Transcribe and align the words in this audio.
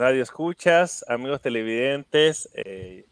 radio 0.00 0.22
escuchas, 0.22 1.04
amigos 1.08 1.42
televidentes, 1.42 2.48
eh, 2.54 3.04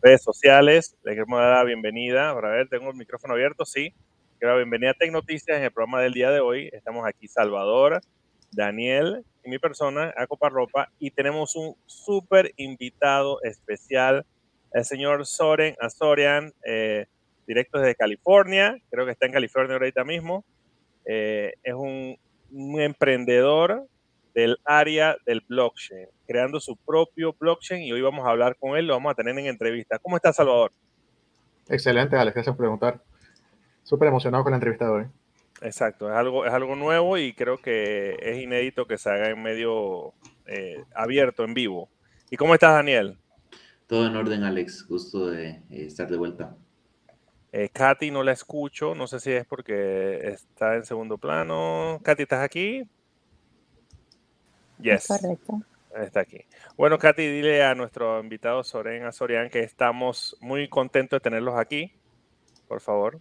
redes 0.00 0.22
sociales. 0.22 0.96
Les 1.02 1.14
queremos 1.16 1.40
dar 1.40 1.56
la 1.56 1.64
bienvenida. 1.64 2.32
Para 2.34 2.50
ver, 2.50 2.68
tengo 2.68 2.88
el 2.88 2.96
micrófono 2.96 3.34
abierto, 3.34 3.64
sí. 3.64 3.92
Quiero 4.38 4.52
la 4.54 4.58
bienvenida 4.58 4.92
a 4.92 4.94
Tech 4.94 5.10
Noticias 5.10 5.58
en 5.58 5.64
el 5.64 5.72
programa 5.72 6.00
del 6.00 6.12
día 6.12 6.30
de 6.30 6.38
hoy. 6.38 6.70
Estamos 6.72 7.04
aquí 7.04 7.26
Salvador, 7.26 8.00
Daniel 8.52 9.24
y 9.42 9.50
mi 9.50 9.58
persona, 9.58 10.14
a 10.16 10.48
Ropa, 10.48 10.88
y 11.00 11.10
tenemos 11.10 11.56
un 11.56 11.74
súper 11.84 12.52
invitado 12.56 13.42
especial, 13.42 14.24
el 14.72 14.84
señor 14.84 15.26
Soren 15.26 15.74
Azorian, 15.80 16.52
eh, 16.64 17.06
directo 17.48 17.80
desde 17.80 17.96
California. 17.96 18.78
Creo 18.88 19.04
que 19.04 19.10
está 19.10 19.26
en 19.26 19.32
California 19.32 19.74
ahorita 19.74 20.04
mismo. 20.04 20.44
Eh, 21.06 21.54
es 21.64 21.74
un 21.74 22.16
emprendedor 22.80 23.88
del 24.36 24.58
área 24.66 25.16
del 25.24 25.40
blockchain, 25.48 26.08
creando 26.26 26.60
su 26.60 26.76
propio 26.76 27.34
blockchain 27.40 27.82
y 27.82 27.92
hoy 27.92 28.02
vamos 28.02 28.26
a 28.26 28.30
hablar 28.30 28.54
con 28.60 28.76
él, 28.76 28.86
lo 28.86 28.92
vamos 28.92 29.12
a 29.12 29.14
tener 29.14 29.36
en 29.38 29.46
entrevista. 29.46 29.98
¿Cómo 29.98 30.16
está 30.16 30.30
Salvador? 30.30 30.72
Excelente, 31.70 32.16
Alex, 32.16 32.34
gracias 32.34 32.54
por 32.54 32.64
preguntar. 32.64 33.02
Súper 33.82 34.08
emocionado 34.08 34.44
con 34.44 34.50
la 34.50 34.58
entrevista 34.58 34.84
de 34.84 34.90
hoy. 34.90 35.04
Exacto, 35.62 36.10
es 36.10 36.14
algo, 36.14 36.44
es 36.44 36.52
algo 36.52 36.76
nuevo 36.76 37.16
y 37.16 37.32
creo 37.32 37.56
que 37.56 38.18
es 38.20 38.42
inédito 38.42 38.86
que 38.86 38.98
se 38.98 39.08
haga 39.08 39.30
en 39.30 39.42
medio 39.42 40.12
eh, 40.44 40.84
abierto, 40.94 41.42
en 41.42 41.54
vivo. 41.54 41.88
¿Y 42.30 42.36
cómo 42.36 42.52
estás, 42.52 42.74
Daniel? 42.74 43.16
Todo 43.86 44.06
en 44.06 44.16
orden, 44.16 44.44
Alex. 44.44 44.86
Gusto 44.86 45.30
de 45.30 45.48
eh, 45.48 45.62
estar 45.70 46.10
de 46.10 46.18
vuelta. 46.18 46.54
Eh, 47.52 47.70
Katy 47.72 48.10
no 48.10 48.22
la 48.22 48.32
escucho, 48.32 48.94
no 48.94 49.06
sé 49.06 49.18
si 49.18 49.32
es 49.32 49.46
porque 49.46 50.28
está 50.28 50.74
en 50.74 50.84
segundo 50.84 51.16
plano. 51.16 52.00
Katy, 52.02 52.24
¿estás 52.24 52.44
aquí? 52.44 52.86
Yes. 54.80 55.06
Correcto. 55.06 55.62
Está 55.94 56.20
aquí. 56.20 56.44
Bueno, 56.76 56.98
Katy, 56.98 57.26
dile 57.26 57.64
a 57.64 57.74
nuestro 57.74 58.20
invitado 58.20 58.62
Soren 58.62 59.04
Azorian 59.04 59.48
que 59.48 59.60
estamos 59.60 60.36
muy 60.40 60.68
contentos 60.68 61.16
de 61.18 61.22
tenerlos 61.22 61.58
aquí. 61.58 61.92
Por 62.68 62.80
favor. 62.80 63.20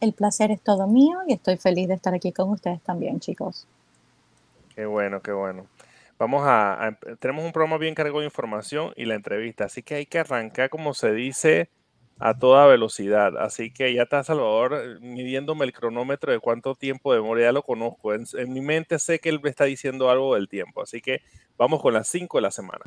El 0.00 0.12
placer 0.12 0.50
es 0.50 0.60
todo 0.60 0.86
mío 0.86 1.18
y 1.26 1.32
estoy 1.32 1.56
feliz 1.56 1.88
de 1.88 1.94
estar 1.94 2.14
aquí 2.14 2.30
con 2.30 2.50
ustedes 2.50 2.80
también, 2.82 3.18
chicos. 3.18 3.66
Qué 4.74 4.86
bueno, 4.86 5.22
qué 5.22 5.32
bueno. 5.32 5.66
Vamos 6.18 6.42
a, 6.46 6.96
tenemos 7.18 7.44
un 7.44 7.52
programa 7.52 7.78
bien 7.78 7.94
cargado 7.94 8.20
de 8.20 8.26
información 8.26 8.92
y 8.96 9.04
la 9.04 9.14
entrevista, 9.14 9.64
así 9.64 9.82
que 9.82 9.96
hay 9.96 10.06
que 10.06 10.18
arrancar, 10.18 10.70
como 10.70 10.94
se 10.94 11.12
dice, 11.12 11.68
a 12.18 12.38
toda 12.38 12.66
velocidad. 12.66 13.36
Así 13.38 13.70
que 13.70 13.92
ya 13.94 14.02
está 14.02 14.24
Salvador 14.24 14.74
eh, 14.74 15.00
midiéndome 15.00 15.64
el 15.64 15.72
cronómetro 15.72 16.32
de 16.32 16.40
cuánto 16.40 16.74
tiempo 16.74 17.12
de 17.12 17.20
memoria, 17.20 17.46
ya 17.46 17.52
lo 17.52 17.62
conozco. 17.62 18.14
En, 18.14 18.26
mi 18.52 18.60
mente 18.60 18.98
sé 18.98 19.18
que 19.18 19.28
él 19.28 19.40
me 19.42 19.50
está 19.50 19.64
diciendo 19.64 20.10
algo 20.10 20.34
del 20.34 20.48
tiempo. 20.48 20.82
Así 20.82 21.00
que 21.00 21.22
vamos 21.56 21.80
con 21.82 21.94
las 21.94 22.08
5 22.08 22.38
de 22.38 22.42
la 22.42 22.50
semana. 22.50 22.84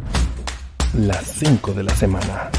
Las 0.96 1.26
5 1.26 1.74
de 1.74 1.84
la 1.84 1.92
semana. 1.92 2.52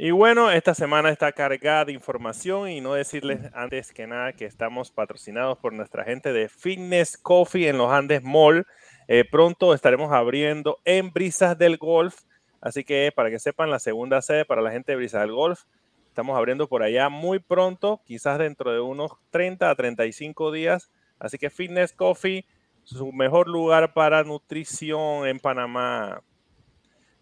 Y 0.00 0.12
bueno, 0.12 0.52
esta 0.52 0.74
semana 0.74 1.10
está 1.10 1.32
cargada 1.32 1.86
de 1.86 1.92
información 1.92 2.70
y 2.70 2.80
no 2.80 2.94
decirles 2.94 3.40
antes 3.52 3.92
que 3.92 4.06
nada 4.06 4.32
que 4.32 4.44
estamos 4.44 4.92
patrocinados 4.92 5.58
por 5.58 5.72
nuestra 5.72 6.04
gente 6.04 6.32
de 6.32 6.48
Fitness 6.48 7.18
Coffee 7.18 7.68
en 7.68 7.78
los 7.78 7.90
Andes 7.90 8.22
Mall. 8.22 8.64
Eh, 9.10 9.24
pronto 9.24 9.72
estaremos 9.72 10.12
abriendo 10.12 10.78
en 10.84 11.10
Brisas 11.10 11.56
del 11.56 11.78
Golf. 11.78 12.20
Así 12.60 12.84
que 12.84 13.10
para 13.14 13.30
que 13.30 13.38
sepan, 13.38 13.70
la 13.70 13.78
segunda 13.78 14.20
sede 14.20 14.44
para 14.44 14.60
la 14.60 14.70
gente 14.70 14.92
de 14.92 14.96
Brisas 14.96 15.22
del 15.22 15.32
Golf. 15.32 15.62
Estamos 16.08 16.36
abriendo 16.36 16.68
por 16.68 16.82
allá 16.82 17.08
muy 17.08 17.38
pronto, 17.38 18.02
quizás 18.04 18.38
dentro 18.38 18.70
de 18.70 18.80
unos 18.80 19.12
30 19.30 19.70
a 19.70 19.74
35 19.74 20.52
días. 20.52 20.90
Así 21.18 21.38
que 21.38 21.48
Fitness 21.48 21.92
Coffee, 21.92 22.44
su 22.84 23.10
mejor 23.12 23.48
lugar 23.48 23.94
para 23.94 24.24
nutrición 24.24 25.26
en 25.26 25.40
Panamá. 25.40 26.22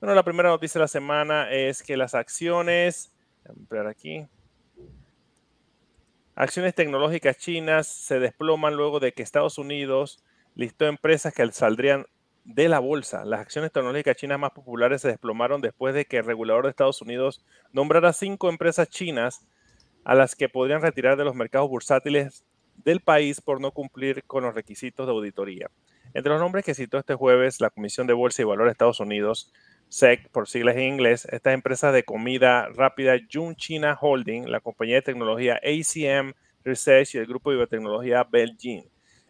Bueno, 0.00 0.14
la 0.14 0.24
primera 0.24 0.48
noticia 0.48 0.80
de 0.80 0.84
la 0.84 0.88
semana 0.88 1.52
es 1.52 1.82
que 1.82 1.96
las 1.96 2.14
acciones, 2.14 3.12
aquí, 3.88 4.26
acciones 6.34 6.74
tecnológicas 6.74 7.38
chinas 7.38 7.86
se 7.86 8.18
desploman 8.18 8.74
luego 8.74 8.98
de 8.98 9.12
que 9.12 9.22
Estados 9.22 9.56
Unidos 9.58 10.22
listó 10.56 10.86
empresas 10.86 11.32
que 11.32 11.46
saldrían 11.52 12.06
de 12.44 12.68
la 12.68 12.78
bolsa. 12.80 13.24
Las 13.24 13.40
acciones 13.40 13.70
tecnológicas 13.70 14.16
chinas 14.16 14.38
más 14.38 14.52
populares 14.52 15.02
se 15.02 15.08
desplomaron 15.08 15.60
después 15.60 15.94
de 15.94 16.06
que 16.06 16.18
el 16.18 16.24
regulador 16.24 16.64
de 16.64 16.70
Estados 16.70 17.02
Unidos 17.02 17.44
nombrara 17.72 18.12
cinco 18.12 18.48
empresas 18.48 18.88
chinas 18.88 19.46
a 20.04 20.14
las 20.14 20.34
que 20.34 20.48
podrían 20.48 20.82
retirar 20.82 21.16
de 21.16 21.24
los 21.24 21.34
mercados 21.34 21.68
bursátiles 21.68 22.44
del 22.76 23.00
país 23.00 23.40
por 23.40 23.60
no 23.60 23.70
cumplir 23.70 24.24
con 24.24 24.44
los 24.44 24.54
requisitos 24.54 25.06
de 25.06 25.12
auditoría. 25.12 25.70
Entre 26.14 26.32
los 26.32 26.40
nombres 26.40 26.64
que 26.64 26.74
citó 26.74 26.98
este 26.98 27.14
jueves 27.14 27.60
la 27.60 27.70
Comisión 27.70 28.06
de 28.06 28.14
Bolsa 28.14 28.42
y 28.42 28.44
Valor 28.46 28.66
de 28.66 28.72
Estados 28.72 29.00
Unidos, 29.00 29.52
SEC 29.88 30.30
por 30.30 30.48
siglas 30.48 30.76
en 30.76 30.94
inglés, 30.94 31.26
estas 31.30 31.52
empresas 31.52 31.92
de 31.92 32.04
comida 32.04 32.68
rápida 32.68 33.16
Jun 33.30 33.56
China 33.56 33.98
Holding, 34.00 34.50
la 34.50 34.60
compañía 34.60 34.96
de 34.96 35.02
tecnología 35.02 35.60
ACM 35.62 36.32
Research 36.64 37.14
y 37.14 37.18
el 37.18 37.26
grupo 37.26 37.50
de 37.50 37.56
biotecnología 37.56 38.24
Belgium 38.24 38.84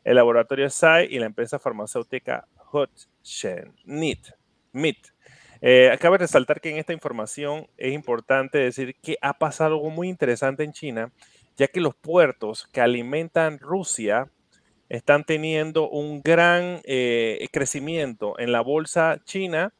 el 0.06 0.14
laboratorio 0.14 0.70
SAI 0.70 1.08
y 1.10 1.18
la 1.18 1.26
empresa 1.26 1.58
farmacéutica 1.58 2.46
Hotshen, 2.70 3.74
NIT, 3.84 4.28
MIT. 4.72 4.98
Eh, 5.60 5.98
de 6.00 6.18
resaltar 6.18 6.60
que 6.60 6.70
en 6.70 6.76
esta 6.76 6.92
información 6.92 7.66
es 7.76 7.92
importante 7.92 8.58
decir 8.58 8.94
que 9.02 9.18
ha 9.20 9.36
pasado 9.36 9.74
algo 9.74 9.90
muy 9.90 10.08
interesante 10.08 10.62
en 10.62 10.72
China, 10.72 11.12
ya 11.56 11.66
que 11.66 11.80
los 11.80 11.96
puertos 11.96 12.68
que 12.68 12.80
alimentan 12.80 13.58
Rusia 13.58 14.30
están 14.88 15.24
teniendo 15.24 15.88
un 15.88 16.22
gran 16.22 16.82
eh, 16.84 17.44
crecimiento 17.50 18.38
en 18.38 18.52
la 18.52 18.60
bolsa 18.60 19.20
china 19.24 19.74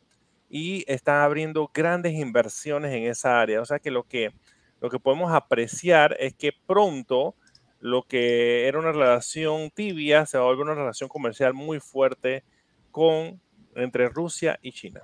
y 0.50 0.82
están 0.90 1.22
abriendo 1.22 1.70
grandes 1.72 2.14
inversiones 2.14 2.92
en 2.92 3.04
esa 3.04 3.40
área. 3.40 3.60
O 3.60 3.64
sea 3.64 3.78
que 3.78 3.92
lo 3.92 4.02
que, 4.02 4.32
lo 4.80 4.90
que 4.90 4.98
podemos 4.98 5.32
apreciar 5.32 6.16
es 6.18 6.34
que 6.34 6.50
pronto 6.66 7.36
lo 7.86 8.02
que 8.02 8.66
era 8.66 8.80
una 8.80 8.90
relación 8.90 9.70
tibia 9.70 10.26
se 10.26 10.38
va 10.38 10.44
a 10.44 10.46
volver 10.48 10.66
una 10.66 10.74
relación 10.74 11.08
comercial 11.08 11.54
muy 11.54 11.78
fuerte 11.78 12.42
con, 12.90 13.40
entre 13.76 14.08
Rusia 14.08 14.58
y 14.60 14.72
China. 14.72 15.02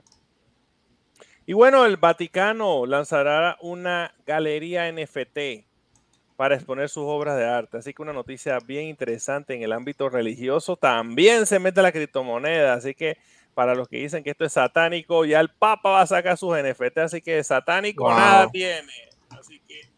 Y 1.47 1.53
bueno, 1.53 1.87
el 1.87 1.97
Vaticano 1.97 2.84
lanzará 2.84 3.56
una 3.60 4.12
galería 4.26 4.91
NFT 4.91 5.65
para 6.37 6.56
exponer 6.56 6.88
sus 6.88 7.04
obras 7.04 7.37
de 7.37 7.44
arte. 7.44 7.78
Así 7.78 7.94
que 7.94 8.03
una 8.03 8.12
noticia 8.12 8.59
bien 8.59 8.87
interesante 8.87 9.54
en 9.54 9.62
el 9.62 9.72
ámbito 9.72 10.09
religioso. 10.09 10.76
También 10.76 11.47
se 11.47 11.60
mete 11.60 11.82
la 11.82 11.92
criptomoneda. 11.92 12.75
Así 12.75 12.94
que 12.94 13.16
para 13.54 13.77
los 13.77 13.86
que 13.86 13.98
dicen 13.98 14.24
que 14.24 14.30
esto 14.30 14.45
es 14.45 14.54
satánico, 14.54 15.24
ya 15.24 15.39
el 15.39 15.51
Papa 15.51 15.91
va 15.91 16.01
a 16.01 16.06
sacar 16.06 16.36
sus 16.36 16.56
NFT. 16.56 16.98
Así 16.98 17.21
que 17.21 17.45
satánico 17.45 18.09
nada 18.09 18.51
tiene. 18.51 18.92
Así 19.30 19.60
que 19.60 19.92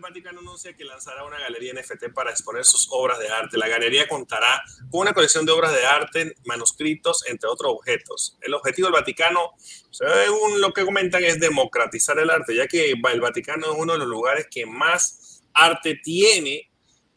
Vaticano 0.00 0.40
anuncia 0.40 0.74
que 0.74 0.84
lanzará 0.84 1.24
una 1.24 1.38
galería 1.38 1.74
NFT 1.74 2.12
para 2.14 2.30
exponer 2.30 2.64
sus 2.64 2.88
obras 2.90 3.18
de 3.18 3.28
arte. 3.28 3.58
La 3.58 3.68
galería 3.68 4.08
contará 4.08 4.62
con 4.90 5.02
una 5.02 5.12
colección 5.12 5.44
de 5.44 5.52
obras 5.52 5.72
de 5.72 5.84
arte, 5.84 6.34
manuscritos, 6.44 7.24
entre 7.28 7.48
otros 7.48 7.72
objetos. 7.72 8.38
El 8.40 8.54
objetivo 8.54 8.86
del 8.86 8.94
Vaticano, 8.94 9.52
según 9.90 10.60
lo 10.60 10.72
que 10.72 10.84
comentan, 10.84 11.22
es 11.24 11.38
democratizar 11.38 12.18
el 12.18 12.30
arte, 12.30 12.54
ya 12.54 12.66
que 12.66 12.92
el 12.92 13.20
Vaticano 13.20 13.72
es 13.72 13.78
uno 13.78 13.92
de 13.92 13.98
los 13.98 14.08
lugares 14.08 14.46
que 14.50 14.66
más 14.66 15.42
arte 15.54 15.96
tiene 16.02 16.70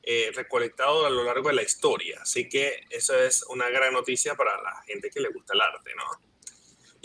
eh, 0.04 0.32
recolectado 0.36 1.06
a 1.06 1.10
lo 1.10 1.24
largo 1.24 1.50
de 1.50 1.56
la 1.56 1.64
historia. 1.64 2.20
Así 2.22 2.48
que 2.48 2.84
eso 2.90 3.18
es 3.18 3.44
una 3.50 3.70
gran 3.70 3.94
noticia 3.94 4.36
para 4.36 4.62
la 4.62 4.84
gente 4.86 5.10
que 5.10 5.20
le 5.20 5.30
gusta 5.30 5.54
el 5.54 5.62
arte, 5.62 5.92
¿no? 5.96 6.04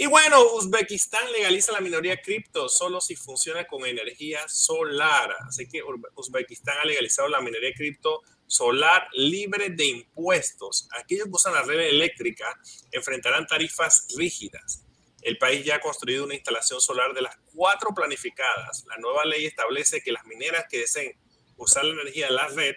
Y 0.01 0.07
bueno, 0.07 0.43
Uzbekistán 0.55 1.31
legaliza 1.31 1.73
la 1.73 1.83
minoría 1.83 2.23
cripto 2.23 2.71
solo 2.71 3.03
si 3.03 3.17
funciona 3.17 3.67
con 3.67 3.85
energía 3.85 4.41
solar. 4.49 5.37
Así 5.47 5.69
que 5.69 5.83
Uzbekistán 6.15 6.79
ha 6.79 6.87
legalizado 6.87 7.29
la 7.29 7.43
minería 7.43 7.75
cripto 7.75 8.23
solar 8.47 9.09
libre 9.13 9.69
de 9.69 9.85
impuestos. 9.85 10.89
Aquellos 10.99 11.27
que 11.27 11.33
usan 11.35 11.53
la 11.53 11.65
red 11.65 11.81
eléctrica 11.81 12.59
enfrentarán 12.93 13.47
tarifas 13.47 14.07
rígidas. 14.17 14.87
El 15.21 15.37
país 15.37 15.67
ya 15.67 15.75
ha 15.75 15.81
construido 15.81 16.25
una 16.25 16.35
instalación 16.35 16.81
solar 16.81 17.13
de 17.13 17.21
las 17.21 17.37
cuatro 17.55 17.91
planificadas. 17.95 18.87
La 18.87 18.97
nueva 18.97 19.27
ley 19.27 19.45
establece 19.45 20.01
que 20.01 20.13
las 20.13 20.25
mineras 20.25 20.65
que 20.71 20.79
deseen 20.79 21.15
usar 21.59 21.85
la 21.85 22.01
energía 22.01 22.29
de 22.29 22.33
la 22.33 22.49
red 22.49 22.75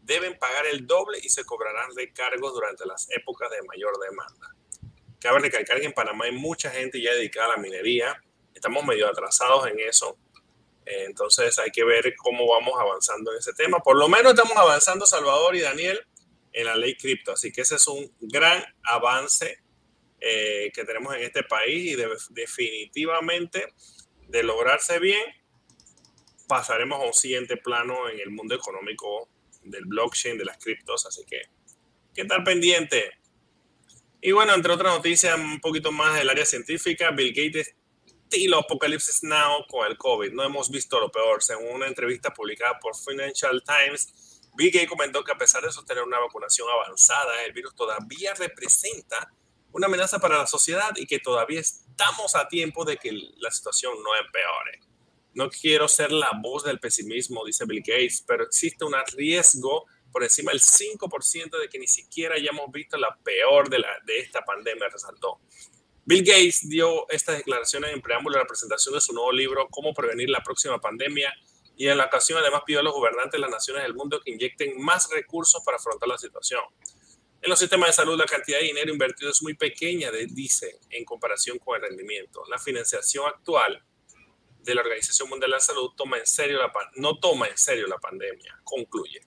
deben 0.00 0.38
pagar 0.38 0.66
el 0.66 0.86
doble 0.86 1.18
y 1.22 1.28
se 1.28 1.44
cobrarán 1.44 1.94
recargos 1.94 2.54
durante 2.54 2.86
las 2.86 3.06
épocas 3.10 3.50
de 3.50 3.60
mayor 3.64 3.98
demanda. 4.00 4.54
Cabe 5.20 5.40
recalcar 5.40 5.80
que 5.80 5.86
en 5.86 5.92
Panamá 5.92 6.26
hay 6.26 6.32
mucha 6.32 6.70
gente 6.70 7.00
ya 7.00 7.12
dedicada 7.12 7.52
a 7.52 7.56
la 7.56 7.62
minería. 7.62 8.22
Estamos 8.54 8.84
medio 8.84 9.08
atrasados 9.08 9.66
en 9.68 9.80
eso. 9.80 10.16
Eh, 10.86 11.04
entonces 11.06 11.58
hay 11.58 11.70
que 11.70 11.84
ver 11.84 12.14
cómo 12.16 12.46
vamos 12.46 12.74
avanzando 12.78 13.32
en 13.32 13.38
ese 13.38 13.52
tema. 13.52 13.80
Por 13.80 13.96
lo 13.96 14.08
menos 14.08 14.32
estamos 14.32 14.56
avanzando, 14.56 15.06
Salvador 15.06 15.56
y 15.56 15.60
Daniel, 15.60 16.00
en 16.52 16.66
la 16.66 16.76
ley 16.76 16.96
cripto. 16.96 17.32
Así 17.32 17.52
que 17.52 17.62
ese 17.62 17.76
es 17.76 17.86
un 17.88 18.12
gran 18.20 18.64
avance 18.84 19.58
eh, 20.20 20.72
que 20.74 20.84
tenemos 20.84 21.14
en 21.14 21.22
este 21.22 21.44
país 21.44 21.92
y 21.92 21.96
definitivamente 22.30 23.72
de 24.28 24.42
lograrse 24.42 24.98
bien, 24.98 25.22
pasaremos 26.46 27.00
a 27.00 27.06
un 27.06 27.14
siguiente 27.14 27.56
plano 27.56 28.08
en 28.08 28.20
el 28.20 28.30
mundo 28.30 28.54
económico 28.54 29.28
del 29.62 29.84
blockchain, 29.84 30.36
de 30.38 30.44
las 30.44 30.58
criptos, 30.58 31.06
así 31.06 31.24
que, 31.24 31.42
¿qué 32.14 32.24
tal 32.24 32.42
pendiente? 32.44 33.17
Y 34.20 34.32
bueno, 34.32 34.54
entre 34.54 34.72
otras 34.72 34.94
noticias, 34.94 35.38
un 35.38 35.60
poquito 35.60 35.92
más 35.92 36.16
del 36.16 36.28
área 36.28 36.44
científica, 36.44 37.10
Bill 37.10 37.32
Gates 37.32 37.74
estilo 38.30 38.58
Apocalipsis 38.58 39.22
Now 39.22 39.66
con 39.68 39.86
el 39.86 39.96
COVID. 39.96 40.32
No 40.32 40.44
hemos 40.44 40.70
visto 40.70 41.00
lo 41.00 41.10
peor. 41.10 41.42
Según 41.42 41.76
una 41.76 41.86
entrevista 41.86 42.32
publicada 42.34 42.78
por 42.78 42.94
Financial 42.94 43.62
Times, 43.64 44.42
Bill 44.54 44.70
Gates 44.70 44.88
comentó 44.88 45.24
que 45.24 45.32
a 45.32 45.38
pesar 45.38 45.62
de 45.62 45.72
sostener 45.72 46.02
una 46.02 46.18
vacunación 46.18 46.68
avanzada, 46.68 47.42
el 47.44 47.52
virus 47.52 47.74
todavía 47.74 48.34
representa 48.34 49.32
una 49.72 49.86
amenaza 49.86 50.18
para 50.18 50.36
la 50.36 50.46
sociedad 50.46 50.90
y 50.96 51.06
que 51.06 51.18
todavía 51.20 51.60
estamos 51.60 52.34
a 52.34 52.48
tiempo 52.48 52.84
de 52.84 52.98
que 52.98 53.12
la 53.12 53.50
situación 53.50 53.94
no 54.02 54.14
empeore. 54.16 54.80
No 55.32 55.48
quiero 55.48 55.88
ser 55.88 56.12
la 56.12 56.32
voz 56.42 56.64
del 56.64 56.80
pesimismo, 56.80 57.44
dice 57.46 57.64
Bill 57.64 57.82
Gates, 57.86 58.24
pero 58.26 58.44
existe 58.44 58.84
un 58.84 58.94
riesgo 59.16 59.86
por 60.12 60.22
encima 60.22 60.52
del 60.52 60.60
5% 60.60 61.58
de 61.58 61.68
que 61.68 61.78
ni 61.78 61.86
siquiera 61.86 62.34
hayamos 62.34 62.70
visto 62.72 62.96
la 62.96 63.16
peor 63.22 63.68
de, 63.68 63.78
la, 63.78 63.88
de 64.04 64.18
esta 64.20 64.44
pandemia, 64.44 64.88
resaltó. 64.88 65.40
Bill 66.04 66.24
Gates 66.24 66.68
dio 66.68 67.08
estas 67.10 67.36
declaraciones 67.36 67.92
en 67.92 68.00
preámbulo 68.00 68.36
de 68.36 68.42
la 68.42 68.46
presentación 68.46 68.94
de 68.94 69.00
su 69.00 69.12
nuevo 69.12 69.30
libro, 69.30 69.68
Cómo 69.70 69.92
prevenir 69.92 70.30
la 70.30 70.42
próxima 70.42 70.80
pandemia, 70.80 71.34
y 71.76 71.86
en 71.86 71.98
la 71.98 72.06
ocasión 72.06 72.38
además 72.38 72.62
pidió 72.66 72.80
a 72.80 72.82
los 72.82 72.94
gobernantes 72.94 73.32
de 73.32 73.38
las 73.38 73.50
naciones 73.50 73.82
del 73.82 73.94
mundo 73.94 74.20
que 74.20 74.32
inyecten 74.32 74.80
más 74.80 75.08
recursos 75.10 75.62
para 75.64 75.76
afrontar 75.76 76.08
la 76.08 76.18
situación. 76.18 76.62
En 77.40 77.50
los 77.50 77.58
sistemas 77.58 77.90
de 77.90 77.92
salud, 77.92 78.18
la 78.18 78.24
cantidad 78.24 78.58
de 78.58 78.64
dinero 78.64 78.90
invertido 78.90 79.30
es 79.30 79.42
muy 79.42 79.54
pequeña, 79.54 80.10
dice, 80.10 80.80
en 80.90 81.04
comparación 81.04 81.58
con 81.58 81.76
el 81.76 81.82
rendimiento. 81.82 82.42
La 82.48 82.58
financiación 82.58 83.26
actual 83.26 83.84
de 84.60 84.74
la 84.74 84.80
Organización 84.80 85.28
Mundial 85.28 85.50
de 85.50 85.56
la 85.56 85.60
Salud 85.60 85.90
toma 85.96 86.18
en 86.18 86.26
serio 86.26 86.58
la, 86.58 86.72
no 86.96 87.18
toma 87.18 87.46
en 87.46 87.56
serio 87.56 87.86
la 87.86 87.98
pandemia, 87.98 88.60
concluye. 88.64 89.20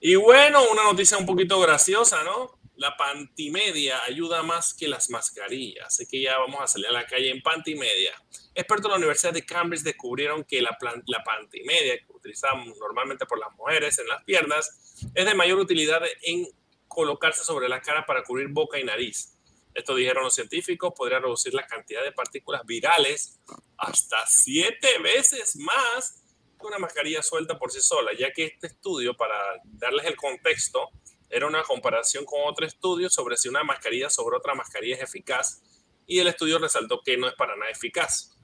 Y 0.00 0.14
bueno, 0.14 0.62
una 0.70 0.84
noticia 0.84 1.16
un 1.16 1.26
poquito 1.26 1.58
graciosa, 1.60 2.22
¿no? 2.24 2.56
la 2.76 2.96
pantimedia 2.96 4.02
ayuda 4.04 4.42
más 4.42 4.74
que 4.74 4.88
las 4.88 5.10
mascarillas. 5.10 5.86
Así 5.86 6.06
que 6.06 6.20
ya 6.20 6.38
vamos 6.38 6.60
a 6.60 6.66
salir 6.66 6.88
a 6.88 6.92
la 6.92 7.06
calle 7.06 7.30
en 7.30 7.42
pantimedia. 7.42 8.12
Expertos 8.54 8.84
de 8.84 8.90
la 8.90 8.96
Universidad 8.96 9.32
de 9.32 9.44
Cambridge 9.44 9.82
descubrieron 9.82 10.44
que 10.44 10.60
la, 10.62 10.76
la 11.06 11.24
pantimedia 11.24 11.98
que 11.98 12.12
utilizamos 12.12 12.76
normalmente 12.78 13.26
por 13.26 13.38
las 13.38 13.52
mujeres 13.56 13.98
en 13.98 14.08
las 14.08 14.22
piernas 14.24 14.94
es 15.14 15.24
de 15.24 15.34
mayor 15.34 15.58
utilidad 15.58 16.02
en 16.22 16.46
colocarse 16.86 17.44
sobre 17.44 17.68
la 17.68 17.80
cara 17.80 18.06
para 18.06 18.22
cubrir 18.22 18.48
boca 18.48 18.78
y 18.78 18.84
nariz. 18.84 19.32
Esto 19.74 19.94
dijeron 19.94 20.24
los 20.24 20.34
científicos, 20.34 20.92
podría 20.96 21.18
reducir 21.18 21.52
la 21.52 21.66
cantidad 21.66 22.02
de 22.02 22.12
partículas 22.12 22.64
virales 22.64 23.38
hasta 23.76 24.24
siete 24.26 24.98
veces 25.02 25.56
más 25.56 26.22
una 26.60 26.78
mascarilla 26.78 27.22
suelta 27.22 27.58
por 27.58 27.70
sí 27.70 27.80
sola, 27.80 28.12
ya 28.18 28.32
que 28.32 28.44
este 28.44 28.68
estudio, 28.68 29.16
para 29.16 29.36
darles 29.64 30.06
el 30.06 30.16
contexto, 30.16 30.90
era 31.28 31.46
una 31.46 31.62
comparación 31.62 32.24
con 32.24 32.40
otro 32.44 32.66
estudio 32.66 33.10
sobre 33.10 33.36
si 33.36 33.48
una 33.48 33.64
mascarilla 33.64 34.10
sobre 34.10 34.36
otra 34.36 34.54
mascarilla 34.54 34.96
es 34.96 35.02
eficaz 35.02 35.62
y 36.06 36.20
el 36.20 36.28
estudio 36.28 36.58
resaltó 36.58 37.00
que 37.04 37.16
no 37.16 37.28
es 37.28 37.34
para 37.34 37.56
nada 37.56 37.70
eficaz. 37.70 38.36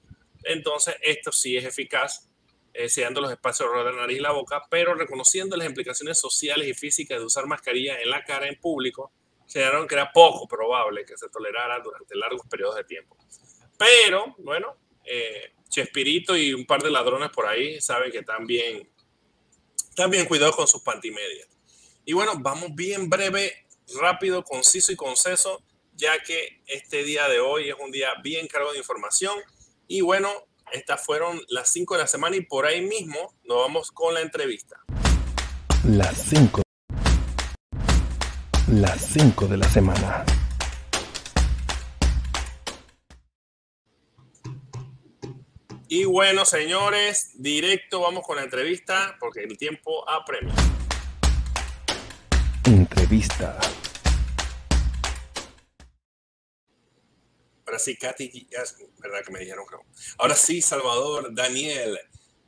Entonces, 0.44 0.97
esto 1.00 1.31
sí 1.31 1.56
es 1.56 1.64
eficaz, 1.64 2.29
eh, 2.75 2.88
sellando 2.88 3.20
los 3.20 3.31
espacios 3.31 3.69
alrededor 3.69 3.93
de 3.93 3.97
la 3.97 4.03
nariz 4.03 4.19
y 4.19 4.20
la 4.20 4.32
boca, 4.32 4.62
pero 4.69 4.94
reconociendo 4.94 5.56
las 5.56 5.69
implicaciones 5.69 6.19
sociales 6.19 6.67
y 6.67 6.75
físicas 6.75 7.19
de 7.19 7.25
usar 7.25 7.47
mascarilla 7.47 8.00
en 8.00 8.11
la 8.11 8.25
cara 8.25 8.49
en 8.49 8.58
público, 8.58 9.12
señalaron 9.47 9.87
que 9.87 9.94
era 9.94 10.11
poco 10.12 10.49
probable 10.49 11.05
que 11.05 11.17
se 11.17 11.29
tolerara 11.29 11.79
durante 11.81 12.17
largos 12.17 12.47
periodos 12.49 12.76
de 12.76 12.85
tiempo. 12.85 13.17
Pero, 13.79 14.35
bueno, 14.38 14.76
eh, 15.05 15.53
Chespirito 15.72 16.36
y 16.36 16.52
un 16.52 16.66
par 16.66 16.82
de 16.82 16.90
ladrones 16.90 17.30
por 17.30 17.46
ahí 17.46 17.80
saben 17.80 18.12
que 18.12 18.22
también, 18.22 18.88
también 19.96 20.26
cuidado 20.26 20.52
con 20.52 20.69
sus 20.69 20.82
pantimedias. 20.82 21.48
Y 22.04 22.12
bueno, 22.12 22.34
vamos 22.38 22.74
bien 22.74 23.08
breve, 23.08 23.66
rápido, 23.98 24.44
conciso 24.44 24.92
y 24.92 24.96
conceso, 24.96 25.62
ya 25.94 26.22
que 26.22 26.62
este 26.66 27.04
día 27.04 27.26
de 27.28 27.40
hoy 27.40 27.70
es 27.70 27.76
un 27.82 27.90
día 27.90 28.10
bien 28.22 28.46
cargado 28.48 28.72
de 28.72 28.78
información. 28.78 29.38
Y 29.88 30.02
bueno, 30.02 30.28
estas 30.72 31.04
fueron 31.04 31.40
las 31.48 31.72
5 31.72 31.94
de 31.94 32.00
la 32.00 32.06
semana 32.06 32.36
y 32.36 32.42
por 32.42 32.66
ahí 32.66 32.82
mismo 32.82 33.34
nos 33.44 33.58
vamos 33.58 33.90
con 33.90 34.12
la 34.14 34.20
entrevista. 34.20 34.76
Las 35.84 36.16
5. 36.28 36.62
Las 38.69 39.00
5 39.06 39.46
de 39.46 39.56
la 39.56 39.69
semana. 39.70 40.24
Y 45.94 46.06
bueno, 46.06 46.47
señores, 46.47 47.33
directo 47.35 48.00
vamos 48.00 48.25
con 48.27 48.37
la 48.37 48.44
entrevista 48.44 49.15
porque 49.21 49.43
el 49.43 49.59
tiempo 49.59 50.09
apremia. 50.09 50.55
Entrevista. 52.65 53.61
Ahora 57.67 57.79
sí, 57.79 57.94
Katy, 57.94 58.49
verdad 59.00 59.23
que 59.23 59.33
me 59.33 59.41
dijeron 59.41 59.67
que 59.69 59.77
Ahora 60.17 60.35
sí, 60.35 60.62
Salvador, 60.62 61.35
Daniel, 61.35 61.99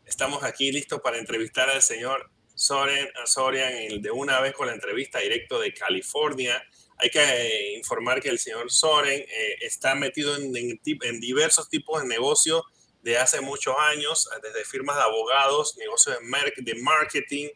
estamos 0.07 0.43
aquí 0.43 0.73
listos 0.73 1.03
para 1.03 1.19
entrevistar 1.19 1.69
al 1.69 1.83
señor 1.83 2.31
Soren, 2.55 3.11
Sorian 3.27 4.01
de 4.01 4.11
una 4.11 4.41
vez 4.41 4.55
con 4.55 4.69
la 4.69 4.73
entrevista 4.73 5.19
directo 5.19 5.61
de 5.61 5.75
California. 5.75 6.67
Hay 6.97 7.11
que 7.11 7.23
eh, 7.23 7.77
informar 7.77 8.23
que 8.23 8.31
el 8.31 8.39
señor 8.39 8.73
Soren 8.73 9.21
eh, 9.21 9.59
está 9.61 9.95
metido 9.95 10.35
en, 10.35 10.51
en, 10.57 11.21
diversos 11.21 11.69
tipos 11.69 12.01
de 12.01 12.09
negocios 12.09 12.63
de 13.05 13.19
hace 13.19 13.43
muchos 13.43 13.75
años, 13.79 14.29
desde 14.43 14.65
firmas 14.65 14.97
de 14.97 15.03
abogados, 15.03 15.77
negocios 15.77 16.17
de, 16.19 16.63
de 16.63 16.83
marketing, 16.83 17.49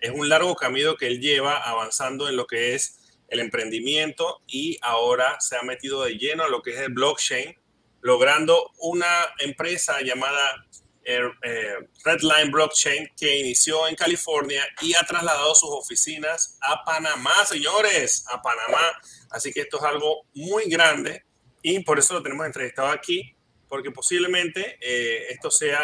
es 0.00 0.10
un 0.10 0.28
largo 0.28 0.54
camino 0.56 0.96
que 0.96 1.06
él 1.06 1.20
lleva 1.20 1.56
avanzando 1.56 2.28
en 2.28 2.36
lo 2.36 2.46
que 2.46 2.74
es 2.74 2.98
el 3.28 3.38
emprendimiento 3.40 4.42
y 4.46 4.76
ahora 4.82 5.40
se 5.40 5.56
ha 5.56 5.62
metido 5.62 6.02
de 6.02 6.18
lleno 6.18 6.44
a 6.44 6.48
lo 6.48 6.62
que 6.62 6.72
es 6.72 6.80
el 6.80 6.92
blockchain, 6.92 7.54
logrando 8.00 8.72
una 8.78 9.26
empresa 9.38 10.00
llamada 10.02 10.66
eh, 11.04 11.20
eh, 11.42 11.76
Redline 12.04 12.50
Blockchain 12.50 13.08
que 13.16 13.38
inició 13.38 13.86
en 13.86 13.94
California 13.94 14.66
y 14.80 14.94
ha 14.94 15.04
trasladado 15.04 15.54
sus 15.54 15.70
oficinas 15.70 16.58
a 16.60 16.84
Panamá, 16.84 17.44
señores, 17.46 18.24
a 18.32 18.42
Panamá. 18.42 18.92
Así 19.30 19.52
que 19.52 19.60
esto 19.60 19.78
es 19.78 19.84
algo 19.84 20.26
muy 20.34 20.64
grande 20.64 21.24
y 21.62 21.80
por 21.80 21.98
eso 21.98 22.14
lo 22.14 22.22
tenemos 22.22 22.46
entrevistado 22.46 22.88
aquí, 22.88 23.37
porque 23.68 23.90
posiblemente 23.90 24.78
eh, 24.80 25.26
esto 25.30 25.50
sea, 25.50 25.80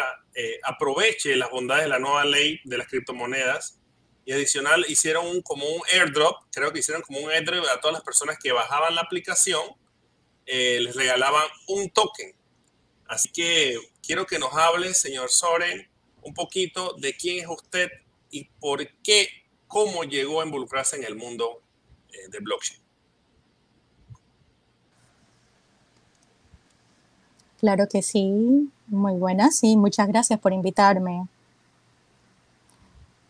aproveche 0.63 1.35
las 1.35 1.49
bondades 1.49 1.85
de 1.85 1.89
la 1.89 1.99
nueva 1.99 2.25
ley 2.25 2.59
de 2.65 2.77
las 2.77 2.87
criptomonedas 2.87 3.79
y 4.25 4.33
adicional 4.33 4.83
hicieron 4.89 5.27
un, 5.27 5.41
como 5.41 5.65
un 5.67 5.81
airdrop, 5.93 6.35
creo 6.51 6.73
que 6.73 6.79
hicieron 6.79 7.03
como 7.03 7.19
un 7.19 7.29
airdrop 7.29 7.63
a 7.69 7.79
todas 7.79 7.93
las 7.93 8.03
personas 8.03 8.37
que 8.41 8.51
bajaban 8.51 8.95
la 8.95 9.01
aplicación, 9.01 9.61
eh, 10.47 10.79
les 10.81 10.95
regalaban 10.95 11.45
un 11.67 11.91
token. 11.91 12.35
Así 13.07 13.29
que 13.31 13.77
quiero 14.05 14.25
que 14.25 14.39
nos 14.39 14.51
hable, 14.53 14.93
señor 14.95 15.29
Soren, 15.29 15.87
un 16.23 16.33
poquito 16.33 16.95
de 16.97 17.15
quién 17.15 17.39
es 17.39 17.47
usted 17.47 17.89
y 18.31 18.45
por 18.45 18.87
qué, 19.03 19.29
cómo 19.67 20.03
llegó 20.03 20.41
a 20.41 20.45
involucrarse 20.45 20.95
en 20.95 21.03
el 21.03 21.15
mundo 21.15 21.61
eh, 22.11 22.27
de 22.29 22.39
blockchain. 22.39 22.81
Claro 27.65 27.87
que 27.87 28.03
sí, 28.03 28.69
muy 28.85 29.15
buenas 29.15 29.63
y 29.63 29.75
muchas 29.75 30.07
gracias 30.07 30.39
por 30.39 30.53
invitarme 30.53 31.25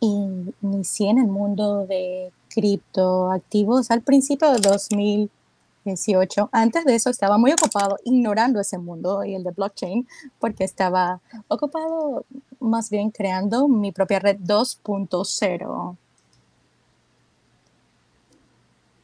inicié 0.02 1.10
en 1.10 1.20
el 1.20 1.28
mundo 1.28 1.88
de 1.88 2.34
criptoactivos 2.50 3.92
al 3.92 4.02
principio 4.02 4.52
de 4.52 4.60
2018. 4.60 6.50
Antes 6.52 6.84
de 6.84 6.96
eso 6.96 7.10
estaba 7.10 7.38
muy 7.38 7.54
ocupado 7.54 7.96
ignorando 8.04 8.60
ese 8.60 8.78
mundo 8.78 9.24
y 9.24 9.36
el 9.36 9.44
de 9.46 9.52
blockchain 9.52 10.06
porque 10.38 10.66
estaba 10.66 11.22
ocupado 11.48 12.26
más 12.60 12.90
bien 12.90 13.12
creando 13.12 13.70
mi 13.70 13.94
propia 13.94 14.20
red 14.20 14.36
2.0. 14.42 15.96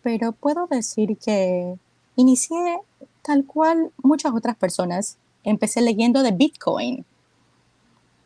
Pero 0.04 0.34
puedo 0.34 0.68
decir 0.68 1.18
que 1.18 1.78
inicié 2.18 2.82
tal 3.22 3.46
cual 3.46 3.92
muchas 4.04 4.34
otras 4.34 4.58
personas. 4.58 5.18
Empecé 5.44 5.82
leyendo 5.82 6.24
de 6.24 6.32
Bitcoin. 6.32 7.06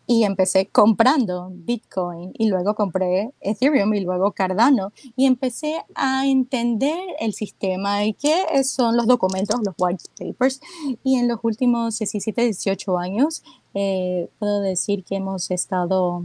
Y 0.07 0.24
empecé 0.24 0.67
comprando 0.67 1.50
Bitcoin 1.51 2.31
y 2.38 2.48
luego 2.48 2.75
compré 2.75 3.31
Ethereum 3.41 3.91
y 3.95 4.01
luego 4.01 4.34
Cardano. 4.34 4.91
Y 5.15 5.25
empecé 5.25 5.84
a 5.95 6.27
entender 6.27 7.00
el 7.19 7.34
sistema 7.34 8.05
y 8.05 8.13
qué 8.13 8.63
son 8.63 8.98
los 8.98 9.07
documentos, 9.07 9.60
los 9.65 9.74
white 9.79 10.03
papers. 10.19 10.62
Y 11.03 11.15
en 11.15 11.27
los 11.27 11.39
últimos 11.41 11.98
17, 11.98 12.39
18 12.43 12.98
años 13.00 13.41
eh, 13.74 14.29
puedo 14.38 14.62
decir 14.62 15.03
que 15.03 15.15
hemos 15.15 15.50
estado 15.50 16.24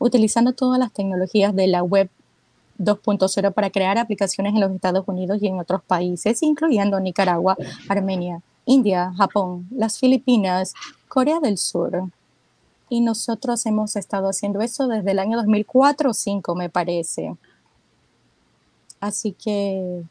utilizando 0.00 0.52
todas 0.52 0.80
las 0.80 0.92
tecnologías 0.92 1.54
de 1.54 1.68
la 1.68 1.84
web 1.84 2.10
2.0 2.80 3.52
para 3.52 3.70
crear 3.70 3.98
aplicaciones 3.98 4.54
en 4.54 4.60
los 4.60 4.72
Estados 4.72 5.06
Unidos 5.06 5.38
y 5.40 5.46
en 5.46 5.60
otros 5.60 5.82
países, 5.82 6.42
incluyendo 6.42 6.98
Nicaragua, 6.98 7.56
Armenia, 7.88 8.40
India, 8.70 9.12
Japón, 9.16 9.66
las 9.72 9.98
Filipinas, 9.98 10.74
Corea 11.08 11.40
del 11.40 11.58
Sur 11.58 12.04
Y 12.88 13.00
nosotros 13.00 13.66
hemos 13.66 13.96
estado 13.96 14.28
haciendo 14.28 14.60
eso 14.60 14.86
desde 14.86 15.10
el 15.10 15.18
año 15.18 15.36
2004 15.38 16.08
o 16.08 16.12
2005, 16.12 16.54
me 16.54 16.70
parece. 16.70 17.34
Así 19.00 19.32
que 19.32 20.04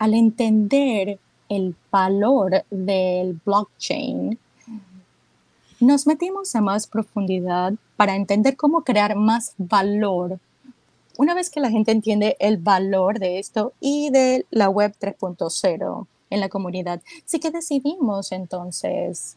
al 0.00 0.14
entender 0.14 1.20
el 1.48 1.76
valor 1.92 2.64
del 2.68 3.38
blockchain, 3.44 4.36
nos 5.78 6.08
metimos 6.08 6.56
a 6.56 6.60
más 6.60 6.88
profundidad 6.88 7.74
para 7.96 8.16
entender 8.16 8.56
cómo 8.56 8.82
crear 8.82 9.14
más 9.14 9.54
valor. 9.56 10.40
Una 11.16 11.34
vez 11.34 11.48
que 11.48 11.60
la 11.60 11.70
gente 11.70 11.92
entiende 11.92 12.36
el 12.40 12.56
valor 12.56 13.20
de 13.20 13.38
esto 13.38 13.72
y 13.78 14.10
de 14.10 14.46
la 14.50 14.68
web 14.68 14.96
3.0 15.00 16.08
en 16.30 16.40
la 16.40 16.48
comunidad, 16.48 17.02
sí 17.24 17.40
que 17.40 17.50
decidimos 17.50 18.32
entonces 18.32 19.36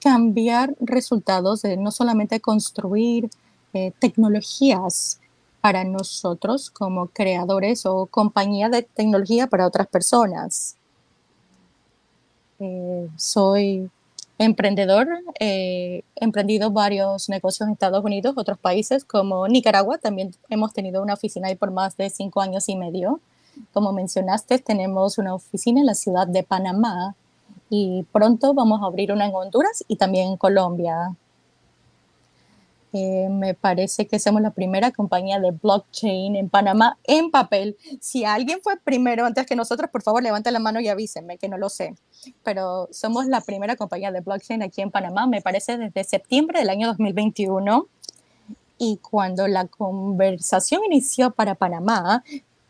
cambiar 0.00 0.74
resultados 0.80 1.62
de 1.62 1.76
no 1.76 1.90
solamente 1.90 2.40
construir 2.40 3.30
eh, 3.72 3.92
tecnologías 3.98 5.18
para 5.62 5.82
nosotros 5.82 6.70
como 6.70 7.06
creadores 7.06 7.86
o 7.86 8.04
compañía 8.04 8.68
de 8.68 8.82
tecnología 8.82 9.46
para 9.46 9.66
otras 9.66 9.86
personas. 9.86 10.76
Eh, 12.60 13.08
soy 13.16 13.90
emprendedor, 14.36 15.08
eh, 15.40 16.02
he 16.16 16.24
emprendido 16.24 16.70
varios 16.70 17.28
negocios 17.30 17.66
en 17.66 17.72
Estados 17.72 18.04
Unidos, 18.04 18.34
otros 18.36 18.58
países 18.58 19.04
como 19.04 19.48
Nicaragua, 19.48 19.96
también 19.96 20.34
hemos 20.50 20.74
tenido 20.74 21.02
una 21.02 21.14
oficina 21.14 21.48
ahí 21.48 21.54
por 21.54 21.70
más 21.70 21.96
de 21.96 22.10
cinco 22.10 22.42
años 22.42 22.68
y 22.68 22.76
medio. 22.76 23.20
Como 23.72 23.92
mencionaste, 23.92 24.58
tenemos 24.58 25.18
una 25.18 25.34
oficina 25.34 25.80
en 25.80 25.86
la 25.86 25.94
ciudad 25.94 26.26
de 26.26 26.42
Panamá 26.42 27.14
y 27.70 28.04
pronto 28.12 28.54
vamos 28.54 28.82
a 28.82 28.86
abrir 28.86 29.12
una 29.12 29.26
en 29.26 29.34
Honduras 29.34 29.84
y 29.88 29.96
también 29.96 30.28
en 30.28 30.36
Colombia. 30.36 31.16
Eh, 32.96 33.28
me 33.28 33.54
parece 33.54 34.06
que 34.06 34.20
somos 34.20 34.40
la 34.40 34.52
primera 34.52 34.92
compañía 34.92 35.40
de 35.40 35.50
blockchain 35.50 36.36
en 36.36 36.48
Panamá 36.48 36.96
en 37.02 37.32
papel. 37.32 37.76
Si 38.00 38.24
alguien 38.24 38.60
fue 38.62 38.76
primero 38.76 39.26
antes 39.26 39.46
que 39.46 39.56
nosotros, 39.56 39.90
por 39.90 40.02
favor, 40.02 40.22
levanten 40.22 40.52
la 40.52 40.60
mano 40.60 40.78
y 40.78 40.86
avísenme, 40.86 41.36
que 41.36 41.48
no 41.48 41.58
lo 41.58 41.68
sé. 41.70 41.96
Pero 42.44 42.88
somos 42.92 43.26
la 43.26 43.40
primera 43.40 43.74
compañía 43.74 44.12
de 44.12 44.20
blockchain 44.20 44.62
aquí 44.62 44.80
en 44.80 44.92
Panamá, 44.92 45.26
me 45.26 45.42
parece, 45.42 45.76
desde 45.76 46.04
septiembre 46.04 46.60
del 46.60 46.70
año 46.70 46.86
2021. 46.86 47.88
Y 48.78 48.98
cuando 48.98 49.48
la 49.48 49.66
conversación 49.66 50.82
inició 50.84 51.32
para 51.32 51.56
Panamá, 51.56 52.22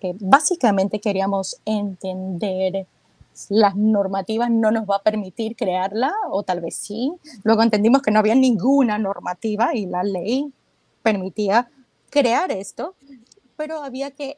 que 0.04 0.14
básicamente 0.20 1.00
queríamos 1.00 1.56
entender 1.64 2.86
las 3.48 3.74
normativas 3.74 4.50
no 4.50 4.70
nos 4.70 4.84
va 4.84 4.96
a 4.96 5.02
permitir 5.02 5.56
crearla, 5.56 6.12
o 6.30 6.42
tal 6.42 6.60
vez 6.60 6.76
sí. 6.76 7.10
Luego 7.42 7.62
entendimos 7.62 8.02
que 8.02 8.10
no 8.10 8.18
había 8.18 8.34
ninguna 8.34 8.98
normativa 8.98 9.74
y 9.74 9.86
la 9.86 10.02
ley 10.02 10.52
permitía 11.02 11.70
crear 12.10 12.52
esto, 12.52 12.94
pero 13.56 13.82
había 13.82 14.10
que 14.10 14.36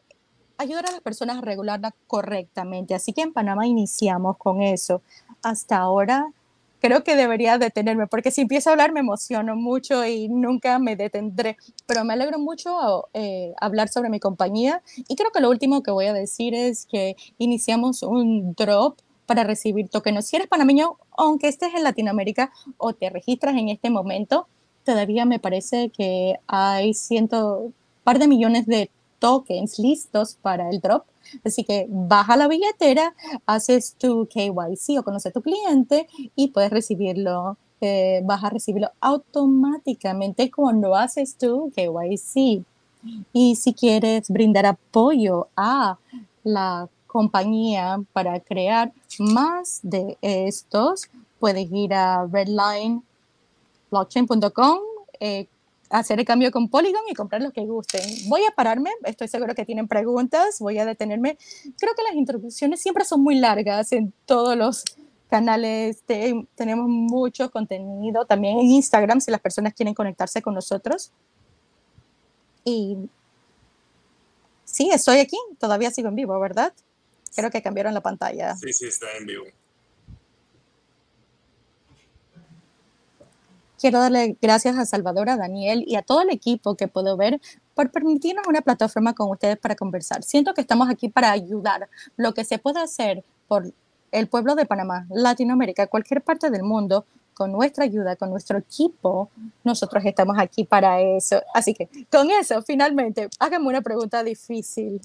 ayudar 0.56 0.86
a 0.86 0.92
las 0.92 1.00
personas 1.00 1.38
a 1.38 1.40
regularla 1.40 1.92
correctamente. 2.06 2.94
Así 2.94 3.12
que 3.12 3.22
en 3.22 3.32
Panamá 3.32 3.66
iniciamos 3.66 4.36
con 4.36 4.62
eso. 4.62 5.02
Hasta 5.42 5.78
ahora 5.78 6.32
creo 6.80 7.04
que 7.04 7.16
debería 7.16 7.58
detenerme, 7.58 8.06
porque 8.06 8.30
si 8.30 8.42
empiezo 8.42 8.70
a 8.70 8.72
hablar 8.72 8.92
me 8.92 9.00
emociono 9.00 9.56
mucho 9.56 10.04
y 10.04 10.28
nunca 10.28 10.78
me 10.78 10.96
detendré, 10.96 11.56
pero 11.86 12.04
me 12.04 12.14
alegro 12.14 12.38
mucho 12.38 13.08
eh, 13.14 13.54
hablar 13.60 13.88
sobre 13.88 14.10
mi 14.10 14.20
compañía 14.20 14.82
y 15.08 15.16
creo 15.16 15.30
que 15.30 15.40
lo 15.40 15.50
último 15.50 15.82
que 15.82 15.90
voy 15.90 16.06
a 16.06 16.12
decir 16.12 16.54
es 16.54 16.86
que 16.86 17.16
iniciamos 17.38 18.02
un 18.02 18.54
drop 18.54 18.98
para 19.26 19.44
recibir 19.44 19.88
tokens. 19.88 20.26
Si 20.26 20.36
eres 20.36 20.48
panameño, 20.48 20.98
aunque 21.16 21.48
estés 21.48 21.74
en 21.74 21.82
Latinoamérica 21.82 22.52
o 22.78 22.92
te 22.92 23.10
registras 23.10 23.56
en 23.56 23.68
este 23.68 23.90
momento, 23.90 24.46
todavía 24.84 25.24
me 25.24 25.40
parece 25.40 25.90
que 25.90 26.36
hay 26.46 26.94
ciento 26.94 27.72
par 28.04 28.20
de 28.20 28.28
millones 28.28 28.66
de 28.66 28.88
tokens 29.18 29.78
listos 29.78 30.38
para 30.40 30.70
el 30.70 30.80
drop 30.80 31.04
Así 31.44 31.64
que 31.64 31.86
baja 31.88 32.36
la 32.36 32.46
billetera, 32.48 33.14
haces 33.46 33.94
tu 33.98 34.26
KYC 34.26 34.98
o 34.98 35.02
conoces 35.02 35.30
a 35.30 35.32
tu 35.32 35.40
cliente 35.42 36.06
y 36.34 36.48
puedes 36.48 36.70
recibirlo, 36.70 37.56
eh, 37.80 38.20
vas 38.24 38.42
a 38.44 38.50
recibirlo 38.50 38.90
automáticamente 39.00 40.50
cuando 40.50 40.94
haces 40.94 41.36
tu 41.36 41.72
KYC. 41.74 42.64
Y 43.32 43.56
si 43.56 43.72
quieres 43.72 44.28
brindar 44.30 44.66
apoyo 44.66 45.48
a 45.56 45.96
la 46.42 46.88
compañía 47.06 48.02
para 48.12 48.40
crear 48.40 48.92
más 49.18 49.80
de 49.82 50.18
estos, 50.22 51.08
puedes 51.38 51.70
ir 51.70 51.94
a 51.94 52.26
redlineblockchain.com, 52.26 54.78
hacer 55.90 56.18
el 56.18 56.24
cambio 56.24 56.50
con 56.50 56.68
Polygon 56.68 57.02
y 57.08 57.14
comprar 57.14 57.42
lo 57.42 57.52
que 57.52 57.64
gusten. 57.64 58.02
Voy 58.28 58.42
a 58.48 58.54
pararme, 58.54 58.90
estoy 59.04 59.28
seguro 59.28 59.54
que 59.54 59.64
tienen 59.64 59.88
preguntas, 59.88 60.58
voy 60.58 60.78
a 60.78 60.84
detenerme. 60.84 61.38
Creo 61.78 61.94
que 61.94 62.02
las 62.02 62.14
introducciones 62.14 62.80
siempre 62.80 63.04
son 63.04 63.22
muy 63.22 63.36
largas 63.36 63.92
en 63.92 64.12
todos 64.24 64.56
los 64.56 64.84
canales, 65.28 66.02
tenemos 66.54 66.88
mucho 66.88 67.50
contenido, 67.50 68.26
también 68.26 68.58
en 68.58 68.66
Instagram 68.66 69.20
si 69.20 69.30
las 69.30 69.40
personas 69.40 69.74
quieren 69.74 69.92
conectarse 69.92 70.40
con 70.40 70.54
nosotros. 70.54 71.10
Y 72.64 72.96
sí, 74.64 74.90
estoy 74.92 75.18
aquí, 75.18 75.36
todavía 75.58 75.90
sigo 75.90 76.08
en 76.08 76.14
vivo, 76.14 76.38
¿verdad? 76.38 76.72
Creo 77.34 77.50
que 77.50 77.60
cambiaron 77.60 77.92
la 77.92 78.00
pantalla. 78.00 78.54
Sí, 78.56 78.72
sí, 78.72 78.86
está 78.86 79.06
en 79.18 79.26
vivo. 79.26 79.44
Quiero 83.78 84.00
darle 84.00 84.36
gracias 84.40 84.78
a 84.78 84.86
Salvador, 84.86 85.28
a 85.28 85.36
Daniel 85.36 85.84
y 85.86 85.96
a 85.96 86.02
todo 86.02 86.22
el 86.22 86.30
equipo 86.30 86.76
que 86.76 86.88
puedo 86.88 87.16
ver 87.16 87.40
por 87.74 87.90
permitirnos 87.90 88.46
una 88.46 88.62
plataforma 88.62 89.14
con 89.14 89.30
ustedes 89.30 89.58
para 89.58 89.76
conversar. 89.76 90.22
Siento 90.22 90.54
que 90.54 90.62
estamos 90.62 90.88
aquí 90.88 91.08
para 91.08 91.30
ayudar 91.30 91.88
lo 92.16 92.32
que 92.32 92.44
se 92.44 92.58
puede 92.58 92.80
hacer 92.80 93.22
por 93.48 93.72
el 94.12 94.28
pueblo 94.28 94.54
de 94.54 94.64
Panamá, 94.64 95.06
Latinoamérica, 95.10 95.86
cualquier 95.88 96.22
parte 96.22 96.48
del 96.50 96.62
mundo, 96.62 97.04
con 97.36 97.52
nuestra 97.52 97.84
ayuda, 97.84 98.16
con 98.16 98.30
nuestro 98.30 98.56
equipo, 98.56 99.28
nosotros 99.62 100.02
estamos 100.06 100.38
aquí 100.38 100.64
para 100.64 101.02
eso. 101.02 101.42
Así 101.52 101.74
que 101.74 101.86
con 102.10 102.30
eso, 102.30 102.62
finalmente, 102.62 103.28
háganme 103.38 103.68
una 103.68 103.82
pregunta 103.82 104.24
difícil. 104.24 105.02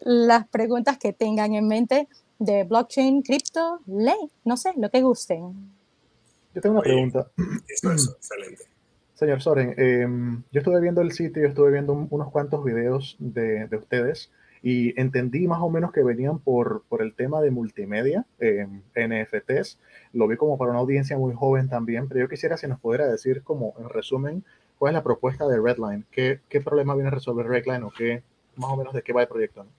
Las 0.00 0.46
preguntas 0.48 0.98
que 0.98 1.14
tengan 1.14 1.54
en 1.54 1.66
mente 1.66 2.08
de 2.38 2.64
blockchain, 2.64 3.22
cripto, 3.22 3.80
ley, 3.86 4.30
no 4.44 4.58
sé, 4.58 4.74
lo 4.76 4.90
que 4.90 5.00
gusten. 5.00 5.72
Yo 6.54 6.60
tengo 6.60 6.74
una 6.74 6.82
pregunta. 6.82 7.30
Eso, 7.68 7.92
eso, 7.92 8.12
excelente. 8.16 8.64
Señor 9.14 9.40
Soren, 9.40 9.74
em, 9.76 10.42
yo 10.50 10.60
estuve 10.60 10.80
viendo 10.80 11.00
el 11.00 11.12
sitio, 11.12 11.42
yo 11.42 11.48
estuve 11.48 11.70
viendo 11.70 11.92
unos 11.92 12.30
cuantos 12.30 12.64
videos 12.64 13.16
de, 13.20 13.68
de, 13.68 13.76
ustedes 13.76 14.32
y 14.62 14.98
entendí 15.00 15.46
más 15.46 15.60
o 15.60 15.70
menos 15.70 15.92
que 15.92 16.02
venían 16.02 16.40
por, 16.40 16.82
por 16.88 17.02
el 17.02 17.14
tema 17.14 17.40
de 17.40 17.52
multimedia, 17.52 18.26
eh, 18.40 18.66
NFTs. 18.96 19.78
Lo 20.12 20.26
vi 20.26 20.36
como 20.36 20.58
para 20.58 20.72
una 20.72 20.80
audiencia 20.80 21.16
muy 21.18 21.34
joven 21.34 21.68
también, 21.68 22.08
pero 22.08 22.20
yo 22.20 22.28
quisiera 22.28 22.56
si 22.56 22.66
nos 22.66 22.80
pudiera 22.80 23.06
decir 23.06 23.42
como 23.42 23.74
en 23.78 23.88
resumen 23.88 24.44
cuál 24.78 24.90
es 24.90 24.94
la 24.94 25.04
propuesta 25.04 25.46
de 25.46 25.60
Redline, 25.60 26.04
qué, 26.10 26.40
qué 26.48 26.60
problema 26.60 26.94
viene 26.94 27.08
a 27.08 27.12
resolver 27.12 27.46
Redline 27.46 27.84
o 27.84 27.92
qué 27.96 28.24
más 28.56 28.72
o 28.72 28.76
menos 28.76 28.92
de 28.92 29.02
qué 29.02 29.12
va 29.12 29.22
el 29.22 29.28
proyecto. 29.28 29.64
¿no? 29.64 29.70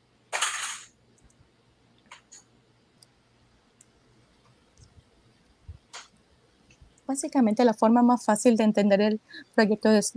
Básicamente 7.13 7.63
la 7.63 7.75
forma 7.75 8.01
más 8.01 8.25
fácil 8.25 8.57
de 8.57 8.63
entender 8.63 8.99
el 8.99 9.21
proyecto 9.53 9.87
es 9.91 10.13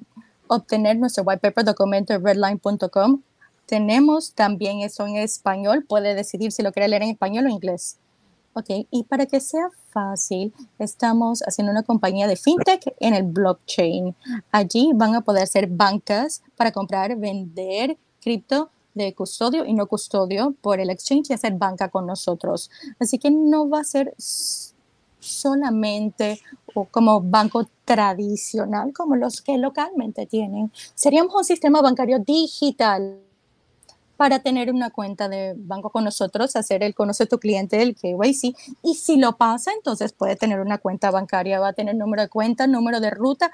obtener 0.47 0.97
nuestro 0.97 1.25
white 1.25 1.41
paper 1.41 1.63
documento 1.63 2.15
en 2.15 2.25
redline.com. 2.25 3.21
Tenemos 3.67 4.33
también 4.33 4.81
eso 4.81 5.07
en 5.07 5.17
español, 5.17 5.85
puede 5.87 6.15
decidir 6.15 6.53
si 6.53 6.63
lo 6.63 6.73
quiere 6.73 6.89
leer 6.89 7.03
en 7.03 7.11
español 7.11 7.45
o 7.45 7.49
inglés. 7.51 7.99
Ok, 8.55 8.87
y 8.91 9.03
para 9.03 9.27
que 9.27 9.41
sea 9.41 9.69
fácil, 9.91 10.55
estamos 10.79 11.43
haciendo 11.47 11.71
una 11.71 11.83
compañía 11.83 12.27
de 12.29 12.37
fintech 12.37 12.95
en 12.99 13.13
el 13.13 13.25
blockchain. 13.25 14.17
Allí 14.51 14.93
van 14.95 15.17
a 15.17 15.21
poder 15.21 15.47
ser 15.49 15.67
bancas 15.67 16.43
para 16.57 16.73
comprar, 16.73 17.15
vender 17.17 17.99
cripto 18.23 18.71
de 18.95 19.15
custodio 19.15 19.67
y 19.67 19.75
no 19.75 19.87
custodio 19.87 20.55
por 20.63 20.81
el 20.81 20.89
exchange 20.89 21.29
y 21.29 21.35
hacer 21.35 21.53
banca 21.59 21.91
con 21.91 22.07
nosotros. 22.07 22.71
Así 22.99 23.19
que 23.19 23.31
no 23.31 23.69
va 23.69 23.81
a 23.81 23.85
ser 23.85 24.15
solamente 25.27 26.41
como 26.85 27.21
banco 27.21 27.69
tradicional 27.85 28.93
como 28.93 29.17
los 29.17 29.41
que 29.41 29.59
localmente 29.59 30.27
tienen. 30.27 30.71
Seríamos 30.95 31.35
un 31.35 31.45
sistema 31.45 31.83
bancario 31.83 32.19
digital. 32.19 33.26
Para 34.17 34.41
tener 34.41 34.73
una 34.73 34.91
cuenta 34.91 35.29
de 35.29 35.55
banco 35.57 35.91
con 35.91 36.05
nosotros, 36.05 36.57
hacer 36.57 36.83
el 36.83 36.95
conoce 36.95 37.27
tu 37.27 37.39
cliente, 37.39 37.83
el 37.83 37.95
KYC, 37.95 38.57
y 38.83 38.95
si 38.95 39.17
lo 39.17 39.37
pasa, 39.37 39.73
entonces 39.73 40.13
puede 40.13 40.37
tener 40.37 40.61
una 40.61 40.79
cuenta 40.79 41.11
bancaria, 41.11 41.61
va 41.61 41.69
a 41.69 41.73
tener 41.73 41.95
número 41.97 42.23
de 42.23 42.29
cuenta, 42.29 42.67
número 42.67 43.01
de 43.01 43.11
ruta, 43.11 43.51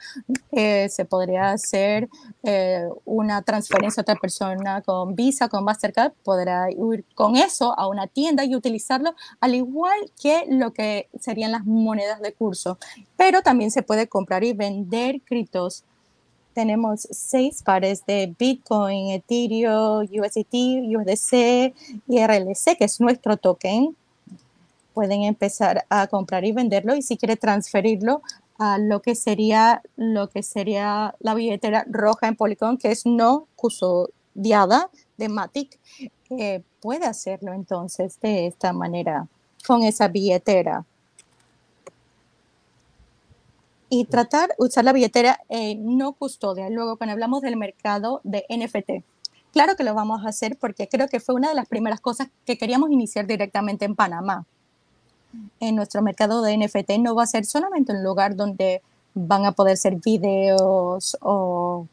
eh, 0.53 0.89
se 0.89 1.05
podría 1.05 1.51
hacer 1.51 2.09
eh, 2.43 2.89
una 3.05 3.43
transferencia 3.43 4.01
a 4.01 4.03
otra 4.03 4.17
persona 4.17 4.83
con 4.83 5.15
Visa, 5.15 5.49
con 5.49 5.65
Mastercard, 5.65 6.13
podrá 6.23 6.71
ir 6.71 7.05
con 7.15 7.37
eso 7.37 7.79
a 7.79 7.89
una 7.89 8.07
tienda 8.07 8.45
y 8.45 8.55
utilizarlo 8.55 9.15
al 9.41 9.55
igual 9.55 9.99
que 10.21 10.45
lo 10.49 10.73
que 10.73 11.09
serían 11.19 11.53
las 11.53 11.65
monedas 11.65 12.21
de 12.21 12.33
curso, 12.33 12.79
pero 13.17 13.43
también 13.43 13.71
se 13.71 13.83
puede 13.83 14.09
comprar 14.09 14.45
y 14.45 14.53
vender 14.53 15.21
criptos 15.23 15.85
tenemos 16.53 17.09
seis 17.11 17.63
pares 17.63 18.05
de 18.07 18.35
Bitcoin, 18.39 19.11
Ethereum, 19.11 20.03
USDT, 20.03 20.55
USDC 20.97 21.75
y 22.09 22.25
RLC, 22.25 22.77
que 22.79 22.85
es 22.85 23.01
nuestro 23.01 23.37
token. 23.37 23.97
Pueden 24.95 25.23
empezar 25.23 25.85
a 25.89 26.07
comprar 26.07 26.45
y 26.45 26.53
venderlo 26.53 26.95
y 26.95 27.03
si 27.03 27.17
quiere 27.17 27.37
transferirlo 27.37 28.23
a 28.59 28.79
lo 28.79 29.01
que 29.01 29.15
sería 29.15 29.83
lo 29.97 30.29
que 30.29 30.43
sería 30.43 31.15
la 31.21 31.35
billetera 31.35 31.85
roja 31.89 32.29
en 32.29 32.37
Polygon, 32.37 32.77
que 32.77 32.93
es 32.93 33.07
no 33.07 33.47
custodiada 33.57 34.91
de 35.17 35.29
Matic, 35.29 35.79
eh, 36.31 36.63
puede 36.81 37.07
hacerlo 37.07 37.53
entonces 37.53 38.21
de 38.21 38.47
esta 38.47 38.73
manera 38.73 39.29
con 39.67 39.83
esa 39.83 40.09
billetera 40.09 40.85
y 43.95 44.07
tratar 44.07 44.55
usar 44.57 44.87
la 44.87 44.95
billetera 44.95 45.39
eh, 45.51 45.75
no 45.77 46.15
custodia. 46.15 46.71
Luego, 46.71 46.97
cuando 46.97 47.13
hablamos 47.13 47.43
del 47.43 47.59
mercado 47.59 48.23
de 48.25 48.47
NFT, 48.49 49.05
claro 49.53 49.77
que 49.77 49.85
lo 49.85 49.93
vamos 49.93 50.25
a 50.25 50.31
hacer 50.31 50.57
porque 50.59 50.89
creo 50.89 51.09
que 51.09 51.21
fue 51.21 51.35
una 51.35 51.51
de 51.51 51.55
las 51.55 51.69
primeras 51.69 52.01
cosas 52.01 52.29
que 52.47 52.57
queríamos 52.57 52.91
iniciar 52.91 53.27
directamente 53.27 53.85
en 53.85 53.95
Panamá. 53.95 54.47
En 55.61 55.77
nuestro 55.77 56.01
mercado 56.01 56.41
de 56.41 56.57
NFT 56.57 56.93
no 57.01 57.15
va 57.15 57.25
a 57.25 57.27
ser 57.27 57.45
solamente 57.45 57.93
un 57.93 58.03
lugar 58.03 58.35
donde 58.35 58.81
van 59.13 59.45
a 59.45 59.53
poder 59.53 59.77
ser 59.77 59.97
videos 59.97 61.19
o 61.21 61.87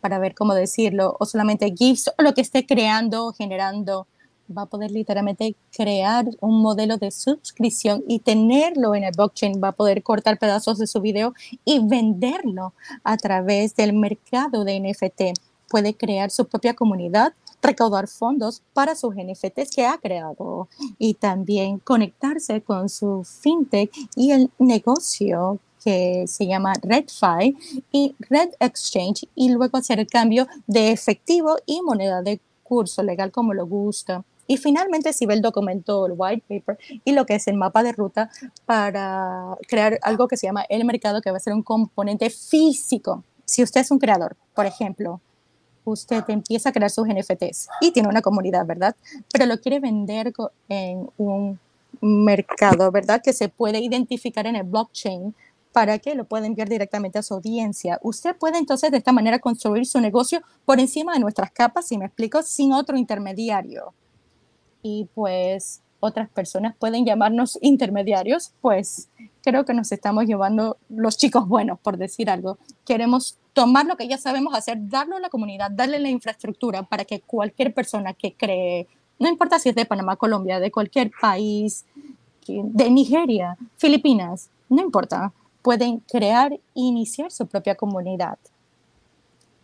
para 0.00 0.18
ver 0.18 0.34
cómo 0.34 0.54
decirlo, 0.54 1.14
o 1.20 1.26
solamente 1.26 1.74
GIFs 1.76 2.08
o 2.08 2.22
lo 2.22 2.32
que 2.32 2.40
esté 2.40 2.64
creando, 2.64 3.34
generando 3.34 4.06
va 4.48 4.62
a 4.62 4.66
poder 4.66 4.90
literalmente 4.90 5.54
crear 5.74 6.26
un 6.40 6.60
modelo 6.62 6.96
de 6.96 7.10
suscripción 7.10 8.04
y 8.08 8.20
tenerlo 8.20 8.94
en 8.94 9.04
el 9.04 9.12
blockchain, 9.14 9.60
va 9.62 9.68
a 9.68 9.72
poder 9.72 10.02
cortar 10.02 10.38
pedazos 10.38 10.78
de 10.78 10.86
su 10.86 11.00
video 11.00 11.34
y 11.64 11.80
venderlo 11.86 12.74
a 13.04 13.16
través 13.16 13.74
del 13.76 13.92
mercado 13.92 14.64
de 14.64 14.80
NFT. 14.80 15.38
Puede 15.68 15.94
crear 15.94 16.30
su 16.30 16.46
propia 16.46 16.74
comunidad, 16.74 17.32
recaudar 17.62 18.08
fondos 18.08 18.62
para 18.72 18.94
sus 18.94 19.14
NFTs 19.14 19.70
que 19.74 19.86
ha 19.86 19.98
creado 19.98 20.68
y 20.98 21.14
también 21.14 21.78
conectarse 21.78 22.60
con 22.60 22.88
su 22.88 23.24
fintech 23.24 23.90
y 24.16 24.32
el 24.32 24.50
negocio 24.58 25.58
que 25.82 26.24
se 26.26 26.46
llama 26.46 26.74
RedFi 26.80 27.56
y 27.90 28.14
Red 28.28 28.50
Exchange 28.60 29.26
y 29.34 29.50
luego 29.50 29.78
hacer 29.78 29.98
el 29.98 30.06
cambio 30.06 30.46
de 30.66 30.92
efectivo 30.92 31.56
y 31.66 31.82
moneda 31.82 32.22
de 32.22 32.40
curso 32.62 33.02
legal 33.02 33.32
como 33.32 33.52
lo 33.54 33.66
gusta. 33.66 34.24
Y 34.52 34.58
finalmente, 34.58 35.14
si 35.14 35.24
ve 35.24 35.32
el 35.32 35.40
documento, 35.40 36.04
el 36.04 36.12
white 36.14 36.44
paper 36.46 36.78
y 37.06 37.12
lo 37.12 37.24
que 37.24 37.36
es 37.36 37.48
el 37.48 37.56
mapa 37.56 37.82
de 37.82 37.92
ruta 37.92 38.28
para 38.66 39.56
crear 39.66 39.98
algo 40.02 40.28
que 40.28 40.36
se 40.36 40.46
llama 40.46 40.66
el 40.68 40.84
mercado, 40.84 41.22
que 41.22 41.30
va 41.30 41.38
a 41.38 41.40
ser 41.40 41.54
un 41.54 41.62
componente 41.62 42.28
físico. 42.28 43.24
Si 43.46 43.62
usted 43.62 43.80
es 43.80 43.90
un 43.90 43.98
creador, 43.98 44.36
por 44.54 44.66
ejemplo, 44.66 45.22
usted 45.86 46.22
empieza 46.28 46.68
a 46.68 46.72
crear 46.72 46.90
sus 46.90 47.08
NFTs 47.08 47.70
y 47.80 47.92
tiene 47.92 48.10
una 48.10 48.20
comunidad, 48.20 48.66
¿verdad? 48.66 48.94
Pero 49.32 49.46
lo 49.46 49.58
quiere 49.58 49.80
vender 49.80 50.34
en 50.68 51.08
un 51.16 51.58
mercado, 52.02 52.90
¿verdad? 52.90 53.22
Que 53.22 53.32
se 53.32 53.48
puede 53.48 53.80
identificar 53.80 54.46
en 54.46 54.56
el 54.56 54.64
blockchain 54.64 55.34
para 55.72 55.98
que 55.98 56.14
lo 56.14 56.26
pueda 56.26 56.44
enviar 56.44 56.68
directamente 56.68 57.18
a 57.18 57.22
su 57.22 57.32
audiencia. 57.32 57.98
Usted 58.02 58.36
puede 58.36 58.58
entonces 58.58 58.90
de 58.90 58.98
esta 58.98 59.12
manera 59.12 59.38
construir 59.38 59.86
su 59.86 59.98
negocio 59.98 60.42
por 60.66 60.78
encima 60.78 61.14
de 61.14 61.20
nuestras 61.20 61.50
capas, 61.52 61.88
si 61.88 61.96
me 61.96 62.04
explico, 62.04 62.42
sin 62.42 62.74
otro 62.74 62.98
intermediario 62.98 63.94
y 64.82 65.08
pues 65.14 65.82
otras 66.00 66.28
personas 66.28 66.74
pueden 66.76 67.04
llamarnos 67.06 67.58
intermediarios, 67.62 68.52
pues 68.60 69.08
creo 69.42 69.64
que 69.64 69.74
nos 69.74 69.92
estamos 69.92 70.24
llevando 70.24 70.76
los 70.88 71.16
chicos 71.16 71.46
buenos, 71.46 71.78
por 71.78 71.96
decir 71.96 72.28
algo. 72.28 72.58
Queremos 72.84 73.38
tomar 73.52 73.86
lo 73.86 73.96
que 73.96 74.08
ya 74.08 74.18
sabemos 74.18 74.54
hacer, 74.54 74.78
darlo 74.88 75.16
a 75.16 75.20
la 75.20 75.28
comunidad, 75.28 75.70
darle 75.70 76.00
la 76.00 76.08
infraestructura 76.08 76.82
para 76.82 77.04
que 77.04 77.20
cualquier 77.20 77.72
persona 77.72 78.14
que 78.14 78.34
cree, 78.34 78.88
no 79.18 79.28
importa 79.28 79.58
si 79.58 79.68
es 79.68 79.74
de 79.74 79.86
Panamá, 79.86 80.16
Colombia, 80.16 80.58
de 80.58 80.72
cualquier 80.72 81.12
país, 81.20 81.84
de 82.46 82.90
Nigeria, 82.90 83.56
Filipinas, 83.76 84.50
no 84.68 84.82
importa, 84.82 85.32
pueden 85.62 86.00
crear 86.00 86.52
e 86.52 86.60
iniciar 86.74 87.30
su 87.30 87.46
propia 87.46 87.76
comunidad. 87.76 88.38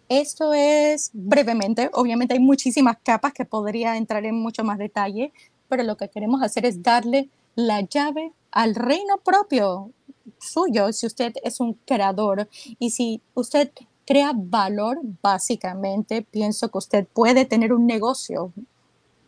Esto 0.09 0.55
es 0.55 1.11
brevemente, 1.13 1.91
obviamente 1.93 2.35
hay 2.35 2.41
muchísimas 2.41 2.97
capas 3.03 3.33
que 3.35 3.45
podría 3.45 3.97
entrar 3.97 4.25
en 4.25 4.41
mucho 4.41 4.65
más 4.65 4.79
detalle, 4.79 5.33
pero 5.69 5.83
lo 5.83 5.97
que 5.97 6.09
queremos 6.09 6.43
hacer 6.43 6.65
es 6.65 6.83
darle 6.83 7.29
la 7.55 7.83
llave 7.83 8.33
al 8.51 8.75
reino 8.75 9.19
propio 9.19 9.93
suyo, 10.41 10.93
si 10.93 11.07
usted 11.07 11.35
es 11.43 11.61
un 11.61 11.75
creador. 11.85 12.49
Y 12.79 12.91
si 12.91 13.21
usted 13.35 13.71
crea 14.07 14.33
valor, 14.35 14.99
básicamente 15.23 16.23
pienso 16.23 16.71
que 16.71 16.79
usted 16.79 17.07
puede 17.07 17.45
tener 17.45 17.73
un 17.73 17.87
negocio 17.87 18.53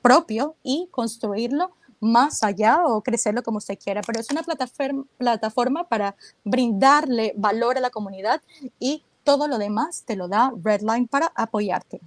propio 0.00 0.54
y 0.62 0.88
construirlo 0.90 1.72
más 2.00 2.42
allá 2.42 2.84
o 2.86 3.02
crecerlo 3.02 3.42
como 3.42 3.58
usted 3.58 3.78
quiera, 3.78 4.00
pero 4.00 4.20
es 4.20 4.30
una 4.30 4.42
plataforma, 4.42 5.04
plataforma 5.18 5.86
para 5.86 6.16
brindarle 6.44 7.34
valor 7.36 7.76
a 7.76 7.80
la 7.80 7.90
comunidad 7.90 8.40
y 8.78 9.04
todo 9.24 9.48
lo 9.48 9.58
demás 9.58 10.04
te 10.06 10.16
lo 10.16 10.28
da 10.28 10.52
Redline 10.62 11.08
para 11.08 11.32
apoyarte. 11.34 12.00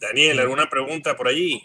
Daniel, 0.00 0.40
¿alguna 0.40 0.68
pregunta 0.68 1.16
por 1.16 1.28
allí? 1.28 1.62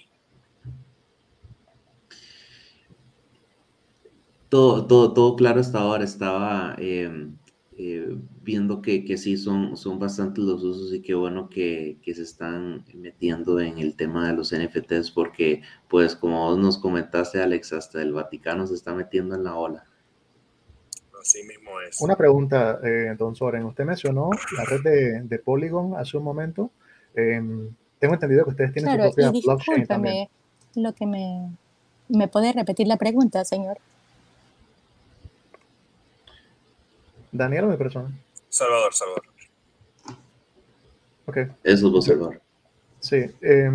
Todo, 4.50 4.86
todo, 4.86 5.14
todo 5.14 5.36
claro 5.36 5.60
hasta 5.60 5.80
ahora. 5.80 6.04
Estaba 6.04 6.76
em, 6.78 7.38
eh, 7.78 8.18
viendo 8.42 8.82
que, 8.82 9.06
que, 9.06 9.18
sí 9.18 9.38
son, 9.38 9.76
son 9.78 10.00
bastantes 10.00 10.44
los 10.44 10.64
usos 10.64 10.94
y 10.94 11.02
qué 11.02 11.14
bueno 11.14 11.50
que, 11.50 11.98
que, 12.02 12.14
se 12.14 12.22
están 12.24 12.86
metiendo 12.94 13.60
en 13.60 13.80
el 13.80 13.96
tema 13.96 14.28
de 14.28 14.36
los 14.36 14.54
NFTs 14.54 15.12
porque, 15.12 15.62
pues, 15.90 16.16
como 16.16 16.50
vos 16.50 16.58
nos 16.58 16.78
comentaste, 16.78 17.42
Alex, 17.42 17.74
hasta 17.74 18.02
el 18.02 18.14
Vaticano 18.14 18.68
se 18.68 18.76
está 18.76 18.94
metiendo 18.94 19.36
en 19.36 19.44
la 19.44 19.56
ola. 19.56 19.88
Así 21.26 21.42
mismo 21.44 21.82
es. 21.82 22.00
Una 22.02 22.16
pregunta, 22.16 22.80
eh, 22.84 23.16
don 23.18 23.36
Soren. 23.36 23.64
Usted 23.64 23.84
mencionó 23.84 24.30
la 24.56 24.64
red 24.64 24.84
de, 24.84 25.22
de 25.22 25.40
Polygon 25.40 25.96
hace 25.98 26.18
un 26.18 26.24
momento. 26.24 26.70
Eh, 27.16 27.42
tengo 27.98 28.14
entendido 28.14 28.44
que 28.44 28.52
ustedes 28.52 28.74
tienen 28.74 28.94
claro, 28.94 29.10
su 29.10 29.16
propia 29.16 29.40
y 29.40 29.42
blockchain 29.42 29.88
también. 29.88 30.30
lo 30.76 30.94
que 30.94 31.08
me, 31.08 31.50
me 32.10 32.28
puede 32.28 32.54
repetir 32.54 32.86
la 32.88 32.98
pregunta, 32.98 33.44
señor. 33.44 33.80
Daniel 37.32 37.64
o 37.66 37.68
mi 37.70 37.78
persona. 37.78 38.12
Salvador, 38.48 38.94
Salvador. 38.94 39.24
Ok. 41.26 41.38
Eso 41.64 41.88
es 41.88 41.92
vos, 41.92 42.06
Salvador. 42.06 42.40
Sí. 43.00 43.26
Eh, 43.42 43.72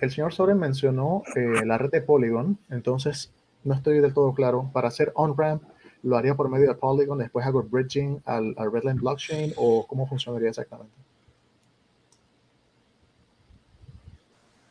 el 0.00 0.10
señor 0.10 0.32
Soren 0.32 0.58
mencionó 0.58 1.24
eh, 1.36 1.66
la 1.66 1.76
red 1.76 1.90
de 1.90 2.00
Polygon, 2.00 2.56
entonces 2.70 3.32
no 3.64 3.74
estoy 3.74 4.00
del 4.00 4.14
todo 4.14 4.32
claro. 4.32 4.70
Para 4.72 4.88
hacer 4.88 5.12
on-ramp, 5.14 5.62
¿lo 6.02 6.16
haría 6.16 6.34
por 6.34 6.48
medio 6.48 6.68
de 6.68 6.74
Polygon, 6.74 7.18
después 7.18 7.46
hago 7.46 7.62
bridging 7.62 8.20
al, 8.24 8.54
al 8.56 8.72
Redline 8.72 8.98
blockchain 8.98 9.54
o 9.56 9.86
cómo 9.86 10.06
funcionaría 10.06 10.50
exactamente? 10.50 10.94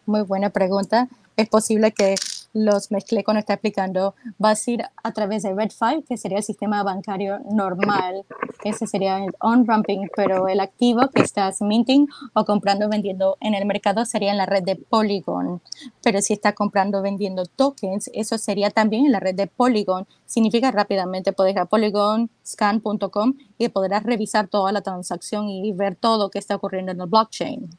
Muy 0.06 0.22
buena 0.22 0.50
pregunta. 0.50 1.10
Es 1.36 1.50
posible 1.50 1.92
que 1.92 2.16
los 2.54 2.92
mezclé 2.92 3.24
cuando 3.24 3.40
está 3.40 3.54
explicando. 3.54 4.16
Va 4.44 4.52
a 4.52 4.58
ir 4.66 4.84
a 5.04 5.12
través 5.14 5.44
de 5.44 5.54
Red5, 5.54 6.06
que 6.06 6.18
sería 6.18 6.38
el 6.38 6.44
sistema 6.44 6.84
bancario 6.84 7.40
normal. 7.52 8.26
Ese 8.64 8.88
sería 8.88 9.24
el 9.24 9.32
on-ramping, 9.40 10.08
pero 10.16 10.48
el 10.48 10.60
activo 10.60 11.08
que 11.14 11.22
estás 11.22 11.62
minting 11.62 12.08
o 12.34 12.46
comprando 12.46 12.88
o 12.88 12.90
vendiendo 12.90 13.38
en 13.40 13.54
el 13.54 13.66
mercado 13.66 14.06
sería 14.06 14.32
en 14.32 14.38
la 14.38 14.46
red 14.46 14.64
de 14.64 14.76
Polygon. 14.76 15.62
Pero 16.04 16.22
si 16.22 16.34
está 16.34 16.54
comprando 16.54 17.00
o 17.00 17.02
vendiendo 17.02 17.46
tokens, 17.46 18.10
eso 18.14 18.38
sería 18.38 18.72
también 18.72 19.06
en 19.06 19.12
la 19.12 19.20
red 19.20 19.36
de 19.36 19.48
Polygon. 19.48 20.08
Significa 20.26 20.72
rápidamente 20.72 21.34
puedes 21.34 21.54
ir 21.54 21.60
a 21.60 21.66
polygonscan.com 21.66 23.34
y 23.58 23.70
podrás 23.70 24.04
revisar 24.04 24.48
toda 24.48 24.72
la 24.72 24.82
transacción 24.82 25.50
y 25.50 25.72
ver 25.72 25.96
todo 25.96 26.26
lo 26.26 26.30
que 26.30 26.40
está 26.40 26.56
ocurriendo 26.56 26.92
en 26.92 27.02
el 27.02 27.08
blockchain. 27.08 27.70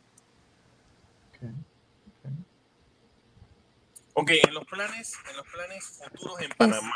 Ok, 4.21 4.31
en 4.49 4.53
los 4.55 4.65
planes, 4.67 5.15
en 5.31 5.37
los 5.37 5.47
planes 5.47 6.01
futuros 6.11 6.41
en 6.41 6.51
Panamá. 6.51 6.93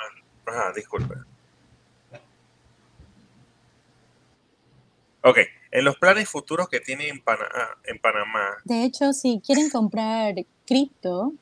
Ajá, 0.46 0.72
disculpe. 0.74 1.14
Ok, 5.22 5.38
En 5.70 5.84
los 5.84 5.96
planes 5.96 6.28
futuros 6.28 6.68
que 6.68 6.80
tiene 6.80 7.08
en, 7.08 7.20
Pana- 7.22 7.48
en 7.84 7.98
Panamá, 8.00 8.56
De 8.64 8.82
hecho, 8.82 9.12
si 9.12 9.40
quieren 9.44 9.70
comprar 9.70 10.34
cripto, 10.66 11.32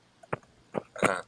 ajá, 1.03 1.25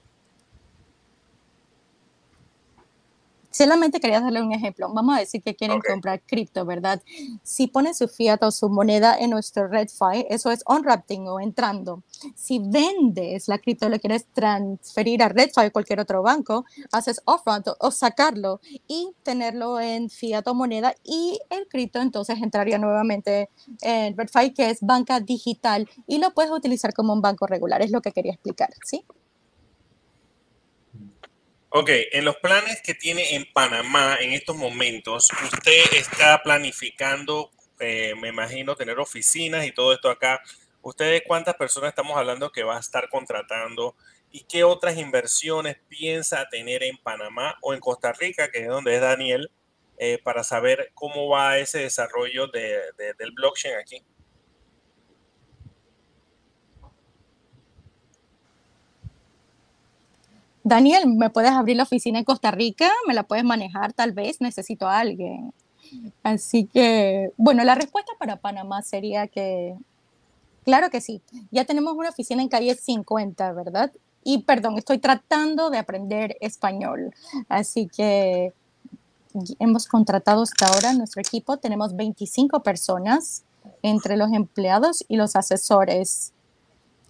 solamente 3.53 4.01
quería 4.01 4.21
darle 4.21 4.43
un 4.43 4.53
ejemplo. 4.53 4.93
Vamos 4.93 5.17
a 5.17 5.21
decir 5.21 5.43
que 5.43 5.55
quieren 5.55 5.79
Ok. 5.79 5.87
comprar 5.88 6.21
cripto, 6.23 6.65
¿verdad? 6.65 7.01
Si 7.43 7.67
ponen 7.69 7.95
su 7.95 8.09
fiat 8.09 8.43
o 8.43 8.51
su 8.51 8.69
moneda 8.69 9.17
en 9.19 9.31
nuestro 9.31 9.69
RedFi, 9.69 10.27
eso 10.29 10.51
es 10.51 10.62
on-wrapping 10.67 11.29
o 11.29 11.41
entrando. 11.41 12.03
Si 12.35 12.59
vendes 12.59 13.49
la 13.49 13.59
cripto, 13.59 13.88
lo 13.88 13.99
quieres 13.99 14.27
transferir 14.33 15.23
a 15.23 15.29
RedFi 15.29 15.67
o 15.67 15.73
cualquier 15.73 16.01
otro 16.01 16.23
banco, 16.23 16.65
haces 16.91 17.21
off-ramp 17.25 17.69
o, 17.69 17.77
o 17.79 17.91
sacarlo 17.91 18.61
y 18.88 19.12
tenerlo 19.23 19.79
en 19.81 20.09
fiat 20.11 20.47
o 20.49 20.55
moneda 20.55 20.95
y 21.05 21.38
el 21.51 21.69
cripto 21.69 22.01
entonces 22.01 22.41
entraría 22.43 22.79
nuevamente 22.79 23.51
en 23.83 24.17
RedFi, 24.17 24.55
que 24.55 24.71
es 24.71 24.79
banca 24.81 25.21
digital 25.21 25.88
y 26.07 26.19
lo 26.19 26.33
puedes 26.33 26.51
utilizar 26.51 26.93
como 26.95 27.12
un 27.12 27.21
banco 27.21 27.47
regular. 27.47 27.83
Es 27.83 27.91
lo 27.91 28.01
que 28.01 28.12
quería 28.12 28.33
explicar, 28.33 28.71
¿sí? 28.85 29.05
Ok, 31.75 31.89
en 32.13 32.25
los 32.27 32.37
planes 32.37 32.83
que 32.83 32.95
tiene 32.95 33.35
en 33.35 33.51
Panamá 33.51 34.17
en 34.21 34.33
estos 34.33 34.57
momentos, 34.57 35.29
usted 35.43 35.83
está 35.95 36.43
planificando, 36.43 37.51
eh, 37.81 38.15
me 38.21 38.29
imagino, 38.29 38.77
tener 38.77 38.99
oficinas 38.99 39.65
y 39.67 39.73
todo 39.73 39.95
esto 39.95 40.11
acá. 40.11 40.43
¿Ustedes 40.83 41.23
cuántas 41.27 41.55
personas 41.55 41.89
estamos 41.91 42.17
hablando 42.19 42.53
que 42.53 42.63
va 42.63 42.77
a 42.77 42.81
estar 42.81 43.09
contratando? 43.09 43.97
¿Y 44.31 44.45
qué 44.45 44.65
otras 44.65 44.99
inversiones 44.99 45.77
piensa 45.89 46.47
tener 46.51 46.83
en 46.83 46.99
Panamá 46.99 47.57
o 47.63 47.73
en 47.73 47.81
Costa 47.81 48.13
Rica, 48.13 48.51
que 48.51 48.61
es 48.61 48.69
donde 48.69 48.95
es 48.97 49.01
Daniel, 49.01 49.51
eh, 49.99 50.19
para 50.23 50.45
saber 50.45 50.91
cómo 50.95 51.29
va 51.29 51.57
ese 51.59 51.79
desarrollo 51.79 52.49
de- 52.49 52.83
de- 52.99 53.15
del 53.19 53.31
blockchain 53.33 53.77
aquí? 53.77 54.03
Daniel, 60.64 61.09
¿me 61.09 61.31
puedes 61.31 61.51
abrir 61.51 61.77
la 61.77 61.83
oficina 61.83 62.18
en 62.18 62.25
Costa 62.25 62.51
Rica? 62.51 62.88
¿Me 63.07 63.14
la 63.14 63.25
puedes 63.25 63.44
manejar? 63.44 63.92
Tal 63.92 64.12
vez 64.12 64.40
necesito 64.40 64.87
a 64.87 65.01
alguien. 65.01 65.53
Así 66.22 66.66
que, 66.66 67.33
bueno, 67.37 67.64
la 67.64 67.75
respuesta 67.75 68.12
para 68.18 68.37
Panamá 68.37 68.83
sería 68.83 69.27
que, 69.27 69.77
claro 70.64 70.90
que 70.90 71.01
sí. 71.01 71.20
Ya 71.51 71.64
tenemos 71.64 71.94
una 71.96 72.11
oficina 72.11 72.42
en 72.42 72.48
calle 72.48 72.75
50, 72.75 73.53
¿verdad? 73.53 73.92
Y 74.25 74.42
perdón, 74.42 74.79
estoy 74.79 74.98
tratando 74.98 75.68
de 75.70 75.79
aprender 75.79 76.37
español. 76.40 77.12
Así 77.48 77.88
que 77.88 78.53
hemos 79.59 79.88
contratado 79.88 80.42
hasta 80.42 80.66
ahora 80.66 80.92
nuestro 80.92 81.20
equipo. 81.20 81.57
Tenemos 81.57 81.96
25 81.96 82.62
personas 82.62 83.42
entre 83.83 84.16
los 84.16 84.33
empleados 84.33 85.05
y 85.09 85.16
los 85.16 85.35
asesores. 85.35 86.33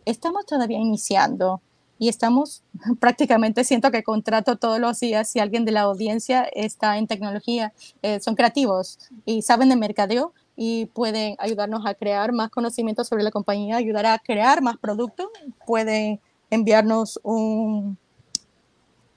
Estamos 0.07 0.47
todavía 0.47 0.79
iniciando 0.79 1.61
y 2.03 2.09
estamos 2.09 2.65
prácticamente 2.99 3.63
siento 3.63 3.93
que 3.93 4.03
contrato 4.03 4.57
todos 4.57 4.81
los 4.81 4.99
días 4.99 5.29
si 5.29 5.39
alguien 5.39 5.65
de 5.65 5.71
la 5.71 5.83
audiencia 5.83 6.49
está 6.53 6.99
en 6.99 7.07
tecnología, 7.07 7.73
eh, 8.03 8.19
son 8.19 8.35
creativos 8.35 8.99
y 9.25 9.43
saben 9.43 9.69
de 9.69 9.77
mercadeo 9.77 10.33
y 10.57 10.87
pueden 10.87 11.37
ayudarnos 11.39 11.87
a 11.87 11.95
crear 11.95 12.33
más 12.33 12.51
conocimiento 12.51 13.05
sobre 13.05 13.23
la 13.23 13.31
compañía, 13.31 13.77
ayudar 13.77 14.07
a 14.07 14.19
crear 14.19 14.63
más 14.63 14.79
productos, 14.79 15.29
pueden 15.65 16.19
enviarnos 16.51 17.21
un 17.23 17.97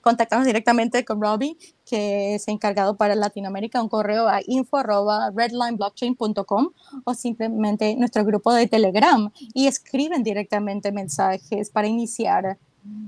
contactarnos 0.00 0.46
directamente 0.46 1.04
con 1.04 1.20
Robbie, 1.20 1.56
que 1.84 2.36
es 2.36 2.46
encargado 2.46 2.96
para 2.96 3.16
Latinoamérica, 3.16 3.82
un 3.82 3.88
correo 3.88 4.28
a 4.28 4.38
info@redlineblockchain.com 4.46 6.68
o 7.02 7.14
simplemente 7.14 7.96
nuestro 7.96 8.24
grupo 8.24 8.54
de 8.54 8.68
Telegram 8.68 9.32
y 9.52 9.66
escriben 9.66 10.22
directamente 10.22 10.92
mensajes 10.92 11.70
para 11.70 11.88
iniciar 11.88 12.60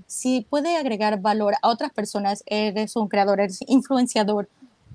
si 0.06 0.46
puede 0.48 0.76
agregar 0.76 1.20
valor 1.20 1.54
a 1.62 1.68
otras 1.68 1.92
personas, 1.92 2.42
eres 2.46 2.96
un 2.96 3.08
creador, 3.08 3.40
eres 3.40 3.60
influenciador 3.66 4.48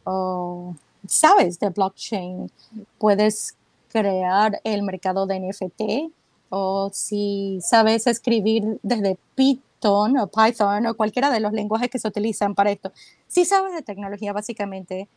o 0.03 0.75
sabes 1.07 1.59
de 1.59 1.69
blockchain, 1.69 2.51
puedes 2.97 3.55
crear 3.89 4.59
el 4.63 4.83
mercado 4.83 5.25
de 5.27 5.39
NFT 5.39 6.11
o 6.49 6.89
si 6.93 7.59
sabes 7.61 8.07
escribir 8.07 8.79
desde 8.83 9.17
Python 9.35 10.17
o 10.17 10.27
Python 10.27 10.87
o 10.87 10.95
cualquiera 10.95 11.29
de 11.29 11.39
los 11.39 11.53
lenguajes 11.53 11.89
que 11.89 11.99
se 11.99 12.07
utilizan 12.07 12.55
para 12.55 12.71
esto. 12.71 12.91
Si 13.27 13.45
sabes 13.45 13.73
de 13.73 13.81
tecnología 13.81 14.33
básicamente 14.33 15.07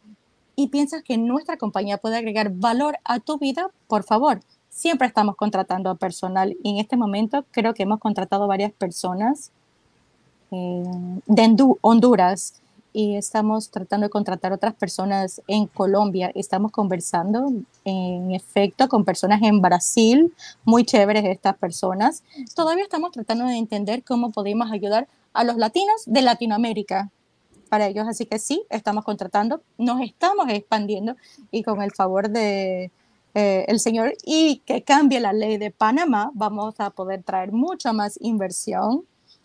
y 0.54 0.68
piensas 0.68 1.02
que 1.02 1.18
nuestra 1.18 1.56
compañía 1.56 1.98
puede 1.98 2.16
agregar 2.16 2.50
valor 2.50 2.96
a 3.04 3.20
tu 3.20 3.38
vida, 3.38 3.70
por 3.86 4.04
favor, 4.04 4.40
siempre 4.76 5.08
estamos 5.08 5.36
contratando 5.36 5.88
a 5.88 5.94
personal 5.94 6.54
y 6.62 6.68
en 6.72 6.76
este 6.76 6.98
momento 6.98 7.46
creo 7.50 7.72
que 7.72 7.84
hemos 7.84 7.98
contratado 7.98 8.46
varias 8.46 8.72
personas 8.72 9.50
eh, 10.50 10.84
de 11.26 11.42
Hondu- 11.42 11.78
Honduras 11.80 12.60
y 12.92 13.16
estamos 13.16 13.70
tratando 13.70 14.04
de 14.04 14.10
contratar 14.10 14.52
otras 14.52 14.74
personas 14.74 15.40
en 15.46 15.66
Colombia. 15.66 16.30
Estamos 16.34 16.72
conversando, 16.72 17.52
en 17.84 18.32
efecto, 18.32 18.86
con 18.88 19.04
personas 19.04 19.40
en 19.42 19.62
Brasil, 19.62 20.34
muy 20.64 20.84
chéveres 20.84 21.24
estas 21.24 21.56
personas. 21.56 22.22
Todavía 22.54 22.84
estamos 22.84 23.12
tratando 23.12 23.46
de 23.46 23.56
entender 23.56 24.02
cómo 24.04 24.30
podemos 24.30 24.70
ayudar 24.70 25.08
a 25.32 25.42
los 25.44 25.56
latinos 25.56 26.02
de 26.04 26.20
Latinoamérica 26.20 27.10
para 27.70 27.86
ellos. 27.86 28.06
Así 28.08 28.26
que 28.26 28.38
sí, 28.38 28.62
estamos 28.68 29.04
contratando, 29.04 29.62
nos 29.78 30.00
estamos 30.02 30.48
expandiendo 30.50 31.16
y 31.50 31.62
con 31.62 31.80
el 31.82 31.92
favor 31.92 32.28
de 32.28 32.90
eh, 33.38 33.66
el 33.68 33.80
señor 33.80 34.14
y 34.24 34.62
que 34.64 34.82
cambie 34.82 35.20
la 35.20 35.34
ley 35.34 35.58
de 35.58 35.70
Panamá, 35.70 36.30
vamos 36.32 36.76
a 36.78 36.88
poder 36.88 37.22
traer 37.22 37.52
mucha 37.52 37.92
más 37.92 38.18
inversión, 38.22 39.04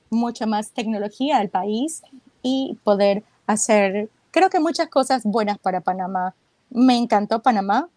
mucha 0.10 0.46
más 0.46 0.72
tecnología 0.72 1.40
al 1.40 1.50
país 1.50 2.02
y 2.42 2.78
poder 2.86 3.26
hacer, 3.48 4.10
creo 4.32 4.50
que 4.50 4.62
muchas 4.62 4.88
cosas 4.88 5.24
buenas 5.26 5.58
para 5.58 5.82
Panamá. 5.82 6.36
Me 6.70 6.96
encantó 6.96 7.42
Panamá 7.42 7.90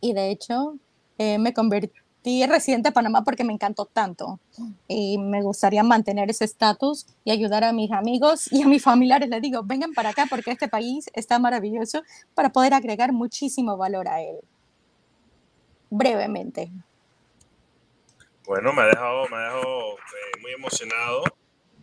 y 0.00 0.12
de 0.12 0.32
hecho 0.32 0.74
eh, 1.18 1.38
me 1.38 1.54
convertí 1.54 2.42
en 2.42 2.50
residente 2.50 2.88
de 2.88 2.92
Panamá 2.92 3.22
porque 3.22 3.44
me 3.44 3.52
encantó 3.52 3.84
tanto 3.84 4.40
y 4.88 5.18
me 5.18 5.40
gustaría 5.40 5.84
mantener 5.84 6.30
ese 6.30 6.46
estatus 6.46 7.06
y 7.24 7.30
ayudar 7.30 7.62
a 7.62 7.72
mis 7.72 7.92
amigos 7.92 8.52
y 8.52 8.62
a 8.62 8.66
mis 8.66 8.82
familiares. 8.82 9.28
Les 9.28 9.40
digo, 9.40 9.62
vengan 9.62 9.92
para 9.94 10.08
acá 10.08 10.26
porque 10.28 10.50
este 10.50 10.66
país 10.66 11.08
está 11.14 11.38
maravilloso 11.38 12.02
para 12.34 12.50
poder 12.50 12.74
agregar 12.74 13.12
muchísimo 13.12 13.76
valor 13.76 14.08
a 14.08 14.20
él. 14.20 14.38
Brevemente. 15.90 16.70
Bueno, 18.44 18.72
me 18.72 18.82
ha 18.82 18.86
dejado, 18.86 19.28
me 19.28 19.36
ha 19.36 19.40
dejado 19.40 19.94
eh, 19.94 20.40
muy 20.40 20.52
emocionado 20.52 21.24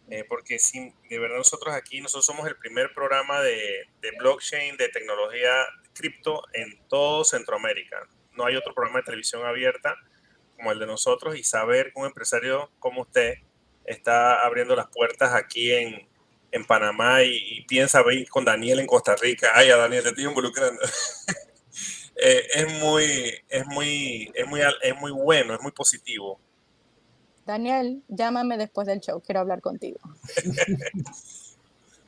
eh, 0.10 0.26
porque 0.28 0.60
sin, 0.60 0.94
de 1.10 1.18
verdad 1.18 1.38
nosotros 1.38 1.74
aquí, 1.74 2.02
nosotros 2.02 2.26
somos 2.26 2.48
el 2.48 2.56
primer 2.58 2.94
programa 2.94 3.42
de, 3.42 3.88
blockchain, 4.20 4.78
de 4.78 4.90
tecnología 4.90 5.52
cripto 5.94 6.44
en 6.54 6.88
todo 6.88 7.24
Centroamérica. 7.24 8.08
No 8.34 8.46
hay 8.46 8.56
otro 8.56 8.74
programa 8.74 9.00
de 9.00 9.06
televisión 9.06 9.46
abierta 9.46 9.96
como 10.56 10.72
el 10.72 10.80
de 10.80 10.88
nosotros 10.88 11.38
y 11.38 11.44
saber 11.44 11.94
que 11.94 12.00
un 12.00 12.06
empresario 12.06 12.70
como 12.80 13.02
usted 13.02 13.36
está 13.86 14.46
abriendo 14.46 14.76
las 14.76 14.88
puertas 14.88 15.34
aquí 15.34 15.72
en, 15.72 16.08
en 16.52 16.66
Panamá 16.66 17.24
y, 17.24 17.66
piensa 17.68 18.04
ver 18.04 18.28
con 18.30 18.46
Daniel 18.46 18.80
en 18.80 18.88
Costa 18.88 19.16
Rica. 19.16 19.52
Ay, 19.54 19.70
a 19.70 19.78
Daniel 19.78 20.04
te 20.04 20.10
estoy 20.10 20.26
involucrando. 20.26 20.82
Eh, 22.16 22.48
es 22.54 22.74
muy, 22.80 23.34
es 23.50 23.66
muy, 23.68 24.32
es 24.34 24.48
muy, 24.48 24.62
es 24.62 24.96
muy 25.00 25.12
bueno, 25.12 25.54
es 25.54 25.62
muy 25.62 25.72
positivo. 25.72 26.40
Daniel, 27.46 28.04
llámame 28.08 28.58
después 28.58 28.88
del 28.88 29.02
show, 29.02 29.22
quiero 29.22 29.42
hablar 29.42 29.62
contigo. 29.62 30.00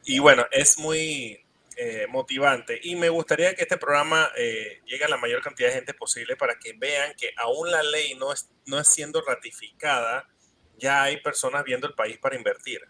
Y 0.06 0.20
bueno, 0.20 0.46
es 0.52 0.78
muy 0.78 1.44
eh, 1.78 2.06
motivante 2.10 2.80
y 2.84 2.96
me 2.96 3.10
gustaría 3.10 3.56
que 3.56 3.63
este 3.63 3.78
programa 3.78 4.32
eh, 4.38 4.82
llegue 4.86 5.04
a 5.04 5.10
la 5.10 5.18
mayor 5.18 5.41
cantidad 5.41 5.70
de 5.70 5.76
gente 5.76 5.96
posible 5.96 6.36
para 6.36 6.60
que 6.60 6.74
vean 6.74 7.13
que 7.18 7.34
aún 7.38 7.72
la 7.72 7.82
ley 7.82 8.13
no 8.13 8.32
es, 8.32 8.48
no 8.68 8.80
es 8.80 8.88
siendo 8.88 9.22
ratificada, 9.22 10.30
ya 10.78 11.04
hay 11.04 11.18
personas 11.22 11.63
viendo 11.63 11.88
el 11.88 11.96
país 11.96 12.20
para 12.20 12.36
invertir. 12.36 12.82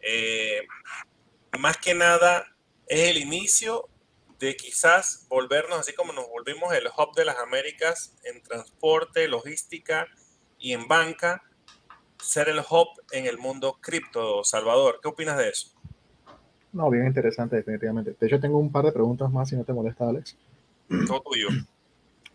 Eh, 0.00 0.66
más 1.58 1.76
que 1.76 1.94
nada 1.94 2.52
es 2.88 3.10
el 3.10 3.18
inicio 3.18 3.88
de 4.38 4.56
quizás 4.56 5.26
volvernos 5.28 5.78
así 5.78 5.94
como 5.94 6.12
nos 6.12 6.28
volvimos 6.28 6.72
el 6.74 6.86
hub 6.86 7.14
de 7.14 7.24
las 7.24 7.38
Américas 7.38 8.14
en 8.24 8.42
transporte, 8.42 9.28
logística 9.28 10.06
y 10.58 10.72
en 10.72 10.88
banca, 10.88 11.42
ser 12.22 12.48
el 12.48 12.58
hub 12.58 12.88
en 13.12 13.26
el 13.26 13.38
mundo 13.38 13.78
cripto. 13.80 14.44
Salvador, 14.44 15.00
¿qué 15.02 15.08
opinas 15.08 15.38
de 15.38 15.48
eso? 15.48 15.70
No, 16.72 16.90
bien 16.90 17.06
interesante, 17.06 17.56
definitivamente. 17.56 18.16
De 18.18 18.26
hecho, 18.26 18.40
tengo 18.40 18.58
un 18.58 18.70
par 18.70 18.84
de 18.84 18.92
preguntas 18.92 19.30
más, 19.30 19.48
si 19.48 19.56
no 19.56 19.64
te 19.64 19.72
molesta, 19.72 20.08
Alex. 20.08 20.36
Todo 21.06 21.22
tuyo. 21.22 21.48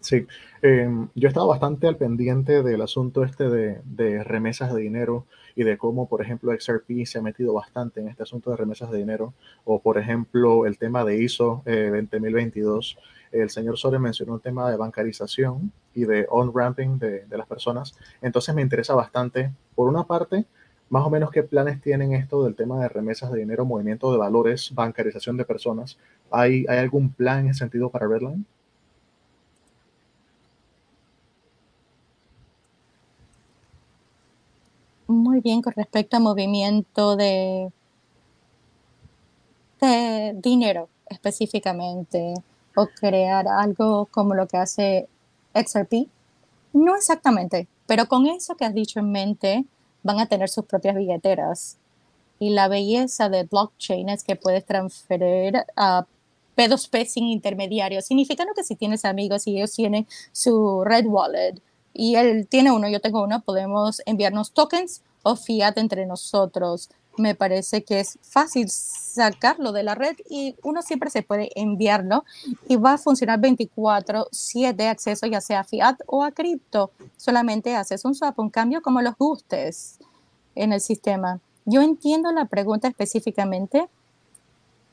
Sí, 0.01 0.25
eh, 0.63 0.89
yo 1.13 1.27
he 1.27 1.29
estado 1.29 1.47
bastante 1.47 1.87
al 1.87 1.95
pendiente 1.95 2.63
del 2.63 2.81
asunto 2.81 3.23
este 3.23 3.49
de, 3.49 3.81
de, 3.85 4.23
remesas 4.23 4.73
de 4.73 4.81
dinero 4.81 5.27
y 5.55 5.63
de 5.63 5.77
cómo, 5.77 6.09
por 6.09 6.23
ejemplo, 6.23 6.51
XRP 6.59 7.05
se 7.05 7.19
ha 7.19 7.21
metido 7.21 7.53
bastante 7.53 8.01
en 8.01 8.07
este 8.07 8.23
asunto 8.23 8.49
de 8.49 8.57
remesas 8.57 8.89
de 8.89 8.97
dinero, 8.97 9.35
o 9.63 9.79
por 9.79 9.99
ejemplo, 9.99 10.65
el 10.65 10.79
tema 10.79 11.05
de 11.05 11.21
ISO 11.21 11.61
eh, 11.67 11.91
20022. 11.91 12.97
el 13.31 13.49
señor 13.51 13.77
Soren 13.77 14.01
mencionó 14.01 14.35
el 14.35 14.41
tema 14.41 14.71
de 14.71 14.77
bancarización 14.77 15.71
y 15.93 16.05
de 16.05 16.25
on-ramping 16.29 16.97
de, 16.97 17.25
de 17.27 17.37
las 17.37 17.45
personas. 17.45 17.95
Entonces 18.23 18.55
me 18.55 18.63
interesa 18.63 18.95
bastante, 18.95 19.51
por 19.75 19.87
una 19.87 20.05
parte, 20.05 20.45
más 20.89 21.05
o 21.05 21.11
menos 21.11 21.29
qué 21.29 21.43
planes 21.43 21.79
tienen 21.79 22.13
esto 22.13 22.43
del 22.43 22.55
tema 22.55 22.81
de 22.81 22.89
remesas 22.89 23.31
de 23.31 23.39
dinero, 23.39 23.65
movimiento 23.65 24.11
de 24.11 24.17
valores, 24.17 24.73
bancarización 24.73 25.37
de 25.37 25.45
personas. 25.45 25.99
¿Hay, 26.31 26.65
hay 26.67 26.79
algún 26.79 27.11
plan 27.11 27.41
en 27.41 27.49
ese 27.49 27.59
sentido 27.59 27.91
para 27.91 28.07
Redline? 28.07 28.45
Muy 35.31 35.39
bien, 35.39 35.61
con 35.61 35.71
respecto 35.71 36.17
a 36.17 36.19
movimiento 36.19 37.15
de, 37.15 37.71
de 39.79 40.33
dinero 40.35 40.89
específicamente, 41.07 42.33
o 42.75 42.87
crear 42.87 43.47
algo 43.47 44.07
como 44.07 44.33
lo 44.35 44.45
que 44.45 44.57
hace 44.57 45.07
XRP. 45.53 46.09
No 46.73 46.97
exactamente, 46.97 47.69
pero 47.87 48.09
con 48.09 48.27
eso 48.27 48.57
que 48.57 48.65
has 48.65 48.73
dicho 48.73 48.99
en 48.99 49.13
mente, 49.13 49.63
van 50.03 50.19
a 50.19 50.25
tener 50.25 50.49
sus 50.49 50.65
propias 50.65 50.97
billeteras. 50.97 51.77
Y 52.37 52.49
la 52.49 52.67
belleza 52.67 53.29
de 53.29 53.43
blockchain 53.43 54.09
es 54.09 54.25
que 54.25 54.35
puedes 54.35 54.65
transferir 54.65 55.63
a 55.77 56.07
P2P 56.57 57.05
sin 57.05 57.29
intermediarios, 57.29 58.03
significando 58.03 58.53
que 58.53 58.65
si 58.65 58.75
tienes 58.75 59.05
amigos 59.05 59.47
y 59.47 59.55
ellos 59.55 59.71
tienen 59.71 60.05
su 60.33 60.83
red 60.83 61.05
wallet 61.05 61.61
y 61.93 62.15
él 62.15 62.47
tiene 62.49 62.73
uno, 62.73 62.89
yo 62.89 62.99
tengo 62.99 63.23
uno, 63.23 63.41
podemos 63.41 64.01
enviarnos 64.05 64.51
tokens 64.51 65.01
o 65.23 65.35
fiat 65.35 65.77
entre 65.77 66.05
nosotros. 66.05 66.89
Me 67.17 67.35
parece 67.35 67.83
que 67.83 67.99
es 67.99 68.17
fácil 68.21 68.69
sacarlo 68.69 69.73
de 69.73 69.83
la 69.83 69.95
red 69.95 70.15
y 70.29 70.55
uno 70.63 70.81
siempre 70.81 71.09
se 71.09 71.23
puede 71.23 71.49
enviarlo 71.55 72.23
y 72.67 72.77
va 72.77 72.93
a 72.93 72.97
funcionar 72.97 73.39
24/7 73.39 74.73
de 74.73 74.87
acceso 74.87 75.27
ya 75.27 75.41
sea 75.41 75.63
fiat 75.63 75.97
o 76.07 76.23
a 76.23 76.31
cripto. 76.31 76.91
Solamente 77.17 77.75
haces 77.75 78.05
un 78.05 78.15
swap, 78.15 78.39
un 78.39 78.49
cambio 78.49 78.81
como 78.81 79.01
los 79.01 79.17
gustes 79.17 79.99
en 80.55 80.71
el 80.73 80.79
sistema. 80.79 81.39
Yo 81.65 81.81
entiendo 81.81 82.31
la 82.31 82.45
pregunta 82.45 82.87
específicamente, 82.87 83.87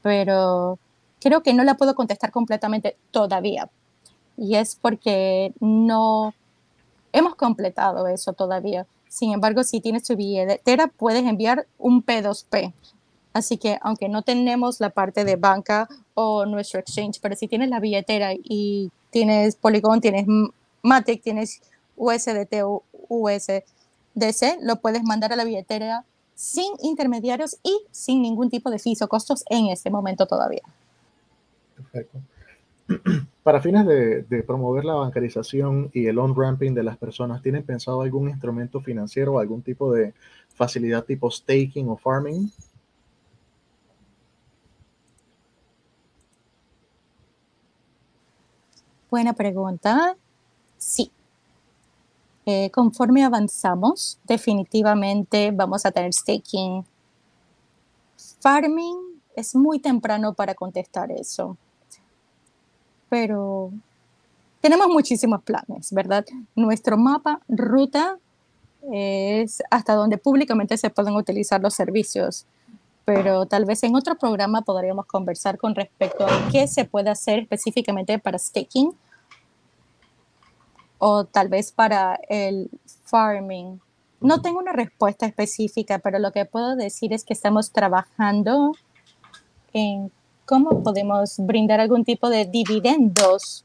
pero 0.03 0.79
creo 1.21 1.43
que 1.43 1.55
no 1.55 1.65
la 1.65 1.75
puedo 1.75 1.95
contestar 1.95 2.31
completamente 2.33 2.97
todavía. 3.11 3.71
Y 4.37 4.57
es 4.57 4.77
porque 4.77 5.53
no 5.61 6.35
hemos 7.13 7.35
completado 7.37 8.07
eso 8.07 8.33
todavía. 8.33 8.87
Sin 9.09 9.33
embargo, 9.33 9.65
si 9.65 9.81
tienes 9.81 10.05
tu 10.05 10.17
billetera, 10.17 10.89
puedes 10.89 11.25
enviar 11.25 11.67
un 11.79 12.05
P2P. 12.05 12.73
Así 13.33 13.57
que 13.57 13.79
aunque 13.83 14.09
no 14.09 14.23
tenemos 14.23 14.81
la 14.81 14.91
parte 14.91 15.25
de 15.25 15.37
banca 15.37 15.89
o 16.15 16.47
nuestro 16.47 16.81
exchange, 16.81 17.21
pero 17.21 17.37
si 17.37 17.47
tienes 17.47 17.69
la 17.69 17.81
billetera 17.81 18.33
y 18.35 18.91
tienes 19.11 19.57
Polygon, 19.57 20.01
tienes 20.01 20.27
Matic, 20.83 21.23
tienes 21.23 21.61
USDT 21.97 22.63
o 22.65 22.83
USDC, 23.09 24.59
lo 24.63 24.77
puedes 24.81 25.03
mandar 25.03 25.33
a 25.33 25.37
la 25.37 25.45
billetera 25.45 26.05
sin 26.35 26.73
intermediarios 26.83 27.59
y 27.63 27.81
sin 27.91 28.23
ningún 28.23 28.51
tipo 28.51 28.71
de 28.71 28.79
fees 28.79 29.03
o 29.03 29.09
costos 29.09 29.45
en 29.51 29.69
este 29.69 29.91
momento 29.91 30.27
todavía. 30.27 30.63
Perfecto. 31.75 32.19
Para 33.49 33.63
fines 33.63 33.87
de, 33.87 34.43
promover 34.47 34.85
la 34.85 34.93
bancarización 34.93 35.91
y 35.95 36.07
el 36.07 36.19
on-ramping 36.19 36.75
de 36.75 36.83
las 36.83 36.99
personas, 36.99 37.41
¿tienen 37.41 37.65
pensado 37.65 38.03
algún 38.03 38.29
instrumento 38.29 38.79
financiero 38.79 39.33
o 39.33 39.39
algún 39.39 39.63
tipo 39.63 39.91
de 39.91 40.13
facilidad 40.55 41.03
tipo 41.07 41.31
staking 41.31 41.89
o 41.89 41.97
farming? 41.97 42.53
Buena 49.11 49.33
pregunta. 49.33 50.15
Sí. 50.77 51.11
Eh, 52.45 52.71
conforme 52.71 53.25
avanzamos, 53.25 54.21
definitivamente 54.25 55.53
vamos 55.53 55.87
a 55.87 55.91
tener 55.91 56.13
staking. 56.13 56.85
Farming 58.43 59.23
es 59.35 59.55
muy 59.55 59.79
temprano 59.79 60.35
para 60.35 60.55
contestar 60.55 61.11
eso 61.13 61.57
pero 63.09 63.71
tenemos 64.61 64.89
muchísimos 64.89 65.43
planes, 65.43 65.93
¿verdad? 65.93 66.25
Nuestro 66.55 66.97
mapa, 66.97 67.41
ruta, 67.49 68.19
es 68.91 69.63
hasta 69.71 69.95
donde 69.95 70.19
públicamente 70.19 70.77
se 70.77 70.91
pueden 70.91 71.15
utilizar 71.15 71.61
los 71.61 71.75
servicios, 71.75 72.47
pero 73.05 73.47
tal 73.47 73.65
vez 73.65 73.83
en 73.83 73.95
otro 73.95 74.17
programa 74.17 74.63
podríamos 74.63 75.07
conversar 75.07 75.59
con 75.59 75.75
respecto 75.75 76.27
a 76.27 76.49
qué 76.51 76.67
se 76.67 76.85
puede 76.85 77.11
hacer 77.11 77.41
específicamente 77.41 78.19
para 78.19 78.39
staking 78.39 78.93
o 80.99 81.25
tal 81.25 81.49
vez 81.49 81.73
para 81.73 82.19
el 82.29 82.71
farming. 83.05 83.81
No 84.21 84.43
tengo 84.43 84.59
una 84.59 84.73
respuesta 84.73 85.27
específica, 85.27 86.01
pero 86.01 86.19
lo 86.19 86.33
que 86.33 86.45
puedo 86.45 86.75
decir 86.77 87.13
es 87.13 87.25
que 87.25 87.33
estamos 87.33 87.71
trabajando 87.71 88.73
en 89.73 90.11
cómo 90.49 90.83
podemos 90.83 91.35
brindar 91.37 91.79
algún 91.79 92.07
tipo 92.07 92.31
de 92.31 92.47
dividendos 92.47 93.63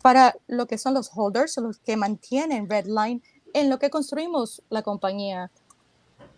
para 0.00 0.36
lo 0.46 0.66
que 0.66 0.78
son 0.78 0.94
los 0.94 1.10
holders, 1.12 1.56
los 1.56 1.78
que 1.78 1.96
mantienen 1.96 2.70
Redline 2.70 3.20
en 3.52 3.68
lo 3.68 3.80
que 3.80 3.90
construimos 3.90 4.62
la 4.70 4.82
compañía. 4.82 5.50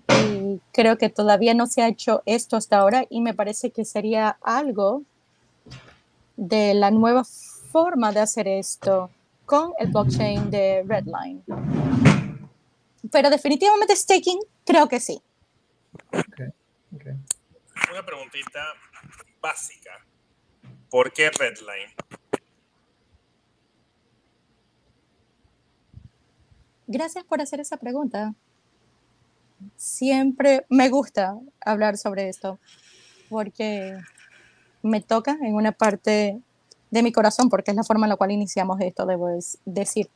Y 0.09 0.61
creo 0.73 0.97
que 0.97 1.11
todavía 1.11 1.53
no 1.53 1.67
se 1.67 1.83
ha 1.83 1.89
hecho 1.89 2.23
esto 2.25 2.57
hasta 2.57 2.79
ahora 2.79 3.05
y 3.11 3.21
me 3.21 3.35
parece 3.35 3.71
que 3.71 3.85
sería 3.85 4.39
algo 4.41 5.03
de 6.39 6.73
la 6.73 6.91
nueva 6.91 7.25
forma 7.25 8.13
de 8.13 8.21
hacer 8.21 8.49
esto 8.49 9.11
con 9.45 9.75
el 9.79 9.89
blockchain 9.89 10.51
de 10.51 10.85
Redline. 10.87 11.43
Pero 13.13 13.29
definitivamente 13.29 13.95
staking, 13.95 14.41
creo 14.65 14.89
que 14.89 15.01
sí. 15.01 15.21
Okay, 16.09 16.49
okay 16.97 17.15
una 17.91 18.05
preguntita 18.05 18.61
básica. 19.41 19.91
¿Por 20.91 21.13
qué 21.13 21.31
Redline? 21.31 21.95
Gracias 26.87 27.25
por 27.25 27.41
hacer 27.41 27.61
esa 27.61 27.77
pregunta. 27.77 28.35
Siempre 29.77 30.65
me 30.69 30.89
gusta 30.89 31.39
hablar 31.65 31.97
sobre 31.97 32.29
esto 32.29 32.59
porque 33.29 33.97
me 34.83 35.01
toca 35.01 35.33
en 35.43 35.55
una 35.55 35.73
parte 35.73 36.41
de 36.91 37.03
mi 37.03 37.13
corazón, 37.13 37.49
porque 37.49 37.71
es 37.71 37.77
la 37.77 37.85
forma 37.85 38.07
en 38.07 38.11
la 38.11 38.17
cual 38.17 38.33
iniciamos 38.33 38.81
esto, 38.81 39.07
debo 39.07 39.29
decir. 39.65 40.11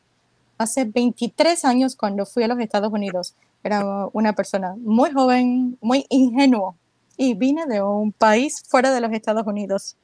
Hace 0.59 0.85
23 0.85 1.65
años, 1.65 1.95
cuando 1.95 2.27
fui 2.27 2.43
a 2.43 2.49
los 2.49 2.59
Estados 2.59 2.93
Unidos, 2.93 3.35
era 3.63 4.09
una 4.13 4.33
persona 4.33 4.75
muy 4.79 5.13
joven, 5.13 5.79
muy 5.81 6.07
ingenuo 6.09 6.77
y 7.17 7.35
vine 7.35 7.67
de 7.67 7.83
un 7.83 8.13
país 8.13 8.63
fuera 8.67 8.93
de 8.93 9.01
los 9.01 9.13
Estados 9.13 9.47
Unidos. 9.47 9.97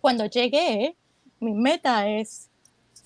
Cuando 0.00 0.26
llegué, 0.26 0.96
mi 1.40 1.52
meta 1.52 2.08
es, 2.08 2.48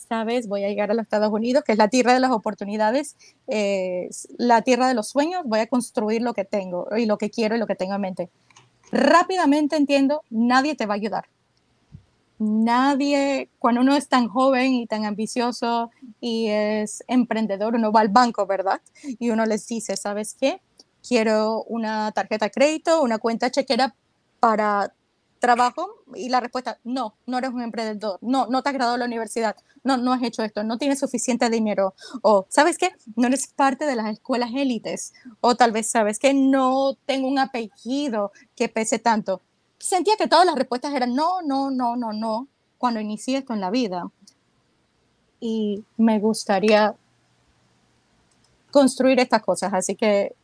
sabes, 0.08 0.48
voy 0.48 0.64
a 0.64 0.68
llegar 0.68 0.90
a 0.90 0.94
los 0.94 1.04
Estados 1.04 1.32
Unidos, 1.32 1.64
que 1.64 1.72
es 1.72 1.78
la 1.78 1.88
tierra 1.88 2.14
de 2.14 2.20
las 2.20 2.32
oportunidades, 2.32 3.16
es 3.46 4.28
la 4.36 4.62
tierra 4.62 4.88
de 4.88 4.94
los 4.94 5.08
sueños, 5.08 5.42
voy 5.44 5.60
a 5.60 5.66
construir 5.66 6.22
lo 6.22 6.34
que 6.34 6.44
tengo 6.44 6.88
y 6.96 7.06
lo 7.06 7.18
que 7.18 7.30
quiero 7.30 7.56
y 7.56 7.58
lo 7.58 7.66
que 7.66 7.76
tengo 7.76 7.94
en 7.94 8.00
mente. 8.00 8.30
Rápidamente 8.90 9.76
entiendo, 9.76 10.22
nadie 10.28 10.74
te 10.74 10.86
va 10.86 10.94
a 10.94 10.96
ayudar. 10.96 11.24
Nadie, 12.38 13.48
cuando 13.60 13.82
uno 13.82 13.94
es 13.94 14.08
tan 14.08 14.28
joven 14.28 14.74
y 14.74 14.86
tan 14.86 15.04
ambicioso 15.04 15.90
y 16.20 16.48
es 16.48 17.04
emprendedor, 17.06 17.76
uno 17.76 17.92
va 17.92 18.00
al 18.00 18.08
banco, 18.08 18.46
¿verdad? 18.46 18.80
Y 19.02 19.30
uno 19.30 19.46
les 19.46 19.66
dice, 19.68 19.96
¿sabes 19.96 20.34
qué? 20.38 20.60
Quiero 21.06 21.64
una 21.64 22.12
tarjeta 22.12 22.46
de 22.46 22.50
crédito, 22.50 23.02
una 23.02 23.18
cuenta 23.18 23.50
chequera 23.50 23.94
para 24.40 24.92
trabajo 25.42 26.04
y 26.14 26.28
la 26.28 26.38
respuesta, 26.38 26.78
no, 26.84 27.16
no 27.26 27.38
eres 27.38 27.50
un 27.50 27.62
emprendedor, 27.62 28.18
no, 28.22 28.46
no 28.46 28.62
te 28.62 28.68
has 28.68 28.74
graduado 28.74 28.92
de 28.92 29.00
la 29.00 29.06
universidad, 29.06 29.56
no, 29.82 29.96
no 29.96 30.12
has 30.12 30.22
hecho 30.22 30.44
esto, 30.44 30.62
no 30.62 30.78
tienes 30.78 31.00
suficiente 31.00 31.50
dinero, 31.50 31.94
o 32.22 32.46
sabes 32.48 32.78
qué, 32.78 32.92
no 33.16 33.26
eres 33.26 33.48
parte 33.48 33.84
de 33.84 33.96
las 33.96 34.06
escuelas 34.06 34.50
élites, 34.54 35.12
o 35.40 35.56
tal 35.56 35.72
vez 35.72 35.90
sabes 35.90 36.20
que 36.20 36.32
no 36.32 36.96
tengo 37.06 37.26
un 37.26 37.40
apellido 37.40 38.30
que 38.54 38.68
pese 38.68 39.00
tanto. 39.00 39.40
Sentía 39.78 40.14
que 40.16 40.28
todas 40.28 40.46
las 40.46 40.54
respuestas 40.54 40.94
eran 40.94 41.12
no, 41.16 41.42
no, 41.42 41.72
no, 41.72 41.96
no, 41.96 42.12
no, 42.12 42.46
cuando 42.78 43.00
inicié 43.00 43.38
esto 43.38 43.52
en 43.52 43.60
la 43.60 43.70
vida. 43.70 44.10
Y 45.40 45.84
me 45.96 46.20
gustaría 46.20 46.94
construir 48.70 49.18
estas 49.18 49.42
cosas, 49.42 49.74
así 49.74 49.96
que 49.96 50.36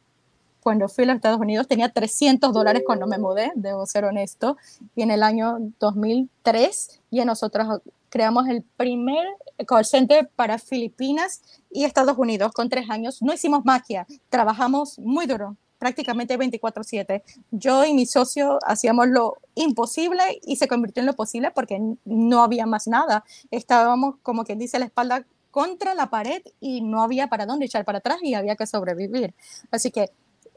cuando 0.68 0.86
fui 0.86 1.04
a 1.04 1.06
los 1.06 1.16
Estados 1.16 1.40
Unidos 1.40 1.66
tenía 1.66 1.88
300 1.88 2.52
dólares 2.52 2.82
cuando 2.84 3.06
me 3.06 3.16
mudé, 3.16 3.52
debo 3.54 3.86
ser 3.86 4.04
honesto, 4.04 4.58
y 4.94 5.00
en 5.00 5.10
el 5.10 5.22
año 5.22 5.56
2003 5.80 7.00
ya 7.10 7.24
nosotros 7.24 7.80
creamos 8.10 8.46
el 8.48 8.62
primer 8.76 9.26
call 9.66 9.86
center 9.86 10.28
para 10.36 10.58
Filipinas 10.58 11.40
y 11.70 11.84
Estados 11.84 12.18
Unidos 12.18 12.52
con 12.52 12.68
tres 12.68 12.90
años. 12.90 13.22
No 13.22 13.32
hicimos 13.32 13.64
magia, 13.64 14.06
trabajamos 14.28 14.98
muy 14.98 15.24
duro 15.24 15.56
prácticamente 15.78 16.36
24/7. 16.36 17.22
Yo 17.50 17.86
y 17.86 17.94
mi 17.94 18.04
socio 18.04 18.58
hacíamos 18.66 19.08
lo 19.08 19.38
imposible 19.54 20.38
y 20.42 20.56
se 20.56 20.68
convirtió 20.68 21.00
en 21.00 21.06
lo 21.06 21.14
posible 21.14 21.50
porque 21.50 21.80
no 22.04 22.42
había 22.42 22.66
más 22.66 22.86
nada. 22.88 23.24
Estábamos, 23.50 24.16
como 24.22 24.44
quien 24.44 24.58
dice, 24.58 24.78
la 24.78 24.84
espalda 24.84 25.24
contra 25.50 25.94
la 25.94 26.10
pared 26.10 26.42
y 26.60 26.82
no 26.82 27.02
había 27.02 27.28
para 27.28 27.46
dónde 27.46 27.64
echar 27.64 27.86
para 27.86 27.98
atrás 27.98 28.18
y 28.20 28.34
había 28.34 28.54
que 28.54 28.66
sobrevivir. 28.66 29.32
Así 29.70 29.90
que 29.90 30.10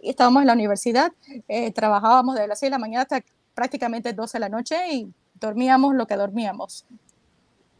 estábamos 0.09 0.41
en 0.41 0.47
la 0.47 0.53
universidad, 0.53 1.11
eh, 1.47 1.71
trabajábamos 1.71 2.35
de 2.35 2.47
las 2.47 2.59
6 2.59 2.67
de 2.67 2.71
la 2.71 2.79
mañana 2.79 3.03
hasta 3.03 3.23
prácticamente 3.53 4.13
12 4.13 4.37
de 4.37 4.39
la 4.39 4.49
noche 4.49 4.75
y 4.91 5.13
dormíamos 5.39 5.95
lo 5.95 6.07
que 6.07 6.15
dormíamos. 6.15 6.85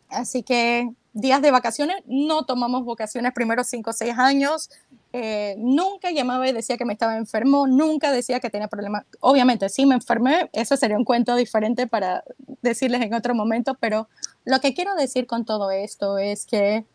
Así 0.10 0.44
que 0.44 0.92
días 1.14 1.42
de 1.42 1.52
vacaciones, 1.52 1.98
no 2.06 2.46
tomamos 2.46 2.86
vacaciones 2.86 3.34
primeros 3.34 3.68
5 3.68 3.90
o 3.90 3.94
6 3.94 4.18
años, 4.18 4.70
eh, 5.14 5.56
nunca 5.58 6.12
llamaba 6.12 6.48
y 6.48 6.54
decía 6.54 6.78
que 6.78 6.86
me 6.86 6.94
estaba 6.94 7.18
enfermo, 7.18 7.68
nunca 7.68 8.12
decía 8.12 8.40
que 8.40 8.50
tenía 8.50 8.68
problemas. 8.68 9.04
Obviamente, 9.20 9.68
si 9.70 9.86
me 9.86 9.96
enfermé, 9.96 10.50
eso 10.54 10.78
sería 10.78 10.98
un 10.98 11.04
cuento 11.04 11.36
diferente 11.36 11.88
para 11.88 12.24
decirles 12.62 13.02
en 13.02 13.14
otro 13.14 13.36
momento, 13.36 13.76
pero 13.80 14.08
lo 14.46 14.60
que 14.60 14.74
quiero 14.74 14.96
decir 14.96 15.28
con 15.28 15.44
todo 15.44 15.72
esto 15.72 16.18
es 16.18 16.46
que 16.46 16.86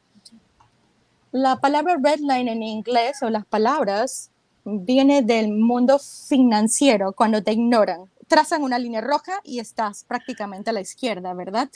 la 1.32 1.56
palabra 1.56 1.96
redline 2.02 2.48
en 2.48 2.62
inglés 2.62 3.22
o 3.22 3.28
las 3.28 3.44
palabras 3.44 4.30
viene 4.68 5.22
del 5.22 5.52
mundo 5.52 5.98
financiero, 6.00 7.12
cuando 7.12 7.42
te 7.42 7.52
ignoran. 7.52 8.10
Trazan 8.26 8.64
una 8.64 8.80
línea 8.80 9.00
roja 9.00 9.40
y 9.44 9.60
estás 9.60 10.02
prácticamente 10.02 10.70
a 10.70 10.72
la 10.72 10.80
izquierda, 10.80 11.32
¿verdad? 11.34 11.70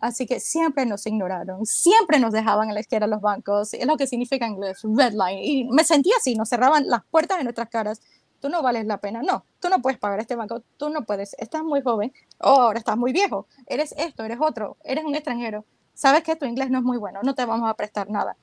Así 0.00 0.26
que 0.26 0.40
siempre 0.40 0.86
nos 0.86 1.06
ignoraron, 1.06 1.66
siempre 1.66 2.18
nos 2.18 2.32
dejaban 2.32 2.70
a 2.70 2.72
la 2.72 2.80
izquierda 2.80 3.06
los 3.06 3.20
bancos, 3.20 3.74
es 3.74 3.86
lo 3.86 3.98
que 3.98 4.06
significa 4.06 4.46
en 4.46 4.54
inglés, 4.54 4.80
redline. 4.82 5.44
Y 5.44 5.64
me 5.64 5.84
sentía 5.84 6.14
así, 6.18 6.34
nos 6.34 6.48
cerraban 6.48 6.88
las 6.88 7.04
puertas 7.04 7.38
en 7.38 7.44
nuestras 7.44 7.68
caras. 7.68 8.00
Tú 8.40 8.48
no 8.48 8.62
vales 8.62 8.86
la 8.86 8.98
pena, 8.98 9.22
no, 9.22 9.44
tú 9.60 9.68
no 9.68 9.82
puedes 9.82 9.98
pagar 9.98 10.20
este 10.20 10.34
banco, 10.34 10.62
tú 10.78 10.88
no 10.88 11.02
puedes, 11.04 11.34
estás 11.38 11.62
muy 11.62 11.82
joven, 11.82 12.12
o 12.38 12.48
ahora 12.48 12.78
estás 12.78 12.96
muy 12.96 13.12
viejo, 13.12 13.46
eres 13.66 13.94
esto, 13.98 14.24
eres 14.24 14.38
otro, 14.40 14.78
eres 14.84 15.04
un 15.04 15.14
extranjero, 15.14 15.64
sabes 15.94 16.22
que 16.22 16.36
tu 16.36 16.44
inglés 16.44 16.70
no 16.70 16.78
es 16.78 16.84
muy 16.84 16.98
bueno, 16.98 17.20
no 17.22 17.34
te 17.34 17.44
vamos 17.46 17.70
a 17.70 17.74
prestar 17.74 18.10
nada 18.10 18.36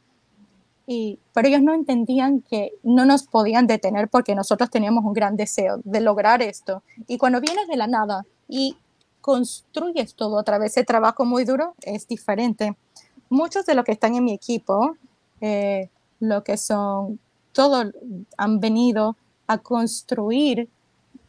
pero 1.34 1.48
ellos 1.48 1.62
no 1.62 1.74
entendían 1.74 2.42
que 2.42 2.74
no 2.84 3.06
nos 3.06 3.24
podían 3.24 3.68
detener 3.68 4.10
porque 4.10 4.36
nosotros 4.36 4.70
teníamos 4.70 5.06
un 5.06 5.14
gran 5.14 5.38
deseo 5.38 5.80
de 5.84 6.02
lograr 6.02 6.42
esto. 6.42 6.84
Y 7.08 7.18
cuando 7.18 7.40
vienes 7.40 7.68
de 7.68 7.78
la 7.78 7.88
nada 7.88 8.26
y 8.50 8.76
construyes 9.22 10.16
todo 10.16 10.40
a 10.40 10.44
través 10.44 10.76
de 10.76 10.84
trabajo 10.84 11.24
muy 11.24 11.46
duro, 11.46 11.76
es 11.82 12.08
diferente. 12.08 12.76
Muchos 13.30 13.66
de 13.66 13.76
los 13.76 13.86
que 13.86 13.94
están 13.94 14.16
en 14.16 14.24
mi 14.26 14.34
equipo, 14.34 14.98
eh, 15.40 15.90
lo 16.20 16.44
que 16.44 16.58
son, 16.58 17.20
todos 17.54 17.88
han 18.38 18.60
venido 18.60 19.16
a 19.48 19.60
construir 19.60 20.68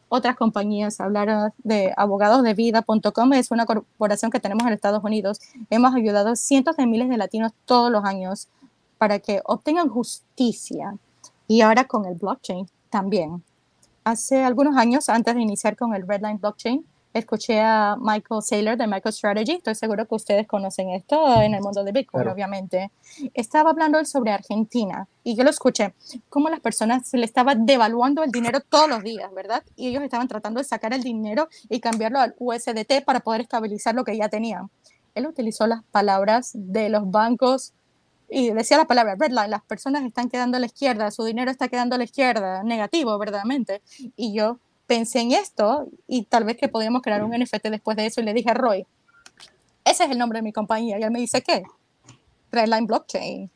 otras 0.09 0.35
compañías, 0.35 0.99
hablar 0.99 1.53
de 1.63 1.93
abogadosdevida.com, 1.95 3.33
es 3.33 3.49
una 3.49 3.65
corporación 3.65 4.29
que 4.29 4.39
tenemos 4.39 4.67
en 4.67 4.73
Estados 4.73 5.03
Unidos. 5.03 5.39
Hemos 5.69 5.95
ayudado 5.95 6.35
cientos 6.35 6.75
de 6.77 6.85
miles 6.85 7.09
de 7.09 7.17
latinos 7.17 7.51
todos 7.65 7.91
los 7.91 8.03
años 8.03 8.47
para 9.03 9.19
que 9.19 9.41
obtengan 9.43 9.89
justicia. 9.89 10.95
Y 11.45 11.59
ahora 11.59 11.83
con 11.83 12.05
el 12.05 12.15
blockchain 12.15 12.65
también. 12.89 13.43
Hace 14.05 14.41
algunos 14.41 14.77
años, 14.77 15.09
antes 15.09 15.35
de 15.35 15.41
iniciar 15.41 15.75
con 15.75 15.93
el 15.93 16.07
Redline 16.07 16.37
Blockchain, 16.37 16.85
escuché 17.13 17.59
a 17.59 17.97
Michael 17.99 18.41
Saylor 18.41 18.77
de 18.77 18.87
MicroStrategy. 18.87 19.55
Estoy 19.55 19.75
seguro 19.75 20.07
que 20.07 20.15
ustedes 20.15 20.47
conocen 20.47 20.91
esto 20.91 21.41
en 21.41 21.53
el 21.53 21.59
mundo 21.61 21.83
de 21.83 21.91
Bitcoin, 21.91 22.29
obviamente. 22.29 22.91
Estaba 23.33 23.71
hablando 23.71 24.05
sobre 24.05 24.31
Argentina 24.31 25.05
y 25.21 25.35
yo 25.35 25.43
lo 25.43 25.49
escuché, 25.49 25.93
cómo 26.29 26.47
las 26.47 26.61
personas 26.61 27.05
se 27.05 27.17
le 27.17 27.25
estaba 27.25 27.55
devaluando 27.55 28.23
el 28.23 28.31
dinero 28.31 28.61
todos 28.61 28.87
los 28.87 29.03
días, 29.03 29.29
¿verdad? 29.33 29.63
Y 29.75 29.89
ellos 29.89 30.01
estaban 30.01 30.29
tratando 30.29 30.59
de 30.59 30.63
sacar 30.63 30.93
el 30.93 31.03
dinero 31.03 31.49
y 31.67 31.81
cambiarlo 31.81 32.21
al 32.21 32.35
USDT 32.39 33.03
para 33.03 33.19
poder 33.19 33.41
estabilizar 33.41 33.95
lo 33.95 34.05
que 34.05 34.15
ya 34.15 34.29
tenían. 34.29 34.69
Él 35.13 35.27
utilizó 35.27 35.67
las 35.67 35.83
palabras 35.91 36.51
de 36.53 36.87
los 36.87 37.11
bancos 37.11 37.73
y 38.33 38.49
decía 38.49 38.77
la 38.77 38.85
palabra 38.85 39.15
redline, 39.15 39.51
las 39.51 39.61
personas 39.63 40.03
están 40.03 40.27
quedando 40.27 40.57
a 40.57 40.59
la 40.59 40.65
izquierda, 40.65 41.11
su 41.11 41.23
dinero 41.23 41.51
está 41.51 41.67
quedando 41.67 41.93
a 41.95 41.97
la 41.99 42.03
izquierda, 42.03 42.63
negativo, 42.63 43.17
verdaderamente. 43.19 43.83
Y 44.15 44.33
yo 44.33 44.57
pensé 44.87 45.19
en 45.19 45.33
esto 45.33 45.87
y 46.07 46.23
tal 46.23 46.43
vez 46.43 46.57
que 46.57 46.67
podríamos 46.67 47.03
crear 47.03 47.23
un 47.23 47.31
NFT 47.31 47.67
después 47.69 47.95
de 47.95 48.07
eso 48.07 48.21
y 48.21 48.23
le 48.23 48.33
dije 48.33 48.49
a 48.49 48.55
Roy, 48.55 48.87
ese 49.85 50.05
es 50.05 50.09
el 50.09 50.17
nombre 50.17 50.39
de 50.39 50.43
mi 50.43 50.51
compañía. 50.51 50.99
Y 50.99 51.03
él 51.03 51.11
me 51.11 51.19
dice, 51.19 51.43
¿qué? 51.43 51.63
Redline 52.51 52.87
Blockchain. 52.87 53.51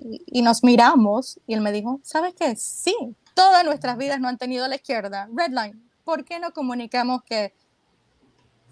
Y, 0.00 0.22
y 0.26 0.42
nos 0.42 0.64
miramos 0.64 1.38
y 1.46 1.54
él 1.54 1.60
me 1.60 1.70
dijo, 1.70 2.00
¿sabes 2.02 2.34
qué? 2.34 2.56
Sí, 2.56 2.96
todas 3.34 3.64
nuestras 3.64 3.96
vidas 3.96 4.18
no 4.18 4.26
han 4.26 4.38
tenido 4.38 4.64
a 4.64 4.68
la 4.68 4.74
izquierda. 4.74 5.28
Redline, 5.32 5.80
¿por 6.02 6.24
qué 6.24 6.40
no 6.40 6.52
comunicamos 6.52 7.22
que 7.22 7.54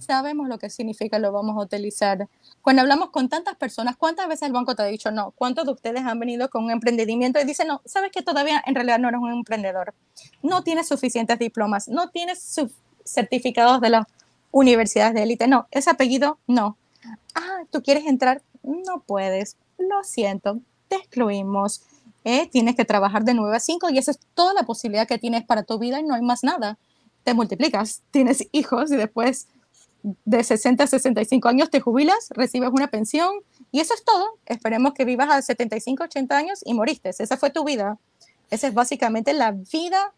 sabemos 0.04 0.48
lo 0.48 0.58
que 0.58 0.70
significa, 0.70 1.18
lo 1.18 1.32
vamos 1.32 1.56
a 1.56 1.60
utilizar. 1.60 2.28
Cuando 2.62 2.82
hablamos 2.82 3.10
con 3.10 3.28
tantas 3.28 3.56
personas, 3.56 3.96
¿cuántas 3.96 4.28
veces 4.28 4.42
el 4.42 4.52
banco 4.52 4.74
te 4.74 4.82
ha 4.82 4.86
dicho 4.86 5.10
no? 5.10 5.32
¿Cuántos 5.32 5.66
de 5.66 5.72
ustedes 5.72 6.02
han 6.02 6.18
venido 6.18 6.48
con 6.48 6.64
un 6.64 6.70
emprendimiento 6.70 7.40
y 7.40 7.44
dicen 7.44 7.68
no? 7.68 7.82
Sabes 7.84 8.10
que 8.12 8.22
todavía 8.22 8.62
en 8.66 8.74
realidad 8.74 8.98
no 8.98 9.08
eres 9.08 9.20
un 9.20 9.32
emprendedor. 9.32 9.94
No 10.42 10.62
tienes 10.62 10.88
suficientes 10.88 11.38
diplomas, 11.38 11.88
no 11.88 12.10
tienes 12.10 12.58
certificados 13.04 13.80
de 13.80 13.90
las 13.90 14.06
universidades 14.50 15.14
de 15.14 15.22
élite. 15.22 15.48
No, 15.48 15.66
ese 15.70 15.90
apellido 15.90 16.38
no. 16.46 16.76
Ah, 17.34 17.62
¿tú 17.70 17.82
quieres 17.82 18.06
entrar? 18.06 18.42
No 18.62 19.00
puedes. 19.00 19.56
Lo 19.78 20.04
siento, 20.04 20.60
te 20.88 20.96
excluimos. 20.96 21.82
Eh, 22.24 22.48
tienes 22.48 22.74
que 22.74 22.86
trabajar 22.86 23.24
de 23.24 23.34
9 23.34 23.56
a 23.56 23.60
5 23.60 23.90
y 23.90 23.98
esa 23.98 24.12
es 24.12 24.18
toda 24.34 24.54
la 24.54 24.62
posibilidad 24.62 25.06
que 25.06 25.18
tienes 25.18 25.44
para 25.44 25.62
tu 25.62 25.78
vida 25.78 26.00
y 26.00 26.04
no 26.04 26.14
hay 26.14 26.22
más 26.22 26.42
nada. 26.42 26.78
Te 27.22 27.34
multiplicas, 27.34 28.02
tienes 28.10 28.48
hijos 28.52 28.90
y 28.90 28.96
después 28.96 29.48
de 30.04 30.44
60 30.44 30.84
a 30.84 30.86
65 30.86 31.48
años 31.48 31.70
te 31.70 31.80
jubilas, 31.80 32.28
recibes 32.30 32.70
una 32.70 32.88
pensión 32.88 33.36
y 33.72 33.80
eso 33.80 33.94
es 33.94 34.04
todo. 34.04 34.38
Esperemos 34.44 34.92
que 34.92 35.04
vivas 35.04 35.30
a 35.30 35.40
75, 35.40 36.04
80 36.04 36.36
años 36.36 36.60
y 36.64 36.74
moriste. 36.74 37.08
Esa 37.08 37.36
fue 37.38 37.50
tu 37.50 37.64
vida. 37.64 37.98
Esa 38.50 38.68
es 38.68 38.74
básicamente 38.74 39.32
la 39.32 39.52
vida 39.52 40.12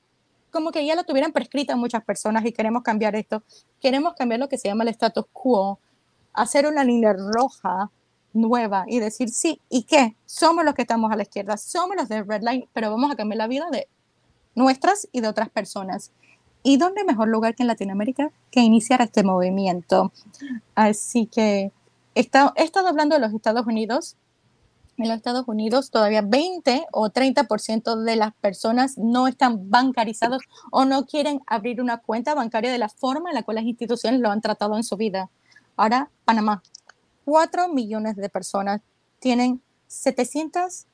como 0.51 0.73
que 0.73 0.85
ya 0.85 0.97
la 0.97 1.05
tuvieran 1.05 1.33
prescrita 1.33 1.77
muchas 1.77 2.03
personas 2.05 2.45
y 2.45 2.53
queremos 2.53 2.83
cambiar 2.83 3.15
esto. 3.15 3.43
Queremos 3.81 4.15
cambiar 4.15 4.41
lo 4.41 4.49
que 4.49 4.59
se 4.59 4.69
llama 4.69 4.83
el 4.85 4.89
status 4.89 5.27
quo, 5.33 5.79
hacer 6.33 6.67
una 6.67 6.83
línea 6.83 7.13
roja 7.13 7.91
nueva 8.33 8.85
y 8.89 8.99
decir, 8.99 9.31
sí, 9.31 9.61
¿y 9.69 9.85
qué? 9.85 10.17
Somos 10.25 10.65
los 10.65 10.75
que 10.75 10.83
estamos 10.83 11.13
a 11.13 11.17
la 11.17 11.23
izquierda, 11.23 11.57
somos 11.57 11.97
los 11.97 12.09
de 12.09 12.23
Red 12.23 12.43
Line, 12.43 12.69
pero 12.73 12.91
vamos 12.91 13.13
a 13.13 13.17
cambiar 13.17 13.39
la 13.39 13.47
vida 13.47 13.69
de 13.71 13.89
nuestras 14.55 15.09
y 15.13 15.21
de 15.21 15.29
otras 15.29 15.49
personas. 15.49 16.11
¿Y 16.69 16.79
dónde 16.79 17.05
mejor 17.05 17.29
lugar 17.29 17.55
que 17.55 17.63
en 17.63 17.69
Latinoamérica 17.69 18.33
que 18.51 18.59
iniciar 18.59 19.01
este 19.01 19.23
movimiento? 19.23 20.11
Así 20.75 21.27
que 21.27 21.71
he 22.17 22.21
estado, 22.21 22.53
hablando 22.89 23.15
de 23.15 23.21
los 23.21 23.33
Estados 23.33 23.65
Unidos. 23.69 24.17
En 24.97 25.07
los 25.07 25.19
Estados 25.19 25.47
Unidos 25.47 25.93
todavía 25.93 26.23
20 26.23 26.87
o 26.91 27.11
30% 27.11 28.03
de 28.03 28.17
las 28.17 28.35
personas 28.35 28.99
no 28.99 29.29
están 29.29 29.71
bancarizados 29.71 30.43
o 30.73 30.85
no 30.85 31.07
quieren 31.07 31.41
abrir 31.47 31.81
una 31.81 31.99
cuenta 31.99 32.35
bancaria 32.35 32.73
de 32.73 32.79
la 32.79 32.89
forma 32.89 33.31
en 33.31 33.37
la 33.37 33.45
cual 33.45 33.55
las 33.55 33.65
instituciones 33.65 34.19
lo 34.19 34.33
han 34.33 34.41
tratado 34.41 34.77
en 34.77 34.83
su 34.83 34.97
vida. 34.97 35.31
Ahora, 35.77 36.11
Panamá, 36.25 36.65
4 37.27 37.69
millones 37.69 38.17
de 38.17 38.29
personas 38.29 38.81
tienen 39.21 39.63
700 39.87 40.87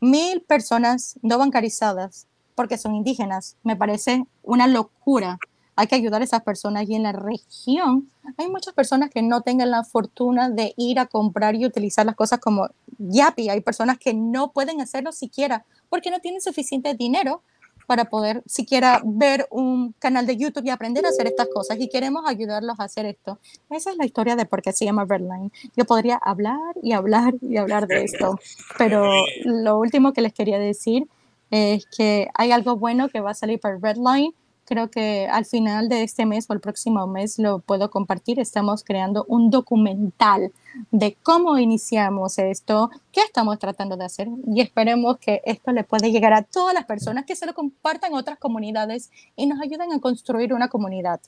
mil 0.00 0.40
personas 0.42 1.18
no 1.20 1.36
bancarizadas 1.36 2.28
porque 2.54 2.78
son 2.78 2.94
indígenas. 2.94 3.56
Me 3.62 3.76
parece 3.76 4.24
una 4.42 4.66
locura. 4.66 5.38
Hay 5.76 5.86
que 5.86 5.94
ayudar 5.94 6.20
a 6.20 6.24
esas 6.24 6.42
personas 6.42 6.88
y 6.88 6.94
en 6.94 7.04
la 7.04 7.12
región 7.12 8.10
hay 8.36 8.48
muchas 8.48 8.74
personas 8.74 9.10
que 9.10 9.22
no 9.22 9.40
tengan 9.42 9.70
la 9.70 9.84
fortuna 9.84 10.50
de 10.50 10.74
ir 10.76 10.98
a 10.98 11.06
comprar 11.06 11.54
y 11.54 11.64
utilizar 11.64 12.04
las 12.04 12.16
cosas 12.16 12.38
como 12.38 12.68
Yapi. 12.98 13.48
Hay 13.48 13.60
personas 13.60 13.98
que 13.98 14.12
no 14.12 14.52
pueden 14.52 14.80
hacerlo 14.80 15.12
siquiera 15.12 15.64
porque 15.88 16.10
no 16.10 16.20
tienen 16.20 16.40
suficiente 16.40 16.94
dinero 16.94 17.42
para 17.90 18.04
poder 18.04 18.44
siquiera 18.46 19.02
ver 19.04 19.48
un 19.50 19.94
canal 19.98 20.24
de 20.24 20.36
YouTube 20.36 20.64
y 20.64 20.70
aprender 20.70 21.04
a 21.04 21.08
hacer 21.08 21.26
estas 21.26 21.48
cosas 21.52 21.76
y 21.80 21.88
queremos 21.88 22.22
ayudarlos 22.24 22.78
a 22.78 22.84
hacer 22.84 23.04
esto. 23.04 23.40
Esa 23.68 23.90
es 23.90 23.96
la 23.96 24.06
historia 24.06 24.36
de 24.36 24.46
por 24.46 24.62
qué 24.62 24.70
se 24.72 24.84
llama 24.84 25.04
Redline. 25.04 25.50
Yo 25.76 25.84
podría 25.84 26.14
hablar 26.14 26.76
y 26.84 26.92
hablar 26.92 27.34
y 27.42 27.56
hablar 27.56 27.88
de 27.88 28.04
esto, 28.04 28.38
pero 28.78 29.10
lo 29.44 29.76
último 29.78 30.12
que 30.12 30.20
les 30.20 30.32
quería 30.32 30.60
decir 30.60 31.08
es 31.50 31.86
que 31.86 32.28
hay 32.34 32.52
algo 32.52 32.76
bueno 32.76 33.08
que 33.08 33.20
va 33.20 33.30
a 33.30 33.34
salir 33.34 33.60
para 33.60 33.78
Redline. 33.78 34.34
Creo 34.64 34.88
que 34.88 35.26
al 35.26 35.46
final 35.46 35.88
de 35.88 36.04
este 36.04 36.26
mes 36.26 36.46
o 36.48 36.52
el 36.52 36.60
próximo 36.60 37.04
mes 37.08 37.40
lo 37.40 37.58
puedo 37.58 37.90
compartir. 37.90 38.38
Estamos 38.38 38.84
creando 38.84 39.24
un 39.26 39.50
documental 39.50 40.52
de 40.92 41.16
cómo 41.24 41.58
iniciamos 41.58 42.38
esto, 42.38 42.90
qué 43.10 43.22
estamos 43.22 43.58
tratando 43.58 43.96
de 43.96 44.04
hacer 44.04 44.28
y 44.46 44.60
esperemos 44.60 45.18
que 45.18 45.42
esto 45.44 45.72
le 45.72 45.82
pueda 45.82 46.06
llegar 46.06 46.32
a 46.32 46.42
todas 46.42 46.72
las 46.72 46.84
personas 46.84 47.24
que 47.24 47.34
se 47.34 47.46
lo 47.46 47.54
compartan 47.54 48.14
a 48.14 48.18
otras 48.18 48.38
comunidades 48.38 49.10
y 49.34 49.46
nos 49.46 49.60
ayuden 49.60 49.92
a 49.92 50.00
construir 50.00 50.54
una 50.54 50.68
comunidad. 50.68 51.20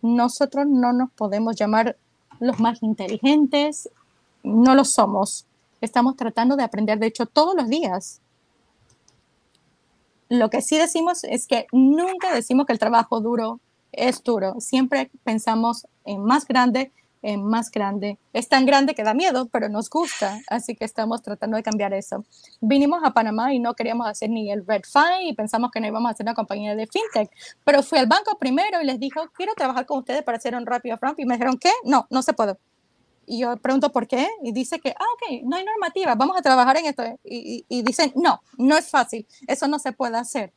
Nosotros 0.00 0.66
no 0.68 0.92
nos 0.92 1.10
podemos 1.10 1.56
llamar 1.56 1.96
los 2.38 2.60
más 2.60 2.80
inteligentes, 2.84 3.90
no 4.44 4.76
lo 4.76 4.84
somos. 4.84 5.46
Estamos 5.80 6.14
tratando 6.14 6.54
de 6.54 6.62
aprender, 6.62 7.00
de 7.00 7.06
hecho, 7.06 7.26
todos 7.26 7.56
los 7.56 7.68
días 7.68 8.20
Lo 10.28 10.50
que 10.50 10.60
sí 10.60 10.76
decimos 10.76 11.24
es 11.24 11.46
que 11.46 11.66
nunca 11.72 12.34
decimos 12.34 12.66
que 12.66 12.72
el 12.72 12.78
trabajo 12.78 13.20
duro 13.20 13.60
es 13.92 14.22
duro. 14.22 14.60
Siempre 14.60 15.10
pensamos 15.24 15.86
en 16.04 16.22
más 16.22 16.46
grande, 16.46 16.92
en 17.22 17.44
más 17.44 17.70
grande. 17.70 18.18
Es 18.32 18.48
tan 18.48 18.66
grande 18.66 18.94
que 18.94 19.02
da 19.02 19.14
miedo, 19.14 19.48
pero 19.48 19.68
nos 19.68 19.88
gusta. 19.88 20.38
Así 20.48 20.76
que 20.76 20.84
estamos 20.84 21.22
tratando 21.22 21.56
de 21.56 21.62
cambiar 21.62 21.94
eso. 21.94 22.24
Vinimos 22.60 23.02
a 23.04 23.12
Panamá 23.12 23.54
y 23.54 23.58
no 23.58 23.74
queríamos 23.74 24.06
hacer 24.06 24.30
ni 24.30 24.50
el 24.50 24.66
Red 24.66 24.82
Fine 24.84 25.28
y 25.28 25.34
pensamos 25.34 25.70
que 25.70 25.80
no 25.80 25.86
íbamos 25.86 26.08
a 26.08 26.12
hacer 26.12 26.24
una 26.24 26.34
compañía 26.34 26.74
de 26.74 26.86
fintech. 26.86 27.30
Pero 27.64 27.82
fui 27.82 27.98
al 27.98 28.06
banco 28.06 28.36
primero 28.38 28.80
y 28.82 28.84
les 28.84 29.00
dijo, 29.00 29.20
quiero 29.34 29.54
trabajar 29.54 29.86
con 29.86 29.98
ustedes 29.98 30.22
para 30.22 30.38
hacer 30.38 30.54
un 30.54 30.66
rápido 30.66 30.96
front. 30.98 31.18
Y 31.18 31.24
me 31.24 31.34
dijeron, 31.34 31.58
¿qué? 31.58 31.70
No, 31.84 32.06
no 32.10 32.22
se 32.22 32.34
puede. 32.34 32.56
Y 33.28 33.40
yo 33.40 33.56
pregunto 33.58 33.92
por 33.92 34.08
qué, 34.08 34.26
y 34.42 34.52
dice 34.52 34.80
que, 34.80 34.90
ah, 34.90 35.04
ok, 35.14 35.42
no 35.44 35.56
hay 35.56 35.64
normativa, 35.64 36.14
vamos 36.14 36.38
a 36.38 36.42
trabajar 36.42 36.78
en 36.78 36.86
esto. 36.86 37.04
Y, 37.22 37.64
y, 37.68 37.82
dicen, 37.82 38.10
no, 38.16 38.40
no 38.56 38.76
es 38.76 38.88
fácil, 38.88 39.26
eso 39.46 39.68
no 39.68 39.78
se 39.78 39.92
puede 39.92 40.16
hacer. 40.16 40.50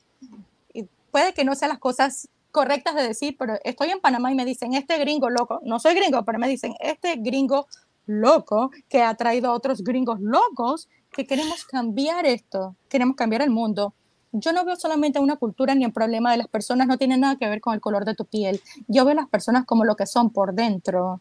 Y 0.74 0.86
puede 1.11 1.34
que 1.34 1.43
no 1.43 1.53
sean 1.53 1.69
las 1.69 1.80
cosas 1.80 2.30
correctas 2.51 2.95
de 2.95 3.03
decir, 3.03 3.36
pero 3.38 3.55
estoy 3.63 3.89
en 3.89 3.99
Panamá 3.99 4.32
y 4.32 4.36
me 4.36 4.45
dicen, 4.45 4.74
este 4.74 4.97
gringo 4.97 5.30
loco, 5.30 5.59
no 5.63 5.80
soy 5.80 5.95
gringo, 5.95 6.24
pero 6.24 6.39
me 6.39 6.47
dicen, 6.47 6.74
este 6.80 7.17
gringo 7.17 7.67
loco 8.05 8.72
que 8.88 9.01
ha 9.01 9.13
traído 9.15 9.49
a 9.49 9.53
otros 9.53 9.84
gringos 9.84 10.22
locos, 10.22 10.88
que 11.11 11.28
queremos 11.28 11.65
cambiar 11.65 12.26
esto, 12.26 12.76
queremos 12.88 13.17
cambiar 13.17 13.41
el 13.41 13.49
mundo. 13.49 13.93
Yo 14.32 14.53
no 14.53 14.63
veo 14.63 14.78
solamente 14.78 15.19
una 15.19 15.36
cultura 15.36 15.76
ni 15.76 15.84
un 15.84 15.91
problema 15.91 16.32
de 16.32 16.38
las 16.38 16.47
personas, 16.47 16.88
no 16.88 16.97
tiene 16.97 17.17
nada 17.17 17.36
que 17.36 17.49
ver 17.49 17.59
con 17.59 17.74
el 17.74 17.82
color 17.82 18.05
de 18.05 18.15
tu 18.15 18.24
piel. 18.24 18.61
Yo 18.88 19.03
veo 19.03 19.11
a 19.11 19.15
las 19.15 19.30
personas 19.30 19.65
como 19.65 19.84
lo 19.84 19.97
que 19.97 20.05
son 20.05 20.30
por 20.30 20.53
dentro 20.53 21.19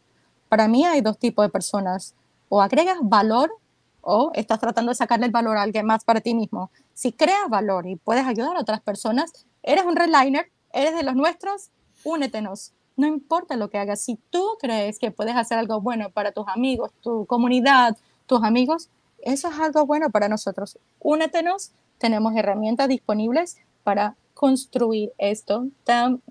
para 0.51 0.67
mí 0.67 0.83
hay 0.83 0.99
dos 0.99 1.17
tipos 1.17 1.45
de 1.45 1.49
personas. 1.49 2.13
O 2.49 2.61
agregas 2.61 2.97
valor 3.01 3.49
o 4.01 4.31
estás 4.33 4.59
tratando 4.59 4.89
de 4.89 4.95
sacarle 4.95 5.27
el 5.27 5.31
valor 5.31 5.55
a 5.55 5.61
alguien 5.61 5.85
más 5.85 6.03
para 6.03 6.19
ti 6.19 6.33
mismo. 6.33 6.71
Si 6.93 7.13
creas 7.13 7.47
valor 7.47 7.87
y 7.87 7.95
puedes 7.95 8.25
ayudar 8.25 8.57
a 8.57 8.59
otras 8.59 8.81
personas, 8.81 9.31
eres 9.63 9.85
un 9.85 9.95
redliner, 9.95 10.51
eres 10.73 10.93
de 10.93 11.03
los 11.03 11.15
nuestros, 11.15 11.69
únetenos. 12.03 12.73
No 12.97 13.07
importa 13.07 13.55
lo 13.55 13.69
que 13.69 13.77
hagas, 13.77 14.01
si 14.01 14.19
tú 14.29 14.57
crees 14.59 14.99
que 14.99 15.09
puedes 15.09 15.37
hacer 15.37 15.57
algo 15.57 15.79
bueno 15.79 16.09
para 16.09 16.33
tus 16.33 16.45
amigos, 16.49 16.91
tu 16.99 17.25
comunidad, 17.27 17.95
tus 18.25 18.43
amigos, 18.43 18.89
eso 19.21 19.47
es 19.47 19.57
algo 19.57 19.85
bueno 19.85 20.09
para 20.09 20.27
nosotros. 20.27 20.77
Únetenos, 20.99 21.71
tenemos 21.97 22.35
herramientas 22.35 22.89
disponibles 22.89 23.55
para 23.85 24.17
construir 24.33 25.13
esto 25.17 25.67
tan 25.85 26.21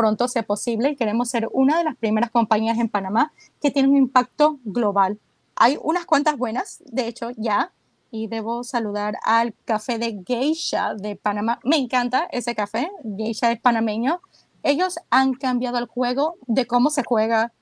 pronto 0.00 0.28
sea 0.28 0.44
posible 0.44 0.88
y 0.88 0.96
queremos 0.96 1.28
ser 1.28 1.46
una 1.52 1.76
de 1.76 1.84
las 1.84 1.94
primeras 1.94 2.30
compañías 2.30 2.78
en 2.78 2.88
Panamá 2.88 3.34
que 3.60 3.70
tiene 3.70 3.86
un 3.90 3.98
impacto 3.98 4.58
global. 4.64 5.18
Hay 5.56 5.78
unas 5.82 6.06
cuantas 6.06 6.38
buenas, 6.38 6.82
de 6.86 7.06
hecho, 7.06 7.32
ya, 7.36 7.70
y 8.10 8.28
debo 8.28 8.64
saludar 8.64 9.18
al 9.24 9.52
café 9.66 9.98
de 9.98 10.22
Geisha 10.26 10.94
de 10.94 11.16
Panamá. 11.16 11.60
Me 11.64 11.76
encanta 11.76 12.26
ese 12.32 12.54
café, 12.54 12.90
Geisha 13.18 13.52
es 13.52 13.60
panameño. 13.60 14.22
Ellos 14.62 14.98
han 15.10 15.34
cambiado 15.34 15.76
el 15.76 15.84
juego 15.84 16.36
de 16.46 16.66
cómo 16.66 16.88
se 16.88 17.04
juega 17.04 17.52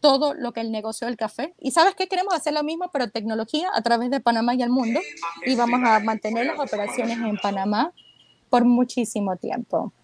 todo 0.00 0.34
lo 0.34 0.52
que 0.52 0.60
el 0.60 0.70
negocio 0.70 1.06
del 1.06 1.16
café. 1.16 1.54
Y 1.58 1.70
sabes 1.70 1.94
que 1.94 2.08
queremos 2.08 2.34
hacer 2.34 2.52
lo 2.52 2.62
mismo, 2.62 2.90
pero 2.92 3.08
tecnología 3.08 3.70
a 3.72 3.80
través 3.80 4.10
de 4.10 4.20
Panamá 4.20 4.54
y 4.54 4.60
el 4.60 4.68
mundo. 4.68 5.00
Y 5.46 5.54
vamos 5.54 5.80
a 5.82 5.98
mantener 6.00 6.44
las 6.44 6.58
operaciones 6.58 7.16
en 7.16 7.38
Panamá 7.38 7.94
por 8.50 8.66
muchísimo 8.66 9.34
tiempo. 9.38 9.94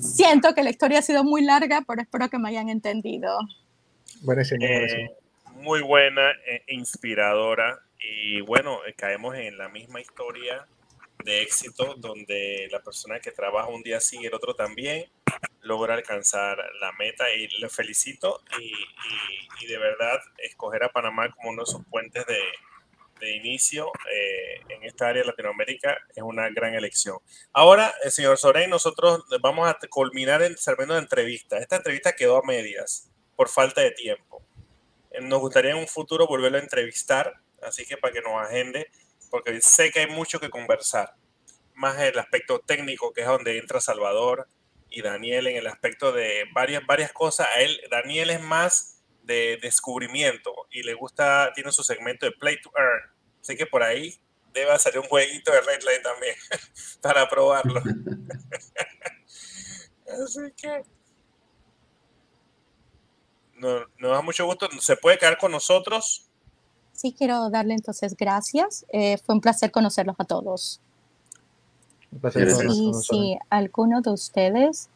Siento 0.00 0.54
que 0.54 0.62
la 0.62 0.70
historia 0.70 0.98
ha 0.98 1.02
sido 1.02 1.24
muy 1.24 1.42
larga, 1.42 1.84
pero 1.86 2.02
espero 2.02 2.28
que 2.28 2.38
me 2.38 2.48
hayan 2.48 2.68
entendido. 2.68 3.38
Eh, 4.60 5.10
muy 5.56 5.82
buena 5.82 6.30
e 6.46 6.62
inspiradora. 6.68 7.80
Y 7.98 8.40
bueno, 8.40 8.84
eh, 8.86 8.94
caemos 8.94 9.36
en 9.36 9.58
la 9.58 9.68
misma 9.68 10.00
historia 10.00 10.66
de 11.24 11.42
éxito 11.42 11.94
donde 11.96 12.68
la 12.70 12.80
persona 12.80 13.20
que 13.20 13.30
trabaja 13.30 13.68
un 13.68 13.82
día 13.82 14.00
sí 14.00 14.18
y 14.20 14.26
el 14.26 14.34
otro 14.34 14.54
también 14.54 15.04
logra 15.60 15.94
alcanzar 15.94 16.56
la 16.80 16.92
meta 16.92 17.24
y 17.34 17.46
le 17.60 17.68
felicito 17.68 18.40
y, 18.58 18.72
y 19.62 19.66
de 19.66 19.76
verdad 19.76 20.18
escoger 20.38 20.82
a 20.82 20.88
Panamá 20.88 21.30
como 21.30 21.50
uno 21.50 21.62
de 21.64 21.70
sus 21.70 21.84
puentes 21.84 22.24
de, 22.26 22.40
de 23.20 23.36
inicio 23.36 23.90
eh, 24.12 24.60
en 24.68 24.84
esta 24.84 25.08
área 25.08 25.22
de 25.22 25.28
Latinoamérica 25.28 25.96
es 26.14 26.22
una 26.22 26.48
gran 26.48 26.74
elección. 26.74 27.18
Ahora, 27.52 27.94
eh, 28.02 28.10
señor 28.10 28.38
Soren, 28.38 28.70
nosotros 28.70 29.24
vamos 29.40 29.68
a 29.68 29.78
culminar 29.88 30.42
el 30.42 30.56
servicio 30.58 30.94
de 30.94 31.00
entrevista. 31.00 31.58
Esta 31.58 31.76
entrevista 31.76 32.12
quedó 32.12 32.38
a 32.38 32.46
medias 32.46 33.10
por 33.36 33.48
falta 33.48 33.80
de 33.80 33.92
tiempo. 33.92 34.42
Eh, 35.10 35.20
nos 35.20 35.40
gustaría 35.40 35.72
en 35.72 35.78
un 35.78 35.88
futuro 35.88 36.26
volverlo 36.26 36.58
a 36.58 36.62
entrevistar, 36.62 37.34
así 37.62 37.84
que 37.84 37.96
para 37.96 38.12
que 38.12 38.22
nos 38.22 38.40
agende, 38.42 38.90
porque 39.30 39.60
sé 39.60 39.90
que 39.90 40.00
hay 40.00 40.06
mucho 40.06 40.40
que 40.40 40.50
conversar. 40.50 41.14
Más 41.74 41.98
el 42.00 42.18
aspecto 42.18 42.58
técnico, 42.60 43.12
que 43.12 43.22
es 43.22 43.26
donde 43.26 43.58
entra 43.58 43.80
Salvador 43.80 44.48
y 44.90 45.02
Daniel 45.02 45.46
en 45.46 45.56
el 45.56 45.66
aspecto 45.66 46.12
de 46.12 46.44
varias, 46.52 46.84
varias 46.84 47.12
cosas. 47.12 47.46
A 47.54 47.60
él, 47.60 47.80
Daniel 47.90 48.30
es 48.30 48.40
más 48.40 48.99
de 49.30 49.58
descubrimiento 49.62 50.52
y 50.72 50.82
le 50.82 50.94
gusta, 50.94 51.52
tiene 51.54 51.70
su 51.70 51.84
segmento 51.84 52.26
de 52.26 52.32
Play 52.32 52.60
to 52.60 52.72
Earn. 52.76 53.12
Así 53.40 53.56
que 53.56 53.64
por 53.64 53.84
ahí 53.84 54.18
debe 54.52 54.76
salir 54.78 54.98
un 54.98 55.06
jueguito 55.06 55.52
de 55.52 55.60
Red 55.60 55.82
Light 55.84 56.02
también 56.02 56.34
para 57.00 57.28
probarlo. 57.28 57.80
Así 60.08 60.40
que 60.56 60.82
nos, 63.54 63.86
da 64.00 64.22
mucho 64.22 64.44
gusto. 64.46 64.68
¿Se 64.80 64.96
puede 64.96 65.16
quedar 65.16 65.38
con 65.38 65.52
nosotros? 65.52 66.28
Sí, 66.92 67.14
quiero 67.16 67.50
darle 67.50 67.74
entonces 67.74 68.16
gracias. 68.16 68.84
Eh, 68.88 69.16
fue 69.18 69.36
un 69.36 69.40
placer 69.40 69.70
conocerlos 69.70 70.16
a 70.18 70.24
todos. 70.24 70.80
Y 72.10 72.92
si 72.94 73.38
alguno 73.48 74.00
de 74.00 74.10
ustedes 74.10 74.90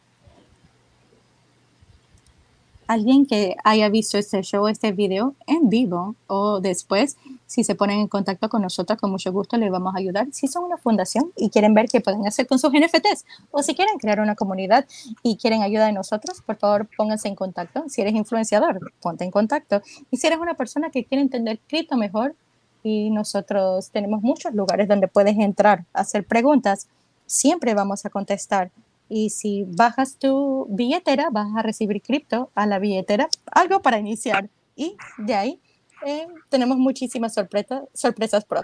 alguien 2.87 3.25
que 3.25 3.55
haya 3.63 3.89
visto 3.89 4.17
este 4.17 4.41
show, 4.41 4.67
este 4.67 4.91
video 4.91 5.33
en 5.47 5.69
vivo 5.69 6.15
o 6.27 6.59
después, 6.59 7.17
si 7.45 7.63
se 7.63 7.75
ponen 7.75 7.99
en 7.99 8.07
contacto 8.07 8.49
con 8.49 8.61
nosotros, 8.61 8.99
con 8.99 9.11
mucho 9.11 9.31
gusto 9.31 9.57
les 9.57 9.71
vamos 9.71 9.95
a 9.95 9.99
ayudar. 9.99 10.27
Si 10.31 10.47
son 10.47 10.63
una 10.63 10.77
fundación 10.77 11.31
y 11.35 11.49
quieren 11.49 11.73
ver 11.73 11.87
qué 11.87 12.01
pueden 12.01 12.25
hacer 12.27 12.47
con 12.47 12.59
sus 12.59 12.71
NFTs 12.71 13.25
o 13.51 13.63
si 13.63 13.75
quieren 13.75 13.97
crear 13.97 14.19
una 14.19 14.35
comunidad 14.35 14.85
y 15.23 15.37
quieren 15.37 15.61
ayuda 15.61 15.85
de 15.87 15.93
nosotros, 15.93 16.41
por 16.41 16.57
favor 16.57 16.87
pónganse 16.95 17.27
en 17.27 17.35
contacto. 17.35 17.83
Si 17.87 18.01
eres 18.01 18.13
influenciador, 18.13 18.93
ponte 19.01 19.23
en 19.23 19.31
contacto. 19.31 19.81
Y 20.11 20.17
si 20.17 20.27
eres 20.27 20.39
una 20.39 20.55
persona 20.55 20.89
que 20.89 21.05
quiere 21.05 21.21
entender 21.21 21.59
cripto 21.67 21.97
mejor, 21.97 22.35
y 22.83 23.09
nosotros 23.09 23.89
tenemos 23.89 24.21
muchos 24.21 24.53
lugares 24.53 24.87
donde 24.87 25.07
puedes 25.07 25.35
entrar 25.39 25.85
hacer 25.91 26.23
preguntas, 26.23 26.87
siempre 27.25 27.73
vamos 27.73 28.05
a 28.05 28.11
contestar 28.11 28.69
y 29.09 29.29
si 29.29 29.65
bajas 29.67 30.17
tu 30.17 30.67
billetera, 30.69 31.29
vas 31.31 31.47
a 31.55 31.61
recibir 31.61 32.01
cripto 32.01 32.51
a 32.55 32.65
la 32.65 32.79
billetera, 32.79 33.27
algo 33.51 33.81
para 33.81 33.99
iniciar. 33.99 34.49
Y 34.75 34.97
de 35.17 35.35
ahí 35.35 35.61
eh, 36.05 36.27
tenemos 36.49 36.77
muchísimas 36.77 37.33
sorpresas, 37.33 37.83
sorpresas 37.93 38.45
pro. 38.45 38.61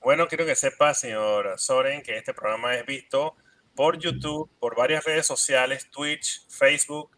Bueno, 0.00 0.28
quiero 0.28 0.46
que 0.46 0.54
sepa, 0.54 0.94
señor 0.94 1.54
Soren, 1.58 2.02
que 2.02 2.16
este 2.16 2.32
programa 2.32 2.74
es 2.74 2.86
visto 2.86 3.34
por 3.74 3.98
YouTube, 3.98 4.48
por 4.58 4.76
varias 4.76 5.04
redes 5.04 5.26
sociales, 5.26 5.88
Twitch, 5.90 6.46
Facebook, 6.48 7.10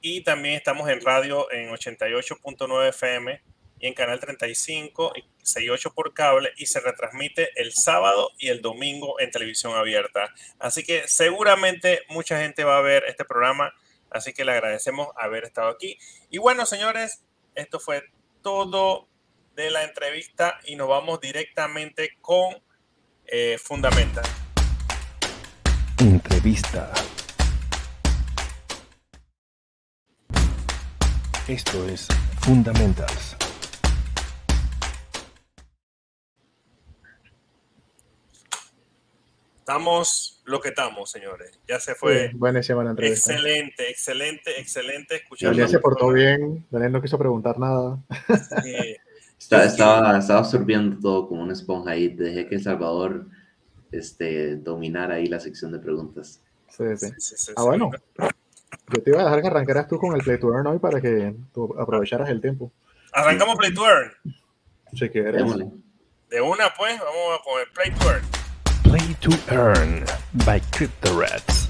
y 0.00 0.22
también 0.22 0.54
estamos 0.56 0.88
en 0.88 1.00
radio 1.00 1.50
en 1.50 1.70
88.9 1.70 2.88
FM 2.90 3.40
y 3.84 3.86
en 3.86 3.92
Canal 3.92 4.18
35 4.18 5.12
y 5.14 5.24
68 5.42 5.92
por 5.92 6.14
cable 6.14 6.54
y 6.56 6.64
se 6.64 6.80
retransmite 6.80 7.50
el 7.60 7.74
sábado 7.74 8.30
y 8.38 8.48
el 8.48 8.62
domingo 8.62 9.20
en 9.20 9.30
televisión 9.30 9.74
abierta. 9.74 10.32
Así 10.58 10.84
que 10.84 11.06
seguramente 11.06 12.00
mucha 12.08 12.40
gente 12.40 12.64
va 12.64 12.78
a 12.78 12.80
ver 12.80 13.04
este 13.06 13.26
programa, 13.26 13.74
así 14.08 14.32
que 14.32 14.46
le 14.46 14.52
agradecemos 14.52 15.08
haber 15.16 15.44
estado 15.44 15.68
aquí. 15.68 15.98
Y 16.30 16.38
bueno, 16.38 16.64
señores, 16.64 17.24
esto 17.54 17.78
fue 17.78 18.04
todo 18.40 19.06
de 19.54 19.70
la 19.70 19.84
entrevista 19.84 20.58
y 20.64 20.76
nos 20.76 20.88
vamos 20.88 21.20
directamente 21.20 22.16
con 22.22 22.54
eh, 23.26 23.58
Fundamental. 23.62 24.24
Entrevista. 25.98 26.90
Esto 31.46 31.86
es 31.86 32.08
Fundamentals. 32.40 33.43
Estamos 39.64 40.42
lo 40.44 40.60
que 40.60 40.68
estamos, 40.68 41.10
señores. 41.10 41.58
Ya 41.66 41.80
se 41.80 41.94
fue. 41.94 42.32
buena 42.34 42.62
semana 42.62 42.90
entrevista. 42.90 43.32
Excelente, 43.32 43.88
excelente, 43.88 44.60
excelente. 44.60 45.16
Escuchando 45.16 45.52
Daniel 45.52 45.70
se 45.70 45.78
portó 45.78 46.12
bien. 46.12 46.66
Daniel 46.70 46.92
no 46.92 47.00
quiso 47.00 47.16
preguntar 47.16 47.58
nada. 47.58 47.98
estaba, 49.38 49.64
estaba, 50.18 50.38
absorbiendo 50.38 51.00
todo 51.00 51.28
como 51.28 51.42
una 51.42 51.54
esponja 51.54 51.92
ahí. 51.92 52.08
Dejé 52.08 52.46
que 52.46 52.56
El 52.56 52.62
Salvador 52.62 53.24
este, 53.90 54.56
dominara 54.56 55.14
ahí 55.14 55.28
la 55.28 55.40
sección 55.40 55.72
de 55.72 55.78
preguntas. 55.78 56.42
Sí, 56.68 56.84
sí. 57.18 57.52
ah, 57.56 57.62
bueno. 57.62 57.90
Yo 58.92 59.02
te 59.02 59.10
iba 59.12 59.22
a 59.22 59.24
dejar 59.24 59.40
que 59.40 59.48
arrancaras 59.48 59.88
tú 59.88 59.96
con 59.96 60.14
el 60.14 60.20
Play 60.20 60.38
to 60.38 60.52
Earn 60.52 60.66
hoy 60.66 60.78
para 60.78 61.00
que 61.00 61.34
tú 61.54 61.74
aprovecharas 61.80 62.28
el 62.28 62.42
tiempo. 62.42 62.70
Arrancamos 63.14 63.56
Play 63.56 63.72
to 63.72 63.88
Earn. 63.88 64.12
Si 64.92 65.08
quieres. 65.08 65.42
De 66.28 66.40
una, 66.42 66.74
pues, 66.76 67.00
vamos 67.00 67.40
con 67.42 67.62
el 67.62 67.70
Play 67.72 67.90
to 67.92 68.10
Earn. 68.10 68.33
To 69.04 69.30
Earn 69.52 70.02
by 70.46 70.62
CryptoRats. 70.70 71.68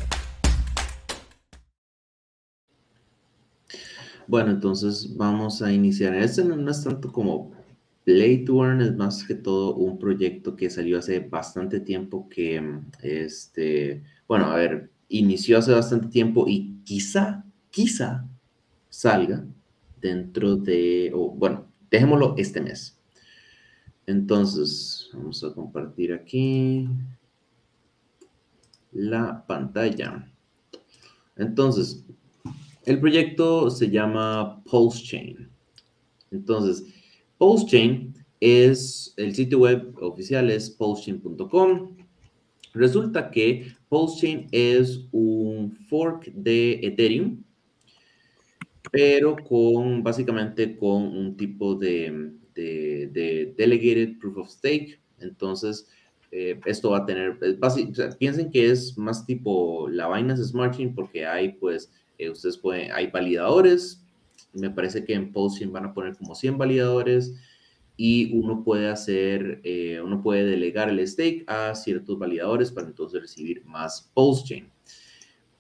Bueno, 4.29 4.53
entonces 4.53 5.17
vamos 5.17 5.61
a 5.61 5.73
iniciar. 5.73 6.15
Este 6.15 6.45
no 6.45 6.71
es 6.71 6.85
tanto 6.85 7.11
como 7.11 7.51
Play 8.05 8.45
to 8.45 8.65
Earn, 8.65 8.83
es 8.83 8.95
más 8.95 9.25
que 9.25 9.35
todo 9.35 9.75
un 9.75 9.99
proyecto 9.99 10.55
que 10.55 10.71
salió 10.71 10.97
hace 10.97 11.19
bastante 11.19 11.81
tiempo 11.81 12.29
que, 12.29 12.63
este, 13.03 14.05
bueno, 14.29 14.47
a 14.53 14.55
ver, 14.55 14.93
inició 15.09 15.59
hace 15.59 15.73
bastante 15.73 16.07
tiempo 16.07 16.45
y 16.47 16.77
quizá, 16.85 17.45
quizá 17.71 18.29
salga 18.89 19.45
dentro 20.01 20.55
de, 20.55 21.11
o 21.13 21.31
bueno, 21.31 21.67
dejémoslo 21.91 22.37
este 22.39 22.61
mes. 22.61 22.97
Entonces, 24.07 25.11
vamos 25.13 25.43
a 25.43 25.53
compartir 25.53 26.13
aquí 26.13 26.89
la 28.95 29.45
pantalla. 29.47 30.31
Entonces, 31.37 32.05
el 32.87 33.01
proyecto 33.01 33.71
se 33.71 33.91
llama 33.91 34.63
Pulse 34.65 35.03
Chain. 35.03 35.49
Entonces, 36.31 36.85
Pulse 37.39 37.67
Chain 37.67 38.15
es 38.41 39.15
el 39.17 39.35
sitio 39.35 39.61
web 39.61 39.95
oficial 40.01 40.51
es 40.51 40.71
pulsechain.com. 40.71 41.97
Resulta 42.75 43.31
que 43.31 43.73
Pulse 43.89 44.21
Chain 44.21 44.49
es 44.53 45.07
un 45.13 45.73
fork 45.89 46.27
de 46.33 46.81
Ethereum, 46.83 47.43
pero 48.93 49.37
con 49.37 50.03
básicamente 50.03 50.77
con 50.77 51.05
un 51.05 51.37
tipo 51.37 51.75
de, 51.75 52.33
de, 52.55 53.55
delegated 53.57 54.19
proof 54.19 54.37
of 54.39 54.49
stake. 54.51 55.01
Entonces, 55.21 55.89
eh, 56.37 56.59
esto 56.65 56.91
va 56.91 56.99
a 56.99 57.07
tener, 57.07 57.39
piensen 58.19 58.51
que 58.51 58.69
es 58.69 58.99
más 58.99 59.25
tipo 59.25 59.89
la 59.89 60.13
Binance 60.13 60.43
Smart 60.43 60.77
Chain 60.77 60.93
porque 60.93 61.25
hay 61.25 61.53
pues 61.53 61.93
eh, 62.19 62.29
ustedes 62.29 62.59
pueden, 62.59 62.91
hay 62.91 63.07
validadores, 63.07 64.05
me 64.53 64.69
parece 64.69 65.05
que 65.05 65.15
en 65.15 65.31
Pulse 65.31 65.65
van 65.67 65.85
a 65.85 65.95
poner 65.95 66.17
como 66.17 66.35
100 66.35 66.59
validadores 66.59 67.37
y 67.97 68.37
uno 68.37 68.65
puede 68.65 68.89
hacer, 68.89 69.61
eh, 69.63 70.01
uno 70.05 70.25
puede 70.25 70.45
delegar 70.45 70.89
el 70.89 71.07
stake 71.07 71.45
a 71.47 71.73
ciertos 71.77 72.19
validadores 72.19 72.73
para 72.73 72.89
entonces 72.89 73.21
recibir 73.21 73.65
más 73.65 74.11
Pulse 74.13 74.45
Chain. 74.45 74.69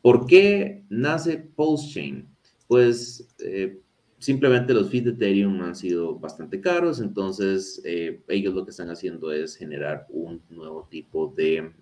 ¿Por 0.02 0.26
qué 0.26 0.82
nace 0.88 1.38
Pulse 1.38 1.88
Chain? 1.88 2.28
Pues 2.66 3.32
eh, 3.38 3.78
simplemente 4.24 4.74
los 4.74 4.90
fees 4.90 5.04
de 5.04 5.10
Ethereum 5.10 5.60
han 5.62 5.74
sido 5.74 6.18
bastante 6.18 6.60
caros, 6.60 7.00
entonces 7.00 7.82
ellos 7.84 8.54
lo 8.54 8.64
que 8.64 8.70
están 8.70 8.90
haciendo 8.90 9.32
es 9.32 9.56
generar 9.56 10.06
un 10.08 10.42
nuevo 10.50 10.88
tipo 10.90 11.32
de 11.36 11.72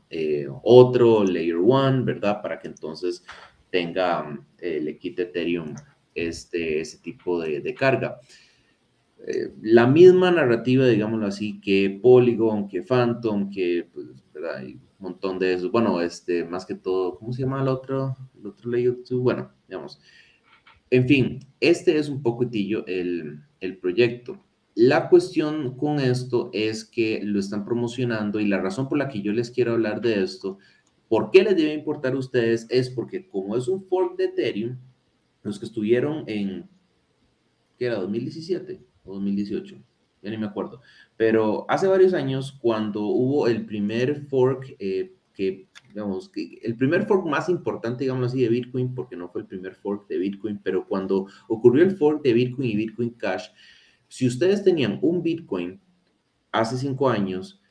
otro 0.62 1.24
layer 1.24 1.56
one, 1.56 2.02
¿verdad? 2.04 2.42
Para 2.42 2.58
que 2.58 2.68
entonces 2.68 3.24
tenga, 3.72 4.38
eh, 4.58 4.80
le 4.80 4.98
quite 4.98 5.22
Ethereum 5.22 5.74
este, 6.14 6.80
ese 6.80 6.98
tipo 6.98 7.40
de, 7.40 7.74
carga. 7.74 8.20
Eh, 9.26 9.54
la 9.62 9.86
misma 9.86 10.30
narrativa, 10.30 10.86
digámoslo 10.86 11.26
así, 11.26 11.58
que 11.60 11.98
Polygon, 12.02 12.68
que 12.68 12.82
Phantom, 12.82 13.50
que 13.50 13.88
pues, 13.92 14.08
hay 14.54 14.74
un 14.74 14.82
montón 14.98 15.38
de 15.38 15.54
eso. 15.54 15.70
Bueno, 15.70 16.00
este, 16.02 16.44
más 16.44 16.66
que 16.66 16.74
todo, 16.74 17.18
¿cómo 17.18 17.32
se 17.32 17.42
llama 17.42 17.62
el 17.62 17.68
otro, 17.68 18.14
el 18.38 18.46
otro 18.46 18.70
layer 18.70 18.94
2? 19.08 19.20
Bueno, 19.20 19.50
digamos. 19.66 19.98
En 20.92 21.08
fin, 21.08 21.40
este 21.60 21.98
es 21.98 22.08
un 22.08 22.22
poquitillo 22.22 22.86
el, 22.86 23.40
el 23.60 23.78
proyecto. 23.78 24.44
La 24.74 25.08
cuestión 25.08 25.76
con 25.76 25.98
esto 25.98 26.50
es 26.52 26.84
que 26.84 27.20
lo 27.22 27.40
están 27.40 27.64
promocionando 27.64 28.40
y 28.40 28.46
la 28.46 28.60
razón 28.60 28.88
por 28.88 28.98
la 28.98 29.08
que 29.08 29.22
yo 29.22 29.32
les 29.32 29.50
quiero 29.50 29.72
hablar 29.72 30.00
de 30.00 30.22
esto 30.22 30.58
¿Por 31.12 31.30
qué 31.30 31.42
les 31.42 31.54
debe 31.54 31.74
importar 31.74 32.14
a 32.14 32.18
ustedes? 32.18 32.66
Es 32.70 32.88
porque 32.88 33.28
como 33.28 33.54
es 33.54 33.68
un 33.68 33.84
fork 33.84 34.16
de 34.16 34.24
Ethereum, 34.24 34.78
los 35.42 35.58
que 35.58 35.66
estuvieron 35.66 36.24
en, 36.26 36.70
¿qué 37.78 37.84
era? 37.84 37.96
2017 37.96 38.80
o 39.04 39.12
2018, 39.12 39.76
ya 40.22 40.30
ni 40.30 40.38
me 40.38 40.46
acuerdo. 40.46 40.80
Pero 41.18 41.66
hace 41.68 41.86
varios 41.86 42.14
años, 42.14 42.52
cuando 42.62 43.02
hubo 43.02 43.46
el 43.46 43.66
primer 43.66 44.22
fork, 44.22 44.74
eh, 44.78 45.12
que, 45.34 45.68
digamos, 45.92 46.28
que 46.28 46.58
el 46.62 46.76
primer 46.76 47.06
fork 47.06 47.26
más 47.26 47.48
importante, 47.48 48.04
digamos 48.04 48.28
así, 48.28 48.42
de 48.42 48.48
Bitcoin, 48.48 48.94
porque 48.94 49.16
no 49.16 49.28
fue 49.28 49.42
el 49.42 49.46
primer 49.46 49.74
fork 49.74 50.08
de 50.08 50.18
Bitcoin, 50.18 50.60
pero 50.62 50.86
cuando 50.86 51.26
ocurrió 51.48 51.84
el 51.84 51.96
fork 51.96 52.22
de 52.22 52.32
Bitcoin 52.32 52.70
y 52.70 52.76
Bitcoin 52.76 53.10
Cash, 53.10 53.48
si 54.08 54.26
ustedes 54.26 54.62
tenían 54.62 54.98
un 55.02 55.22
Bitcoin 55.22 55.80
hace 56.50 56.76
cinco 56.76 57.08
años, 57.08 57.62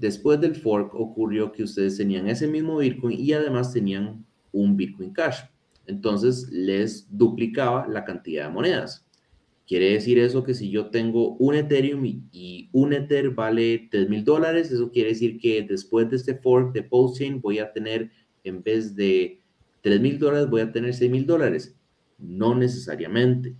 Después 0.00 0.40
del 0.40 0.54
fork 0.54 0.94
ocurrió 0.94 1.52
que 1.52 1.62
ustedes 1.62 1.98
tenían 1.98 2.26
ese 2.26 2.46
mismo 2.46 2.78
Bitcoin 2.78 3.20
y 3.20 3.34
además 3.34 3.70
tenían 3.70 4.24
un 4.50 4.74
Bitcoin 4.74 5.12
Cash. 5.12 5.42
Entonces 5.84 6.48
les 6.50 7.06
duplicaba 7.10 7.86
la 7.86 8.02
cantidad 8.02 8.46
de 8.46 8.52
monedas. 8.54 9.06
Quiere 9.70 9.92
decir 9.92 10.18
eso 10.18 10.42
que 10.42 10.54
si 10.54 10.68
yo 10.68 10.90
tengo 10.90 11.36
un 11.36 11.54
Ethereum 11.54 12.04
y, 12.04 12.68
un 12.72 12.92
Ether 12.92 13.30
vale 13.30 13.86
3 13.88 14.08
mil 14.08 14.24
dólares, 14.24 14.72
eso 14.72 14.90
quiere 14.90 15.10
decir 15.10 15.38
que 15.38 15.62
después 15.62 16.10
de 16.10 16.16
este 16.16 16.34
fork 16.34 16.72
de 16.72 16.82
Postchain 16.82 17.40
voy 17.40 17.60
a 17.60 17.72
tener, 17.72 18.10
en 18.42 18.64
vez 18.64 18.96
de 18.96 19.40
3 19.82 20.00
mil 20.00 20.18
dólares, 20.18 20.50
voy 20.50 20.62
a 20.62 20.72
tener 20.72 20.92
6 20.92 21.08
mil 21.08 21.24
dólares. 21.24 21.76
No 22.18 22.56
necesariamente. 22.56 23.54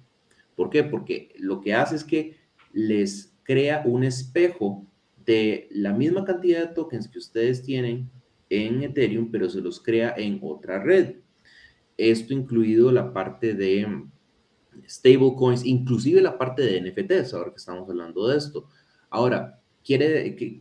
¿Por 0.56 0.68
qué? 0.68 0.82
Porque 0.82 1.32
lo 1.38 1.60
que 1.60 1.74
hace 1.74 1.94
es 1.94 2.02
que 2.02 2.38
les 2.72 3.32
crea 3.44 3.84
un 3.84 4.02
espejo 4.02 4.84
de 5.24 5.68
la 5.70 5.92
misma 5.92 6.24
cantidad 6.24 6.66
de 6.66 6.74
tokens 6.74 7.06
que 7.06 7.20
ustedes 7.20 7.62
tienen 7.62 8.10
en 8.48 8.82
Ethereum, 8.82 9.30
pero 9.30 9.48
se 9.48 9.60
los 9.60 9.80
crea 9.80 10.12
en 10.16 10.40
otra 10.42 10.82
red. 10.82 11.18
Esto 11.96 12.34
incluido 12.34 12.90
la 12.90 13.12
parte 13.12 13.54
de 13.54 13.86
stablecoins, 14.88 15.64
inclusive 15.64 16.20
la 16.20 16.38
parte 16.38 16.62
de 16.62 16.80
NFTs, 16.80 17.34
ahora 17.34 17.50
que 17.50 17.56
estamos 17.56 17.88
hablando 17.88 18.28
de 18.28 18.38
esto. 18.38 18.68
Ahora, 19.08 19.60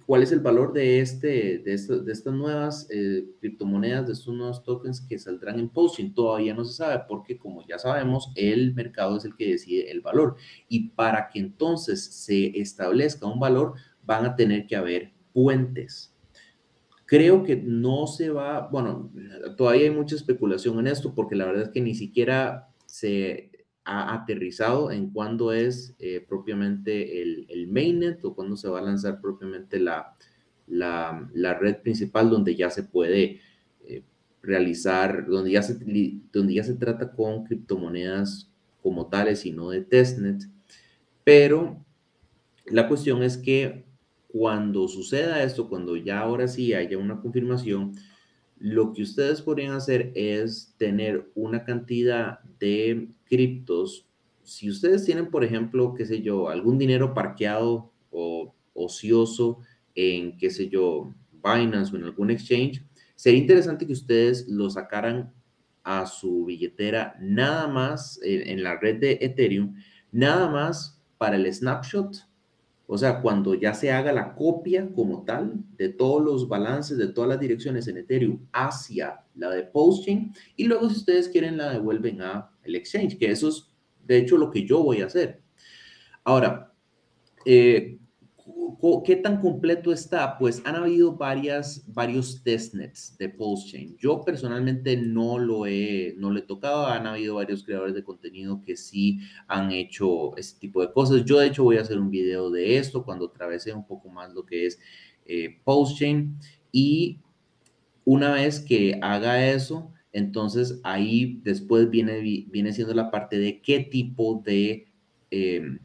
¿cuál 0.06 0.24
es 0.24 0.32
el 0.32 0.40
valor 0.40 0.74
de, 0.74 1.02
este, 1.02 1.60
de, 1.60 1.74
estas 1.74 2.34
nuevas 2.34 2.88
eh, 2.90 3.26
criptomonedas, 3.40 4.08
de 4.08 4.14
estos 4.14 4.34
nuevos 4.34 4.64
tokens 4.64 5.02
que 5.02 5.20
saldrán 5.20 5.60
en 5.60 5.70
posting? 5.70 6.14
Todavía 6.14 6.54
no 6.54 6.64
se 6.64 6.74
sabe 6.74 7.04
porque, 7.08 7.38
como 7.38 7.66
ya 7.68 7.78
sabemos, 7.78 8.32
el 8.36 8.74
mercado 8.74 9.18
es 9.18 9.26
el 9.26 9.36
que 9.36 9.52
decide 9.52 9.92
el 9.92 10.02
valor. 10.02 10.36
Y 10.68 10.90
para 10.90 11.30
que 11.30 11.40
entonces 11.40 12.04
se 12.04 12.60
establezca 12.60 13.28
un 13.28 13.40
valor, 13.40 13.74
van 14.04 14.26
a 14.26 14.36
tener 14.36 14.66
que 14.66 14.76
haber 14.76 15.14
puentes. 15.34 16.16
Creo 17.06 17.44
que 17.44 17.56
no 17.56 18.08
se 18.08 18.30
va, 18.30 18.68
bueno, 18.68 19.12
todavía 19.58 19.86
hay 19.86 19.92
mucha 19.96 20.16
especulación 20.16 20.80
en 20.80 20.88
esto 20.88 21.14
porque 21.14 21.36
la 21.36 21.46
verdad 21.46 21.64
es 21.64 21.70
que 21.70 21.82
ni 21.82 21.96
siquiera 21.96 22.70
se 22.86 23.49
ha 23.90 24.14
aterrizado 24.14 24.92
en 24.92 25.10
cuándo 25.10 25.52
es 25.52 25.96
eh, 26.00 26.24
propiamente 26.28 27.22
el, 27.22 27.48
el, 27.50 27.68
mainnet 27.68 28.24
o 28.24 28.36
cuándo 28.36 28.56
se 28.56 28.70
va 28.70 28.80
a 28.80 28.84
lanzar 28.84 29.20
propiamente 29.20 29.80
la, 29.80 30.16
la, 30.68 31.28
la 31.34 31.56
red 31.56 31.78
principal 31.78 32.30
donde 32.30 32.56
ya 32.56 32.70
se 32.70 32.84
puede 32.84 33.40
eh, 33.84 34.04
realizar, 34.44 35.26
donde 35.26 35.52
ya, 35.52 35.64
se, 35.64 35.74
donde 36.32 36.54
ya 36.54 36.64
se 36.64 36.76
trata 36.76 37.12
con 37.12 37.46
criptomonedas 37.46 38.52
como 38.84 39.08
tales 39.08 39.46
y 39.48 39.52
no 39.52 39.72
de 39.72 39.82
testnet. 39.82 40.44
Pero 41.24 41.84
la 42.68 42.88
cuestión 42.88 43.24
es 43.24 43.38
que 43.38 43.86
cuando 44.28 44.88
suceda 44.88 45.42
esto, 45.42 45.68
cuando 45.68 45.96
ya 45.96 46.20
ahora 46.20 46.48
sí 46.48 46.76
haya 46.76 47.00
una 47.00 47.20
confirmación, 47.20 47.96
lo 48.60 48.92
que 48.94 49.04
ustedes 49.04 49.42
podrían 49.42 49.72
hacer 49.72 50.12
es 50.16 50.76
tener 50.78 51.32
una 51.34 51.64
cantidad 51.64 52.40
de 52.60 53.10
criptos. 53.26 54.06
Si 54.44 54.70
ustedes 54.70 55.06
tienen, 55.06 55.30
por 55.30 55.44
ejemplo, 55.44 55.94
qué 55.94 56.06
sé 56.06 56.22
yo, 56.22 56.50
algún 56.50 56.78
dinero 56.78 57.14
parqueado 57.14 57.92
o 58.12 58.54
ocioso 58.74 59.60
en, 59.96 60.38
qué 60.38 60.50
sé 60.50 60.70
yo, 60.70 61.14
Binance 61.42 61.94
o 61.94 61.98
en 61.98 62.04
algún 62.04 62.32
exchange, 62.32 62.84
sería 63.16 63.40
interesante 63.40 63.88
que 63.88 63.94
ustedes 63.94 64.48
lo 64.48 64.70
sacaran 64.70 65.34
a 65.84 66.06
su 66.06 66.46
billetera 66.46 67.16
nada 67.22 67.68
más 67.68 68.20
en, 68.22 68.48
en 68.48 68.64
la 68.64 68.78
red 68.78 69.00
de 69.00 69.18
Ethereum, 69.22 69.76
nada 70.12 70.50
más 70.50 71.02
para 71.18 71.38
el 71.38 71.52
snapshot 71.54 72.29
o 72.92 72.98
sea, 72.98 73.22
cuando 73.22 73.54
ya 73.54 73.76
se 73.76 73.92
haga 73.92 74.12
la 74.12 74.34
copia 74.34 74.90
como 74.96 75.24
tal 75.24 75.64
de 75.78 75.90
todos 75.90 76.24
los 76.24 76.50
balances 76.50 76.98
de 76.98 77.10
todas 77.10 77.30
las 77.30 77.40
direcciones 77.40 77.88
en 77.88 77.98
Ethereum 77.98 78.48
hacia 78.52 79.24
la 79.36 79.52
de 79.52 79.62
Postchain 79.62 80.34
y 80.56 80.64
luego 80.64 80.90
si 80.90 80.98
ustedes 80.98 81.30
quieren 81.30 81.58
la 81.58 81.70
devuelven 81.70 82.20
a 82.24 82.50
el 82.64 82.74
exchange, 82.74 83.20
que 83.20 83.30
eso 83.30 83.50
es 83.50 83.70
de 84.08 84.18
hecho 84.18 84.38
lo 84.38 84.50
que 84.50 84.66
yo 84.66 84.82
voy 84.82 85.02
a 85.02 85.06
hacer. 85.06 85.40
Ahora, 86.24 86.74
eh, 87.46 88.00
¿Qué 89.06 89.16
tan 89.16 89.42
completo 89.42 89.92
está? 89.92 90.38
Pues 90.38 90.62
han 90.66 90.76
habido 90.76 91.16
varias, 91.16 91.84
varios 91.88 92.44
testnets 92.44 93.18
de 93.18 93.30
PulseChain. 93.30 93.98
Yo 93.98 94.22
personalmente 94.24 94.98
no 94.98 95.38
lo, 95.38 95.66
he, 95.66 96.16
no 96.18 96.32
lo 96.32 96.40
he 96.40 96.44
tocado. 96.44 96.86
Han 96.88 97.08
habido 97.08 97.36
varios 97.36 97.64
creadores 97.64 97.96
de 97.96 98.04
contenido 98.04 98.62
que 98.64 98.76
sí 98.76 99.20
han 99.48 99.72
hecho 99.72 100.36
este 100.38 100.60
tipo 100.60 100.82
de 100.82 100.92
cosas. 100.92 101.26
Yo 101.26 101.40
de 101.40 101.48
hecho 101.48 101.64
voy 101.64 101.78
a 101.78 101.82
hacer 101.82 102.00
un 102.00 102.12
video 102.12 102.50
de 102.50 102.78
esto 102.78 103.04
cuando 103.04 103.28
atravesé 103.28 103.74
un 103.74 103.86
poco 103.86 104.10
más 104.10 104.34
lo 104.34 104.46
que 104.46 104.66
es 104.66 104.80
eh, 105.26 105.60
PulseChain. 105.64 106.38
Y 106.72 107.20
Una 108.06 108.32
vez 108.34 108.60
que 108.60 108.98
haga 109.02 109.50
eso, 109.52 109.94
entonces 110.14 110.80
ahí 110.84 111.40
después 111.44 111.90
viene, 111.90 112.20
viene 112.50 112.74
siendo 112.74 112.94
la 112.94 113.12
parte 113.12 113.38
de 113.38 113.62
qué 113.62 113.82
tipo 113.82 114.42
de 114.44 114.88
em, 115.30 115.80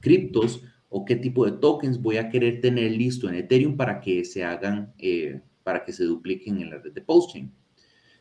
criptos 0.00 0.62
o 0.88 1.04
qué 1.04 1.16
tipo 1.16 1.44
de 1.44 1.52
tokens 1.52 2.00
voy 2.00 2.16
a 2.16 2.30
querer 2.30 2.60
tener 2.60 2.92
listo 2.92 3.28
en 3.28 3.34
Ethereum 3.34 3.76
para 3.76 4.00
que 4.00 4.24
se 4.24 4.44
hagan, 4.44 4.94
eh, 4.98 5.40
para 5.62 5.84
que 5.84 5.92
se 5.92 6.04
dupliquen 6.04 6.60
en 6.60 6.70
la 6.70 6.78
red 6.78 6.92
de 6.92 7.02
Postchain. 7.02 7.52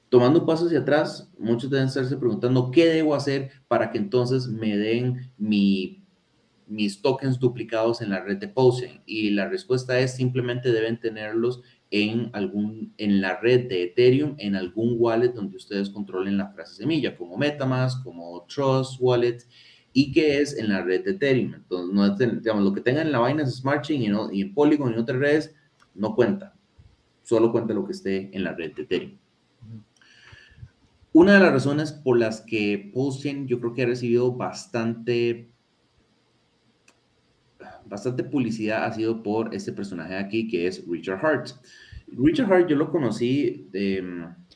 Tomando 0.10 0.40
un 0.40 0.46
paso 0.46 0.66
hacia 0.66 0.80
atrás, 0.80 1.32
muchos 1.38 1.70
deben 1.70 1.88
estarse 1.88 2.16
preguntando 2.18 2.72
qué 2.72 2.86
debo 2.86 3.14
hacer 3.14 3.52
para 3.68 3.92
que 3.92 3.98
entonces 3.98 4.48
me 4.48 4.78
den 4.78 5.32
mi, 5.38 6.02
mis 6.66 7.02
tokens 7.02 7.40
duplicados 7.40 8.02
en 8.02 8.10
la 8.10 8.22
red 8.22 8.38
de 8.38 8.48
Postchain. 8.48 9.02
Y 9.06 9.32
la 9.32 9.50
respuesta 9.50 10.00
es 10.00 10.16
simplemente 10.16 10.72
deben 10.72 11.00
tenerlos 11.00 11.62
en, 11.92 12.30
algún, 12.34 12.94
en 12.98 13.22
la 13.22 13.38
red 13.38 13.68
de 13.68 13.84
Ethereum, 13.84 14.36
en 14.38 14.56
algún 14.56 14.96
wallet 14.98 15.30
donde 15.30 15.58
ustedes 15.58 15.90
controlen 15.90 16.38
la 16.38 16.52
frase 16.52 16.76
semilla, 16.76 17.16
como 17.16 17.38
Metamask, 17.38 18.04
como 18.04 18.46
Trust 18.46 19.00
Wallet, 19.00 19.40
y 20.00 20.12
que 20.12 20.40
es 20.40 20.56
en 20.56 20.70
la 20.70 20.84
red 20.84 21.04
de 21.04 21.10
Ethereum. 21.14 21.56
Entonces, 21.56 22.46
no 22.46 22.62
lo 22.62 22.72
que 22.72 22.82
tengan 22.82 23.08
en 23.08 23.12
la 23.12 23.18
vaina 23.18 23.42
es 23.42 23.56
Smart 23.56 23.84
Chain 23.84 24.04
y, 24.04 24.10
no, 24.10 24.32
y 24.32 24.44
en 24.44 24.54
Polygon 24.54 24.94
y 24.94 24.98
otras 25.00 25.18
redes, 25.18 25.56
no 25.96 26.14
cuenta. 26.14 26.54
Solo 27.24 27.52
cuenta 27.52 27.74
lo 27.74 27.84
que 27.84 27.94
esté 27.94 28.30
en 28.32 28.44
la 28.44 28.54
red 28.54 28.76
de 28.76 28.84
Ethereum. 28.84 29.18
Una 31.14 31.34
de 31.34 31.40
las 31.40 31.52
razones 31.52 31.92
por 31.94 32.20
las 32.20 32.42
que 32.42 32.92
Postchain 32.94 33.48
yo 33.48 33.60
creo 33.60 33.74
que 33.74 33.82
ha 33.82 33.86
recibido 33.88 34.32
bastante 34.32 35.50
bastante 37.88 38.24
publicidad 38.24 38.86
ha 38.86 38.94
sido 38.94 39.24
por 39.24 39.56
este 39.56 39.74
personaje 39.74 40.16
aquí 40.16 40.48
que 40.48 40.68
es 40.68 40.88
Richard 40.88 41.26
Hart. 41.26 41.50
Richard 42.10 42.54
Hart 42.54 42.70
yo 42.70 42.76
lo 42.76 42.92
conocí 42.92 43.68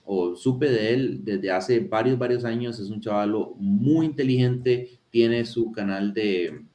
o 0.06 0.36
supe 0.36 0.70
de 0.70 0.94
él 0.94 1.22
desde 1.24 1.50
hace 1.50 1.80
varios, 1.80 2.20
varios 2.20 2.46
años. 2.46 2.80
Es 2.80 2.92
un 2.92 3.02
chavalo 3.02 3.56
muy 3.58 4.06
inteligente, 4.06 5.01
tiene 5.12 5.46
su 5.46 5.72
canal 5.72 6.14
de, 6.14 6.66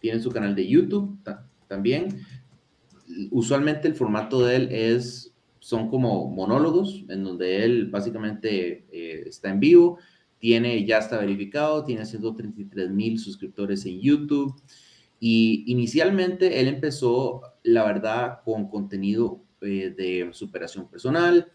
tiene 0.00 0.20
su 0.20 0.30
canal 0.30 0.56
de 0.56 0.66
YouTube 0.66 1.16
también. 1.68 2.08
Usualmente 3.30 3.86
el 3.86 3.94
formato 3.94 4.44
de 4.44 4.56
él 4.56 4.68
es, 4.72 5.32
son 5.60 5.88
como 5.88 6.28
monólogos 6.28 7.04
en 7.08 7.22
donde 7.22 7.64
él 7.64 7.86
básicamente 7.90 8.86
eh, 8.90 9.24
está 9.26 9.50
en 9.50 9.60
vivo, 9.60 9.98
tiene, 10.38 10.84
ya 10.84 10.98
está 10.98 11.18
verificado, 11.18 11.84
tiene 11.84 12.04
133 12.04 12.90
mil 12.90 13.18
suscriptores 13.18 13.86
en 13.86 14.00
YouTube. 14.00 14.54
Y 15.20 15.64
inicialmente 15.66 16.60
él 16.60 16.68
empezó, 16.68 17.42
la 17.62 17.84
verdad, 17.84 18.40
con 18.44 18.68
contenido 18.68 19.42
eh, 19.60 19.94
de 19.96 20.28
superación 20.32 20.88
personal. 20.88 21.50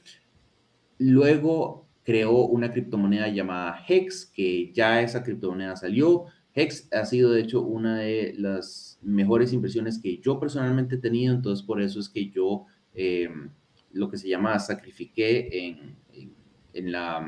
Luego 0.97 1.88
creó 2.09 2.47
una 2.47 2.71
criptomoneda 2.71 3.27
llamada 3.27 3.85
Hex, 3.87 4.25
que 4.25 4.73
ya 4.73 4.99
esa 5.03 5.21
criptomoneda 5.21 5.75
salió. 5.75 6.25
Hex 6.55 6.91
ha 6.91 7.05
sido, 7.05 7.29
de 7.29 7.41
hecho, 7.41 7.61
una 7.61 7.99
de 7.99 8.33
las 8.35 8.97
mejores 9.03 9.53
impresiones 9.53 9.99
que 9.99 10.17
yo 10.17 10.39
personalmente 10.39 10.95
he 10.95 10.97
tenido, 10.97 11.35
entonces 11.35 11.63
por 11.63 11.79
eso 11.79 11.99
es 11.99 12.09
que 12.09 12.31
yo 12.31 12.65
em, 12.95 13.51
lo 13.91 14.09
que 14.09 14.17
se 14.17 14.27
llama 14.27 14.57
sacrifiqué 14.57 15.67
en, 15.67 15.95
en, 16.73 16.91
la, 16.91 17.19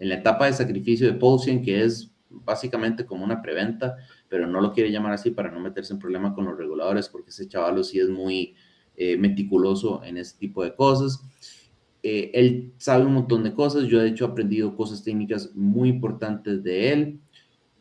en 0.00 0.08
la 0.08 0.14
etapa 0.16 0.46
de 0.46 0.54
sacrificio 0.54 1.06
de 1.06 1.14
Pulsion, 1.14 1.62
que 1.62 1.84
es 1.84 2.12
básicamente 2.28 3.06
como 3.06 3.22
una 3.22 3.40
preventa 3.40 3.98
pero 4.28 4.48
no 4.48 4.60
lo 4.60 4.72
quiere 4.72 4.90
llamar 4.90 5.12
así 5.12 5.30
para 5.30 5.52
no 5.52 5.60
meterse 5.60 5.92
en 5.92 6.00
problemas 6.00 6.32
con 6.32 6.46
los 6.46 6.58
reguladores, 6.58 7.06
porque 7.06 7.28
ese 7.28 7.46
chaval 7.46 7.84
sí 7.84 8.00
es 8.00 8.08
muy 8.08 8.56
eh, 8.96 9.16
meticuloso 9.16 10.02
en 10.02 10.16
ese 10.16 10.38
tipo 10.38 10.64
de 10.64 10.74
cosas. 10.74 11.22
Eh, 12.02 12.30
él 12.34 12.72
sabe 12.78 13.04
un 13.04 13.14
montón 13.14 13.44
de 13.44 13.54
cosas, 13.54 13.86
yo 13.86 14.00
de 14.00 14.08
hecho 14.08 14.24
he 14.24 14.28
aprendido 14.28 14.76
cosas 14.76 15.04
técnicas 15.04 15.54
muy 15.54 15.88
importantes 15.88 16.62
de 16.62 16.92
él 16.92 17.20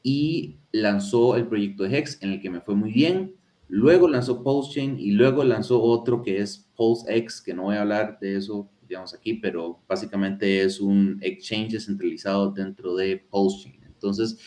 y 0.04 0.58
lanzó 0.72 1.36
el 1.36 1.48
proyecto 1.48 1.84
de 1.84 1.98
Hex 1.98 2.22
en 2.22 2.32
el 2.32 2.42
que 2.42 2.50
me 2.50 2.62
fue 2.62 2.76
muy 2.76 2.92
bien. 2.92 3.36
Luego 3.68 4.08
lanzó 4.08 4.44
PulseChain 4.44 5.00
y 5.00 5.12
luego 5.12 5.44
lanzó 5.44 5.82
otro 5.82 6.22
que 6.22 6.40
es 6.40 6.70
PulseX, 6.76 7.42
que 7.42 7.54
no 7.54 7.64
voy 7.64 7.78
a 7.78 7.82
hablar 7.82 8.20
de 8.20 8.36
eso, 8.36 8.70
digamos 8.88 9.14
aquí, 9.14 9.36
pero 9.36 9.80
básicamente 9.88 10.62
es 10.62 10.82
un 10.82 11.18
exchange 11.22 11.80
centralizado 11.80 12.52
dentro 12.52 12.96
de 12.96 13.26
PulseChain. 13.30 13.82
Entonces, 13.86 14.38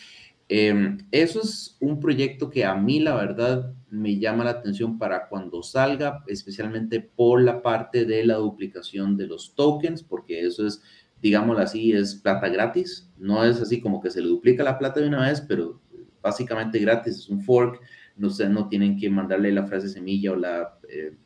Em, 0.47 0.99
eso 1.11 1.41
es 1.41 1.75
un 1.79 1.99
proyecto 1.99 2.49
que 2.49 2.65
a 2.65 2.75
mí, 2.75 2.99
la 2.99 3.15
verdad, 3.15 3.73
me 3.95 4.19
llama 4.19 4.43
la 4.43 4.51
atención 4.51 4.97
para 4.97 5.27
cuando 5.27 5.63
salga, 5.63 6.23
especialmente 6.27 6.99
por 6.99 7.41
la 7.41 7.61
parte 7.61 8.05
de 8.05 8.25
la 8.25 8.35
duplicación 8.35 9.17
de 9.17 9.27
los 9.27 9.55
tokens, 9.55 10.03
porque 10.03 10.45
eso 10.45 10.67
es, 10.67 10.81
digámoslo 11.21 11.61
así, 11.61 11.91
es 11.93 12.15
plata 12.15 12.49
gratis. 12.49 13.09
No 13.17 13.43
es 13.43 13.61
así 13.61 13.81
como 13.81 14.01
que 14.01 14.11
se 14.11 14.21
le 14.21 14.27
duplica 14.27 14.63
la 14.63 14.77
plata 14.77 14.99
de 14.99 15.07
una 15.07 15.27
vez, 15.27 15.41
pero 15.41 15.81
básicamente 16.21 16.79
gratis, 16.79 17.17
es 17.17 17.29
un 17.29 17.41
fork. 17.41 17.81
No, 18.17 18.29
no 18.49 18.67
tienen 18.69 18.97
que 18.97 19.09
mandarle 19.09 19.51
la 19.51 19.65
frase 19.65 19.89
semilla 19.89 20.31
o 20.31 20.35
la, 20.35 20.77
eh, 20.89 21.17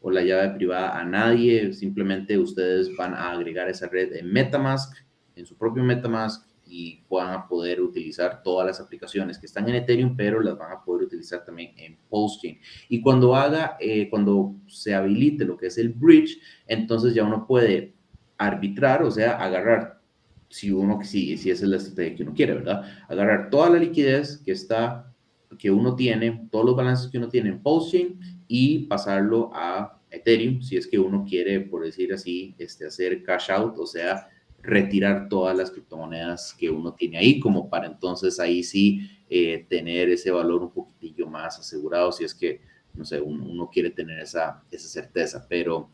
o 0.00 0.10
la 0.10 0.22
llave 0.22 0.50
privada 0.56 0.98
a 0.98 1.04
nadie, 1.04 1.72
simplemente 1.72 2.36
ustedes 2.38 2.94
van 2.96 3.14
a 3.14 3.30
agregar 3.30 3.68
esa 3.68 3.88
red 3.88 4.14
en 4.14 4.32
Metamask, 4.32 4.96
en 5.36 5.46
su 5.46 5.56
propio 5.56 5.82
Metamask, 5.82 6.46
y 6.74 7.02
puedan 7.06 7.46
poder 7.48 7.82
utilizar 7.82 8.42
todas 8.42 8.66
las 8.66 8.80
aplicaciones 8.80 9.38
que 9.38 9.44
están 9.44 9.68
en 9.68 9.74
Ethereum, 9.74 10.16
pero 10.16 10.40
las 10.40 10.56
van 10.56 10.72
a 10.72 10.82
poder 10.82 11.04
utilizar 11.04 11.44
también 11.44 11.74
en 11.76 11.98
Postchain. 12.08 12.58
Y 12.88 13.02
cuando 13.02 13.36
haga, 13.36 13.76
eh, 13.78 14.08
cuando 14.08 14.54
se 14.66 14.94
habilite 14.94 15.44
lo 15.44 15.58
que 15.58 15.66
es 15.66 15.76
el 15.76 15.90
bridge, 15.90 16.40
entonces 16.66 17.12
ya 17.12 17.24
uno 17.24 17.46
puede 17.46 17.92
arbitrar, 18.38 19.02
o 19.02 19.10
sea, 19.10 19.32
agarrar, 19.32 20.00
si 20.48 20.70
uno, 20.72 21.00
si, 21.04 21.36
si 21.36 21.50
esa 21.50 21.64
es 21.64 21.70
la 21.70 21.76
estrategia 21.76 22.16
que 22.16 22.22
uno 22.22 22.32
quiere, 22.32 22.54
¿verdad? 22.54 22.82
Agarrar 23.06 23.50
toda 23.50 23.68
la 23.68 23.78
liquidez 23.78 24.38
que 24.38 24.52
está, 24.52 25.12
que 25.58 25.70
uno 25.70 25.94
tiene, 25.94 26.48
todos 26.50 26.64
los 26.64 26.74
balances 26.76 27.10
que 27.10 27.18
uno 27.18 27.28
tiene 27.28 27.50
en 27.50 27.62
Postchain 27.62 28.18
y 28.48 28.86
pasarlo 28.86 29.50
a 29.52 30.00
Ethereum, 30.10 30.62
si 30.62 30.78
es 30.78 30.86
que 30.86 30.98
uno 30.98 31.26
quiere, 31.28 31.60
por 31.60 31.84
decir 31.84 32.14
así, 32.14 32.54
este, 32.56 32.86
hacer 32.86 33.22
cash 33.22 33.50
out, 33.50 33.78
o 33.78 33.86
sea, 33.86 34.28
retirar 34.62 35.28
todas 35.28 35.56
las 35.56 35.70
criptomonedas 35.70 36.54
que 36.54 36.70
uno 36.70 36.94
tiene 36.94 37.18
ahí, 37.18 37.40
como 37.40 37.68
para 37.68 37.86
entonces 37.86 38.38
ahí 38.38 38.62
sí 38.62 39.00
eh, 39.28 39.66
tener 39.68 40.08
ese 40.08 40.30
valor 40.30 40.62
un 40.62 40.70
poquitillo 40.70 41.26
más 41.26 41.58
asegurado, 41.58 42.12
si 42.12 42.24
es 42.24 42.34
que, 42.34 42.60
no 42.94 43.04
sé, 43.04 43.20
uno, 43.20 43.68
quiere 43.70 43.90
tener 43.90 44.20
esa, 44.20 44.62
esa 44.70 44.88
certeza. 44.88 45.46
Pero 45.48 45.90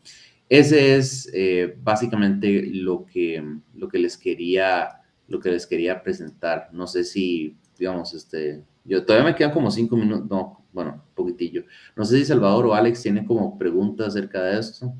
ese 0.47 0.95
es 0.97 1.29
eh, 1.33 1.75
básicamente 1.81 2.69
lo 2.73 3.05
que, 3.05 3.43
lo, 3.73 3.87
que 3.87 3.97
les 3.97 4.17
quería, 4.17 5.01
lo 5.27 5.39
que 5.39 5.51
les 5.51 5.65
quería 5.65 6.03
presentar. 6.03 6.69
No 6.71 6.85
sé 6.85 7.03
si, 7.03 7.57
digamos, 7.77 8.13
este, 8.13 8.63
yo 8.83 9.03
todavía 9.03 9.31
me 9.31 9.35
quedan 9.35 9.51
como 9.51 9.71
cinco 9.71 9.95
minutos, 9.95 10.29
no, 10.29 10.63
bueno, 10.71 11.03
un 11.07 11.15
poquitillo. 11.15 11.63
No 11.95 12.05
sé 12.05 12.17
si 12.17 12.25
Salvador 12.25 12.67
o 12.67 12.75
Alex 12.75 13.01
tienen 13.01 13.25
como 13.25 13.57
preguntas 13.57 14.09
acerca 14.09 14.43
de 14.43 14.59
esto 14.59 14.93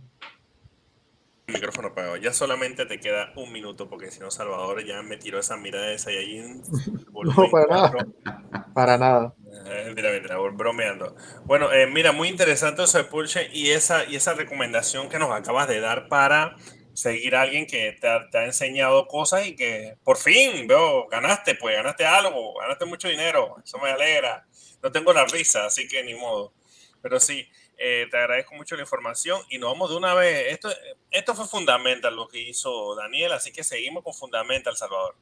micrófono 1.50 1.90
apagado. 1.90 2.18
Ya 2.18 2.34
solamente 2.34 2.86
te 2.86 3.00
queda 3.00 3.32
un 3.36 3.52
minuto 3.52 3.90
porque 3.90 4.12
si 4.12 4.20
no 4.20 4.32
Salvador 4.32 4.86
ya 4.86 5.02
me 5.02 5.18
tiró 5.18 5.40
esa 5.40 5.58
mirada 5.58 5.88
de 5.88 6.00
Saiyajin. 6.00 6.62
no, 7.14 7.50
para 7.52 7.68
nada. 7.68 8.08
Para 8.74 8.98
nada. 8.98 9.34
Eh, 9.66 9.94
mira, 9.96 10.12
mira, 10.12 10.38
bromeando. 10.38 11.16
Bueno, 11.46 11.72
eh, 11.72 11.88
mira, 11.88 12.12
muy 12.12 12.28
interesante 12.28 12.84
eso 12.84 12.98
de 12.98 13.04
Pulse 13.04 13.50
y 13.52 13.72
esa, 13.72 14.06
y 14.06 14.16
esa 14.16 14.34
recomendación 14.34 15.10
que 15.10 15.20
nos 15.20 15.32
acabas 15.32 15.68
de 15.68 15.80
dar 15.80 16.08
para 16.08 16.56
seguir 16.94 17.36
a 17.36 17.42
alguien 17.42 17.66
que 17.66 17.98
te 18.00 18.08
ha, 18.10 18.30
te 18.30 18.38
ha, 18.38 18.46
enseñado 18.46 19.08
cosas 19.08 19.48
y 19.48 19.56
que 19.56 19.96
por 20.04 20.18
fin, 20.18 20.68
veo, 20.68 21.08
ganaste, 21.08 21.56
pues 21.56 21.76
ganaste 21.76 22.06
algo, 22.06 22.56
ganaste 22.60 22.86
mucho 22.86 23.08
dinero, 23.08 23.56
eso 23.64 23.78
me 23.80 23.90
alegra. 23.90 24.46
No 24.82 24.92
tengo 24.92 25.14
la 25.14 25.26
risa, 25.26 25.66
así 25.66 25.88
que 25.88 26.04
ni 26.04 26.14
modo. 26.14 26.54
Pero 27.02 27.20
sí, 27.20 27.48
eh, 27.80 28.08
te 28.12 28.18
agradezco 28.18 28.56
mucho 28.56 28.76
la 28.76 28.82
información 28.82 29.40
y 29.50 29.58
nos 29.58 29.72
vamos 29.72 29.90
de 29.90 29.96
una 29.96 30.14
vez. 30.14 30.52
Esto, 30.52 30.70
esto 31.10 31.34
fue 31.34 31.46
fundamental 31.46 32.16
lo 32.16 32.28
que 32.28 32.42
hizo 32.42 32.94
Daniel, 32.96 33.32
así 33.32 33.52
que 33.52 33.64
seguimos 33.64 34.04
con 34.04 34.14
Fundamental, 34.14 34.76
Salvador. 34.76 35.16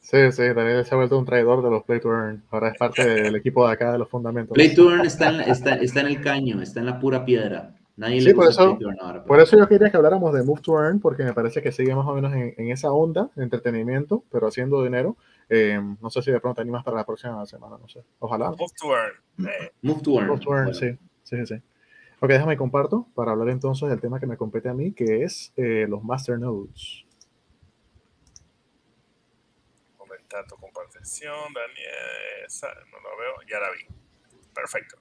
Sí, 0.00 0.32
sí, 0.32 0.42
Daniel 0.48 0.84
se 0.84 0.94
ha 0.94 0.96
vuelto 0.96 1.16
un 1.18 1.24
traidor 1.24 1.62
de 1.62 1.70
los 1.70 1.84
Play 1.84 2.00
to 2.00 2.08
Earn. 2.08 2.42
Ahora 2.50 2.70
es 2.70 2.78
parte 2.78 3.04
del 3.22 3.36
equipo 3.36 3.66
de 3.66 3.72
acá 3.72 3.92
de 3.92 3.98
los 3.98 4.08
fundamentos. 4.08 4.54
Play 4.54 4.74
to 4.74 4.90
Earn 4.90 5.06
está 5.06 5.28
en, 5.28 5.40
está, 5.42 5.74
está 5.76 6.00
en 6.00 6.06
el 6.06 6.20
caño, 6.20 6.60
está 6.60 6.80
en 6.80 6.86
la 6.86 6.98
pura 6.98 7.24
piedra. 7.24 7.76
Nadie 7.96 8.20
sí, 8.20 8.28
le 8.28 8.34
por 8.34 8.48
eso, 8.48 8.78
ahora, 9.00 9.22
por 9.24 9.40
eso 9.40 9.58
yo 9.58 9.68
quería 9.68 9.90
que 9.90 9.96
habláramos 9.96 10.32
de 10.32 10.42
Move 10.42 10.62
to 10.62 10.82
Earn, 10.82 11.00
porque 11.00 11.22
me 11.22 11.34
parece 11.34 11.60
que 11.60 11.70
sigue 11.70 11.94
más 11.94 12.06
o 12.06 12.14
menos 12.14 12.32
en, 12.32 12.54
en 12.56 12.70
esa 12.70 12.90
onda 12.90 13.28
de 13.36 13.44
entretenimiento, 13.44 14.24
pero 14.32 14.48
haciendo 14.48 14.82
dinero. 14.82 15.16
Eh, 15.50 15.78
no 16.00 16.10
sé 16.10 16.22
si 16.22 16.30
de 16.30 16.40
pronto 16.40 16.62
animas 16.62 16.82
para 16.82 16.96
la 16.96 17.04
próxima 17.04 17.44
semana, 17.44 17.76
no 17.78 17.88
sé. 17.88 18.02
Ojalá. 18.20 18.50
Move 18.50 18.72
to 18.80 18.96
Earn. 18.96 19.48
Eh. 19.48 19.70
Move 19.82 20.00
to 20.00 20.18
Earn. 20.18 20.28
Move 20.28 20.40
to 20.40 20.54
Earn, 20.54 20.74
sí. 20.74 20.98
Sí, 21.24 21.46
sí. 21.46 21.60
Ok, 22.22 22.28
déjame 22.28 22.58
comparto 22.58 23.06
para 23.14 23.32
hablar 23.32 23.48
entonces 23.48 23.88
del 23.88 23.98
tema 23.98 24.20
que 24.20 24.26
me 24.26 24.36
compete 24.36 24.68
a 24.68 24.74
mí, 24.74 24.92
que 24.92 25.24
es 25.24 25.54
eh, 25.56 25.86
los 25.88 26.04
masternodes. 26.04 27.06
Comentar 29.96 30.46
tu 30.46 30.54
compartición, 30.56 31.34
Daniel. 31.54 32.76
no 32.92 33.00
lo 33.00 33.18
veo, 33.18 33.48
ya 33.48 33.58
la 33.58 33.70
vi. 33.70 33.86
Perfecto. 34.54 34.98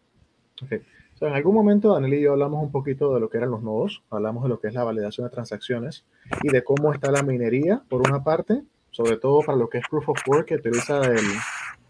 Ok. 0.63 0.81
en 1.21 1.33
algún 1.33 1.55
momento 1.55 1.93
Daniel 1.93 2.13
y 2.13 2.21
yo 2.21 2.31
hablamos 2.31 2.63
un 2.63 2.71
poquito 2.71 3.13
de 3.13 3.19
lo 3.19 3.29
que 3.29 3.37
eran 3.37 3.51
los 3.51 3.63
nodos, 3.63 4.01
hablamos 4.09 4.43
de 4.43 4.49
lo 4.49 4.61
que 4.61 4.69
es 4.69 4.73
la 4.73 4.85
validación 4.85 5.27
de 5.27 5.31
transacciones 5.31 6.05
y 6.41 6.49
de 6.49 6.63
cómo 6.63 6.93
está 6.93 7.11
la 7.11 7.23
minería, 7.23 7.83
por 7.89 7.99
una 7.99 8.23
parte, 8.23 8.63
sobre 8.91 9.17
todo 9.17 9.41
para 9.41 9.57
lo 9.57 9.69
que 9.69 9.79
es 9.79 9.83
Proof 9.89 10.07
of 10.07 10.21
Work, 10.25 10.47
que 10.47 10.55
utiliza 10.55 11.01
el, 11.05 11.25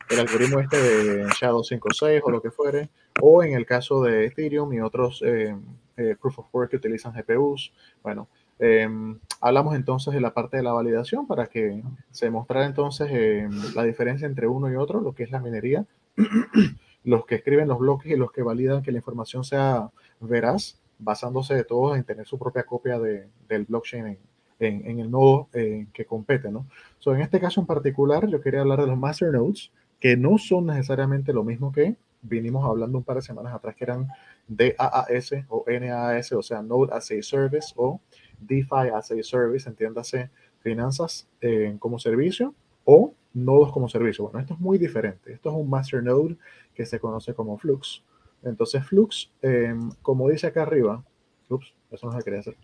el 0.09 0.19
algoritmo 0.19 0.59
este 0.59 0.77
de 0.77 1.27
Shadow 1.39 1.61
5.6 1.61 2.21
o 2.23 2.31
lo 2.31 2.41
que 2.41 2.51
fuere, 2.51 2.89
o 3.21 3.43
en 3.43 3.53
el 3.53 3.65
caso 3.65 4.01
de 4.03 4.25
Ethereum 4.25 4.73
y 4.73 4.81
otros 4.81 5.21
eh, 5.25 5.55
eh, 5.97 6.15
Proof 6.19 6.39
of 6.39 6.47
Work 6.53 6.71
que 6.71 6.77
utilizan 6.77 7.13
GPUs. 7.13 7.71
Bueno, 8.01 8.27
em, 8.57 9.19
hablamos 9.39 9.75
entonces 9.75 10.13
de 10.13 10.21
la 10.21 10.33
parte 10.33 10.57
de 10.57 10.63
la 10.63 10.73
validación 10.73 11.27
para 11.27 11.47
que 11.47 11.83
se 12.11 12.29
mostrara 12.29 12.65
entonces 12.65 13.09
em, 13.11 13.51
la 13.75 13.83
diferencia 13.83 14.25
entre 14.25 14.47
uno 14.47 14.71
y 14.71 14.75
otro, 14.75 14.99
lo 14.99 15.13
que 15.13 15.23
es 15.23 15.31
la 15.31 15.39
minería, 15.39 15.85
los 17.03 17.25
que 17.25 17.35
escriben 17.35 17.67
los 17.67 17.79
bloques 17.79 18.11
y 18.11 18.15
los 18.15 18.31
que 18.31 18.41
validan 18.41 18.81
que 18.81 18.91
la 18.91 18.97
información 18.97 19.43
sea 19.43 19.91
veraz, 20.19 20.79
basándose 20.97 21.53
de 21.53 21.63
todos 21.63 21.97
en 21.97 22.03
tener 22.03 22.25
su 22.25 22.37
propia 22.39 22.63
copia 22.63 22.99
de, 22.99 23.27
del 23.47 23.65
blockchain 23.65 24.05
en, 24.07 24.17
en, 24.59 24.99
el 24.99 25.09
nodo 25.09 25.47
eh, 25.53 25.87
que 25.93 26.05
compete, 26.05 26.51
¿no? 26.51 26.65
So, 26.99 27.15
en 27.15 27.21
este 27.21 27.39
caso 27.39 27.61
en 27.61 27.67
particular, 27.67 28.27
yo 28.27 28.41
quería 28.41 28.61
hablar 28.61 28.81
de 28.81 28.87
los 28.87 28.97
master 28.97 29.31
nodes, 29.31 29.71
que 29.99 30.15
no 30.17 30.37
son 30.37 30.67
necesariamente 30.67 31.33
lo 31.33 31.43
mismo 31.43 31.71
que 31.71 31.95
vinimos 32.21 32.65
hablando 32.65 32.97
un 32.97 33.03
par 33.03 33.17
de 33.17 33.21
semanas 33.21 33.53
atrás, 33.53 33.75
que 33.75 33.83
eran 33.83 34.07
DAAS 34.47 35.31
o 35.47 35.65
NAAS, 35.67 36.31
o 36.33 36.41
sea, 36.41 36.61
Node 36.61 36.93
as 36.93 37.11
a 37.11 37.21
Service 37.21 37.73
o 37.75 38.01
DeFi 38.39 38.89
as 38.93 39.11
a 39.11 39.23
Service, 39.23 39.67
entiéndase, 39.69 40.29
finanzas 40.61 41.27
eh, 41.41 41.75
como 41.79 41.99
servicio 41.99 42.53
o 42.85 43.13
nodos 43.33 43.71
como 43.71 43.87
servicio. 43.87 44.25
Bueno, 44.25 44.39
esto 44.39 44.53
es 44.53 44.59
muy 44.59 44.77
diferente. 44.77 45.31
Esto 45.31 45.49
es 45.49 45.55
un 45.55 45.69
master 45.69 46.03
node 46.03 46.37
que 46.73 46.85
se 46.85 46.99
conoce 46.99 47.33
como 47.33 47.57
Flux. 47.57 48.03
Entonces, 48.43 48.85
Flux, 48.85 49.31
eh, 49.41 49.75
como 50.01 50.29
dice 50.29 50.47
acá 50.47 50.63
arriba, 50.63 51.03
ups, 51.49 51.73
eso 51.91 52.07
no 52.07 52.17
se 52.17 52.23
quería 52.23 52.39
hacer. 52.39 52.57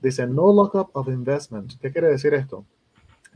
Dice 0.00 0.26
no 0.26 0.52
lockup 0.52 0.90
of 0.94 1.08
investment. 1.08 1.78
¿Qué 1.80 1.90
quiere 1.90 2.08
decir 2.08 2.34
esto? 2.34 2.64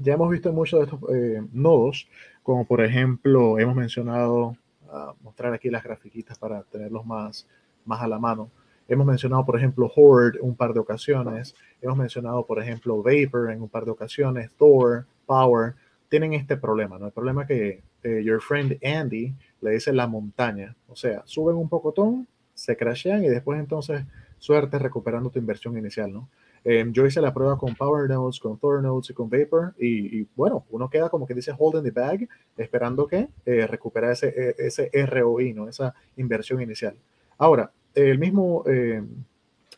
Ya 0.03 0.15
hemos 0.15 0.31
visto 0.31 0.51
muchos 0.53 0.81
de 0.81 0.85
estos 0.87 1.11
eh, 1.15 1.43
nodos, 1.53 2.09
como 2.43 2.65
por 2.65 2.83
ejemplo, 2.83 3.59
hemos 3.59 3.77
mencionado, 3.77 4.57
uh, 4.89 5.13
mostrar 5.23 5.53
aquí 5.53 5.69
las 5.69 5.85
grafiquitas 5.85 6.39
para 6.39 6.63
tenerlos 6.63 7.05
más, 7.05 7.47
más 7.85 8.01
a 8.01 8.09
la 8.09 8.19
mano. 8.19 8.51
Hemos 8.89 9.07
mencionado, 9.07 9.45
por 9.45 9.59
ejemplo, 9.59 9.93
Horde 9.95 10.41
un 10.41 10.57
par 10.57 10.73
de 10.73 10.81
ocasiones. 10.81 11.55
Hemos 11.83 11.99
mencionado, 11.99 12.47
por 12.47 12.61
ejemplo, 12.63 13.03
Vapor 13.03 13.51
en 13.51 13.61
un 13.61 13.69
par 13.69 13.85
de 13.85 13.91
ocasiones, 13.91 14.51
Thor, 14.59 15.05
Power. 15.27 15.75
Tienen 16.09 16.33
este 16.33 16.57
problema, 16.57 16.99
¿no? 16.99 17.07
El 17.07 17.13
problema 17.13 17.47
que 17.47 17.83
eh, 18.03 18.23
your 18.25 18.41
friend 18.41 18.79
Andy 18.83 19.35
le 19.61 19.71
dice 19.71 19.93
la 19.93 20.07
montaña. 20.07 20.75
O 20.89 20.97
sea, 20.97 21.23
suben 21.27 21.57
un 21.57 21.69
pocotón, 21.69 22.27
se 22.55 22.77
crashean 22.77 23.23
y 23.23 23.29
después 23.29 23.61
entonces 23.61 24.05
suerte 24.39 24.79
recuperando 24.79 25.29
tu 25.29 25.39
inversión 25.39 25.77
inicial, 25.77 26.11
¿no? 26.11 26.29
Eh, 26.65 26.85
yo 26.91 27.07
hice 27.07 27.21
la 27.21 27.33
prueba 27.33 27.57
con 27.57 27.75
Power 27.75 28.09
Nodes, 28.09 28.39
con 28.39 28.59
Thor 28.59 28.83
Nodes 28.83 29.11
y 29.11 29.15
con 29.15 29.31
Vapor 29.31 29.75
y, 29.79 30.25
bueno, 30.37 30.67
uno 30.71 30.91
queda 30.91 31.09
como 31.09 31.27
que 31.27 31.35
dice 31.35 31.55
holding 31.57 31.83
the 31.83 31.91
bag, 31.91 32.29
esperando 32.57 33.07
que 33.07 33.29
eh, 33.47 33.67
recupera 33.67 34.13
ese, 34.13 34.29
e, 34.29 34.55
ese 34.59 34.91
ROI, 34.93 35.55
¿no? 35.55 35.69
Esa 35.69 35.95
inversión 36.17 36.61
inicial. 36.61 36.95
Ahora, 37.39 37.73
el 37.95 38.19
mismo, 38.19 38.65
eh, 38.67 39.03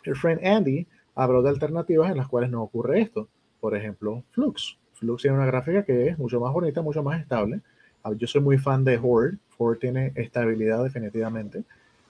el 0.04 0.16
friend 0.16 0.44
Andy 0.44 0.86
habló 1.14 1.42
de 1.42 1.50
alternativas 1.50 2.10
en 2.10 2.16
las 2.16 2.28
cuales 2.28 2.50
no 2.50 2.62
ocurre 2.62 3.00
esto. 3.00 3.28
Por 3.60 3.76
ejemplo, 3.76 4.24
Flux. 4.30 4.76
Flux 4.94 5.22
tiene 5.22 5.36
una 5.36 5.46
gráfica 5.46 5.84
que 5.84 6.08
es 6.08 6.18
mucho 6.18 6.40
más 6.40 6.52
bonita, 6.52 6.82
mucho 6.82 7.02
más 7.02 7.20
estable. 7.20 7.60
Ah, 8.02 8.12
yo 8.16 8.26
soy 8.26 8.40
muy 8.40 8.58
fan 8.58 8.84
de 8.84 8.98
Horde. 9.00 9.38
Horde 9.56 9.78
tiene 9.78 10.12
estabilidad 10.16 10.82
definitivamente. 10.82 11.62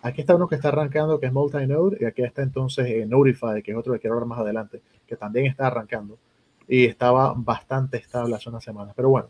Aquí 0.02 0.20
está 0.20 0.34
uno 0.34 0.48
que 0.48 0.56
está 0.56 0.68
arrancando, 0.68 1.20
que 1.20 1.26
es 1.26 1.32
multi-node, 1.32 1.96
y 2.00 2.04
aquí 2.04 2.22
está 2.22 2.42
entonces 2.42 2.86
eh, 2.88 3.06
Notify, 3.06 3.62
que 3.62 3.70
es 3.70 3.76
otro 3.76 3.92
que 3.92 4.00
quiero 4.00 4.14
hablar 4.14 4.28
más 4.28 4.40
adelante, 4.40 4.82
que 5.06 5.16
también 5.16 5.46
está 5.46 5.68
arrancando. 5.68 6.18
Y 6.66 6.86
estaba 6.86 7.34
bastante 7.36 7.98
estable 7.98 8.34
hace 8.34 8.48
unas 8.48 8.64
semanas. 8.64 8.94
Pero 8.96 9.10
bueno, 9.10 9.28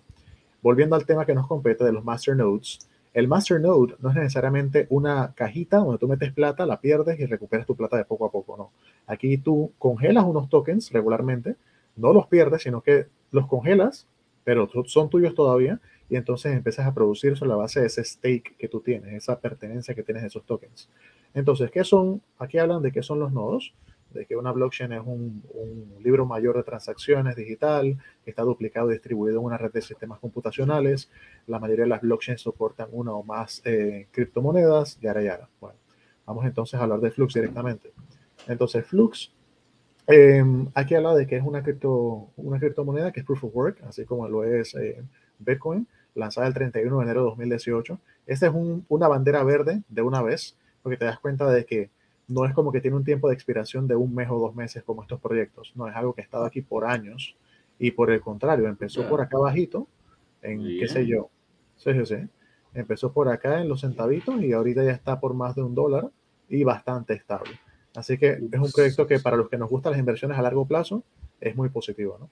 volviendo 0.63 0.97
al 0.97 1.05
tema 1.05 1.27
que 1.27 1.35
nos 1.35 1.47
compete 1.47 1.85
de 1.85 1.93
los 1.93 2.03
master 2.03 2.37
nodes, 2.37 2.79
el 3.13 3.29
master 3.29 3.61
node 3.61 3.97
no 4.01 4.09
es 4.09 4.17
necesariamente 4.17 4.87
una 4.89 5.35
cajita 5.35 5.79
donde 5.79 5.99
tú 5.99 6.09
metes 6.09 6.33
plata, 6.33 6.65
la 6.65 6.81
pierdes 6.81 7.21
y 7.21 7.27
recuperas 7.27 7.67
tu 7.67 7.77
plata 7.77 7.99
de 7.99 8.07
poco 8.07 8.25
a 8.25 8.31
poco, 8.31 8.57
no. 8.57 8.71
Aquí 9.07 9.37
tú 9.37 9.73
congelas 9.79 10.25
unos 10.25 10.49
tokens 10.49 10.91
regularmente, 10.91 11.57
no 11.97 12.15
los 12.15 12.27
pierdes, 12.29 12.63
sino 12.63 12.81
que 12.81 13.09
los 13.31 13.47
congelas, 13.47 14.07
pero 14.45 14.69
son 14.87 15.11
tuyos 15.11 15.35
todavía, 15.35 15.79
y 16.13 16.17
entonces 16.17 16.53
empiezas 16.53 16.87
a 16.87 16.93
producir 16.93 17.39
sobre 17.39 17.49
la 17.49 17.57
base 17.57 17.81
de 17.81 17.87
ese 17.87 18.05
stake 18.05 18.55
que 18.59 18.69
tú 18.69 18.81
tienes, 18.83 19.15
esa 19.15 19.41
pertenencia 19.41 19.95
que 19.95 20.03
tienes 20.03 20.23
a 20.23 20.27
esos 20.27 20.45
tokens. 20.45 20.91
Entonces, 21.33 21.71
¿qué 21.71 21.85
son? 21.85 22.21
Aquí 22.39 22.59
hablan 22.59 22.83
de 22.83 22.93
qué 22.93 23.03
son 23.03 23.19
los 23.19 23.33
nodos, 23.33 23.73
de 24.11 24.27
que 24.27 24.37
una 24.37 24.53
blockchain 24.53 24.93
es 24.93 25.01
un, 25.01 25.43
un, 25.55 25.95
libro 26.03 26.27
mayor 26.27 26.59
de 26.59 26.65
transacciones 26.65 27.35
digital, 27.35 27.97
que 28.23 28.29
está 28.29 28.43
duplicado 28.43 28.91
y 28.91 28.93
distribuido 28.93 29.39
en 29.39 29.47
una 29.47 29.57
red 29.57 29.73
de 29.73 29.81
sistemas 29.81 30.19
computacionales. 30.19 31.11
La 31.47 31.59
mayoría 31.59 31.85
de 31.85 31.89
las 31.89 32.03
blockchains 32.03 32.43
soportan 32.43 32.89
una 32.93 33.15
o 33.15 33.23
más 33.23 33.63
eh, 33.65 34.07
criptomonedas, 34.11 35.01
yara 35.01 35.23
yara. 35.23 35.49
Bueno, 35.63 35.79
vamos 36.27 36.45
entonces 36.45 36.79
a 36.79 36.83
hablar 36.83 37.01
de 37.01 37.11
Flux 37.11 37.33
directamente. 37.33 37.91
Entonces, 38.49 38.85
Flux, 38.85 39.33
eh, 40.09 40.45
aquí 40.75 40.95
habla 40.95 41.15
de 41.15 41.27
que 41.27 41.39
es 41.39 41.43
una, 41.43 41.63
cripto, 41.63 42.29
una 42.37 42.59
criptomoneda 42.59 43.13
que 43.13 43.21
es 43.21 43.25
proof 43.25 43.45
of 43.45 43.57
work, 43.57 43.83
así 43.85 44.05
como 44.05 44.29
lo 44.29 44.45
es 44.45 44.75
eh, 44.75 45.03
Bitcoin 45.39 45.87
lanzada 46.15 46.47
el 46.47 46.55
31 46.55 46.97
de 46.99 47.03
enero 47.05 47.21
de 47.21 47.27
2018. 47.27 47.99
Esta 48.27 48.47
es 48.47 48.53
un, 48.53 48.85
una 48.89 49.09
bandera 49.09 49.43
verde 49.45 49.83
de 49.89 50.03
una 50.03 50.23
vez, 50.23 50.57
porque 50.83 50.97
te 50.97 51.05
das 51.05 51.19
cuenta 51.19 51.51
de 51.51 51.65
que 51.65 51.91
no 52.29 52.45
es 52.45 52.55
como 52.55 52.73
que 52.73 52.81
tiene 52.81 52.97
un 52.97 53.05
tiempo 53.05 53.29
de 53.29 53.35
expiración 53.35 53.87
de 53.87 53.97
un 53.97 54.15
mes 54.15 54.29
o 54.31 54.39
dos 54.39 54.55
meses 54.55 54.83
como 54.83 55.03
estos 55.03 55.21
proyectos. 55.21 55.73
No, 55.75 55.89
es 55.89 55.97
algo 55.97 56.15
que 56.15 56.23
ha 56.23 56.25
estado 56.25 56.45
aquí 56.45 56.63
por 56.63 56.85
años 56.85 57.37
y 57.79 57.91
por 57.91 58.11
el 58.11 58.21
contrario, 58.21 58.69
empezó 58.69 59.01
yeah. 59.01 59.11
por 59.11 59.21
acá 59.21 59.39
bajito, 59.39 59.89
en 60.41 60.63
qué 60.79 60.89
sé 60.89 61.07
yo, 61.07 61.31
sí, 61.77 61.93
sí, 61.93 62.07
sí. 62.07 62.29
Empezó 62.75 63.13
por 63.13 63.29
acá 63.29 63.61
en 63.61 63.69
los 63.69 63.83
centavitos 63.83 64.41
y 64.43 64.53
ahorita 64.53 64.83
ya 64.83 64.93
está 64.93 65.21
por 65.21 65.35
más 65.35 65.55
de 65.55 65.63
un 65.63 65.75
dólar 65.75 66.09
y 66.49 66.65
bastante 66.65 67.13
estable. 67.15 67.51
Así 67.95 68.17
que 68.17 68.39
es 68.51 68.61
un 68.61 68.73
proyecto 68.73 69.07
que 69.07 69.19
para 69.19 69.37
los 69.37 69.49
que 69.49 69.59
nos 69.59 69.69
gustan 69.69 69.93
las 69.93 69.99
inversiones 69.99 70.39
a 70.39 70.43
largo 70.43 70.67
plazo 70.67 71.05
es 71.41 71.55
muy 71.55 71.69
positivo, 71.69 72.17
¿no? 72.19 72.31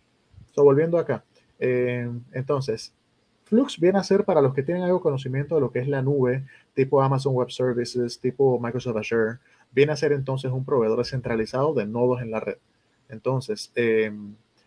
So, 0.52 0.64
volviendo 0.64 0.98
acá. 0.98 1.24
Eh, 1.58 2.10
entonces, 2.32 2.94
Flux 3.50 3.80
viene 3.80 3.98
a 3.98 4.04
ser 4.04 4.24
para 4.24 4.40
los 4.40 4.54
que 4.54 4.62
tienen 4.62 4.84
algo 4.84 5.00
conocimiento 5.00 5.56
de 5.56 5.60
lo 5.60 5.72
que 5.72 5.80
es 5.80 5.88
la 5.88 6.02
nube, 6.02 6.44
tipo 6.72 7.02
Amazon 7.02 7.34
Web 7.34 7.50
Services, 7.50 8.20
tipo 8.20 8.60
Microsoft 8.60 8.96
Azure, 8.96 9.38
viene 9.72 9.90
a 9.90 9.96
ser 9.96 10.12
entonces 10.12 10.52
un 10.52 10.64
proveedor 10.64 10.98
descentralizado 10.98 11.74
de 11.74 11.84
nodos 11.84 12.22
en 12.22 12.30
la 12.30 12.38
red. 12.38 12.58
Entonces, 13.08 13.72
eh, 13.74 14.12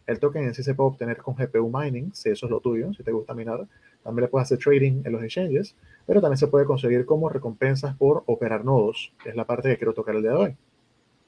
el 0.05 0.19
token 0.19 0.43
en 0.43 0.53
sí 0.53 0.63
se 0.63 0.75
puede 0.75 0.89
obtener 0.89 1.15
con 1.15 1.33
GPU 1.33 1.71
mining, 1.73 2.13
si 2.13 2.29
eso 2.29 2.45
es 2.45 2.49
lo 2.49 2.59
tuyo, 2.59 2.93
si 2.93 3.03
te 3.03 3.13
gusta 3.13 3.33
minar. 3.33 3.65
También 4.03 4.23
le 4.23 4.27
puedes 4.27 4.47
hacer 4.47 4.57
trading 4.57 5.01
en 5.05 5.13
los 5.13 5.23
exchanges, 5.23 5.77
pero 6.05 6.19
también 6.19 6.37
se 6.37 6.47
puede 6.47 6.65
conseguir 6.65 7.05
como 7.05 7.29
recompensas 7.29 7.95
por 7.95 8.23
operar 8.25 8.65
nodos, 8.65 9.13
que 9.23 9.29
es 9.29 9.35
la 9.37 9.45
parte 9.45 9.69
que 9.69 9.77
quiero 9.77 9.93
tocar 9.93 10.13
el 10.15 10.23
día 10.23 10.31
de 10.31 10.37
hoy. 10.37 10.55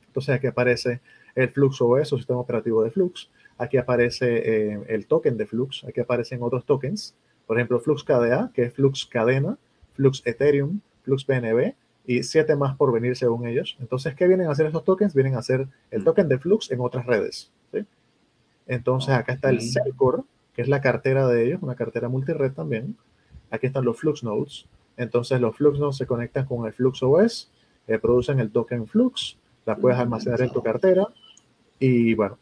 Entonces 0.08 0.36
aquí 0.36 0.47
aparece 0.47 0.99
el 1.36 1.47
Flux 1.49 1.82
OS 1.82 2.12
o 2.12 2.18
sistema 2.18 2.39
operativo 2.39 2.84
de 2.84 2.91
Flux. 2.91 3.30
Aquí 3.58 3.78
aparece 3.78 4.74
eh, 4.74 4.80
el 4.89 5.08
token 5.08 5.38
de 5.38 5.45
Flux. 5.45 5.86
Aquí 5.86 6.01
aparecen 6.01 6.43
otros 6.43 6.66
tokens. 6.66 7.16
Por 7.48 7.58
ejemplo, 7.58 7.80
Flux 7.80 8.04
KDA, 8.04 8.52
que 8.54 8.64
es 8.64 8.74
Flux 8.74 9.06
Cadena, 9.06 9.58
Flux 9.93 10.22
Ethereum, 10.26 10.80
Flux 11.04 11.26
BNB 11.26 11.74
y 12.06 12.24
siete 12.24 12.56
más 12.56 12.76
por 12.76 12.91
venir 12.91 13.16
según 13.16 13.48
ellos. 13.48 13.78
Entonces, 13.80 14.16
¿qué 14.16 14.28
vienen 14.28 14.48
a 14.48 14.52
hacer 14.52 14.66
estos 14.68 14.84
tokens? 14.84 15.14
Vienen 15.14 15.36
a 15.36 15.39
hacer 15.39 15.68
el 15.91 16.04
token 16.04 16.28
de 16.28 16.38
Flux 16.38 16.72
en 16.72 16.80
otras 16.82 17.06
redes. 17.06 17.52
¿sí? 17.72 17.86
Entonces, 18.68 19.10
acá 19.10 19.34
está 19.34 19.50
el 19.50 19.62
Celcore, 19.62 20.24
que 20.54 20.62
es 20.62 20.68
la 20.68 20.82
cartera 20.82 21.28
de 21.28 21.46
ellos, 21.46 21.62
una 21.62 21.76
cartera 21.76 22.10
multired 22.10 22.54
también. 22.54 22.96
Aquí 23.52 23.68
están 23.68 23.86
los 23.86 23.98
Flux 23.98 24.24
Nodes. 24.24 24.66
Entonces, 24.98 25.39
los 25.41 25.56
Flux 25.56 25.80
Nodes 25.80 25.98
se 25.98 26.06
conectan 26.06 26.46
con 26.46 26.66
el 26.66 26.74
Flux 26.74 27.02
OS, 27.04 27.52
eh, 27.88 28.00
producen 28.00 28.39
el 28.39 28.52
token 28.52 28.88
Flux, 28.88 29.38
la 29.66 29.76
puedes 29.76 30.00
almacenar 30.00 30.41
en 30.41 30.52
tu 30.52 30.62
cartera. 30.62 31.08
Y 31.80 32.14
bueno, 32.16 32.38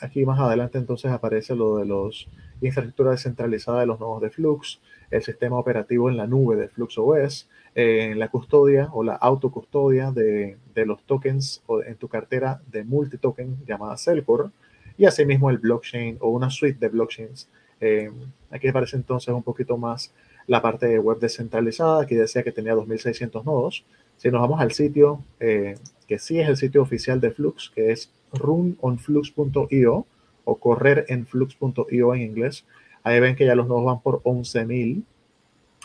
aquí 0.00 0.24
más 0.24 0.38
adelante 0.40 0.78
entonces 0.78 1.10
aparece 1.10 1.54
lo 1.54 1.76
de 1.76 1.86
los 1.86 2.28
infraestructura 2.66 3.12
descentralizada 3.12 3.80
de 3.80 3.86
los 3.86 4.00
nodos 4.00 4.22
de 4.22 4.30
Flux, 4.30 4.80
el 5.10 5.22
sistema 5.22 5.58
operativo 5.58 6.08
en 6.08 6.16
la 6.16 6.26
nube 6.26 6.56
de 6.56 6.68
Flux 6.68 6.96
OS, 6.98 7.48
la 7.74 8.28
custodia 8.28 8.88
o 8.92 9.02
la 9.02 9.14
autocustodia 9.14 10.10
de, 10.10 10.56
los 10.74 11.02
tokens 11.04 11.62
o 11.66 11.82
en 11.82 11.96
tu 11.96 12.08
cartera 12.08 12.60
de 12.70 12.84
multitoken 12.84 13.58
llamada 13.66 13.96
Celcore, 13.96 14.50
y 14.96 15.04
asimismo 15.04 15.50
el 15.50 15.58
blockchain 15.58 16.18
o 16.20 16.30
una 16.30 16.50
suite 16.50 16.78
de 16.78 16.88
blockchains. 16.88 17.48
Eh, 17.80 18.10
aquí 18.50 18.68
aparece 18.68 18.96
entonces 18.96 19.34
un 19.34 19.42
poquito 19.42 19.76
más 19.76 20.12
la 20.46 20.62
parte 20.62 20.86
de 20.86 20.98
web 20.98 21.18
descentralizada, 21.18 22.02
aquí 22.02 22.14
decía 22.14 22.42
que 22.42 22.52
tenía 22.52 22.74
2.600 22.74 23.44
nodos. 23.44 23.84
Si 24.16 24.30
nos 24.30 24.40
vamos 24.40 24.60
al 24.60 24.72
sitio, 24.72 25.24
eh, 25.40 25.76
que 26.06 26.18
sí 26.18 26.38
es 26.38 26.48
el 26.48 26.56
sitio 26.56 26.82
oficial 26.82 27.20
de 27.20 27.30
Flux, 27.30 27.70
que 27.74 27.92
es 27.92 28.12
runonflux.io 28.32 30.06
o 30.44 30.56
correr 30.56 31.04
en 31.08 31.26
flux.io 31.26 32.14
en 32.14 32.20
inglés, 32.22 32.64
ahí 33.02 33.20
ven 33.20 33.36
que 33.36 33.46
ya 33.46 33.54
los 33.54 33.66
nodos 33.68 33.84
van 33.84 34.00
por 34.00 34.20
11.000. 34.24 35.02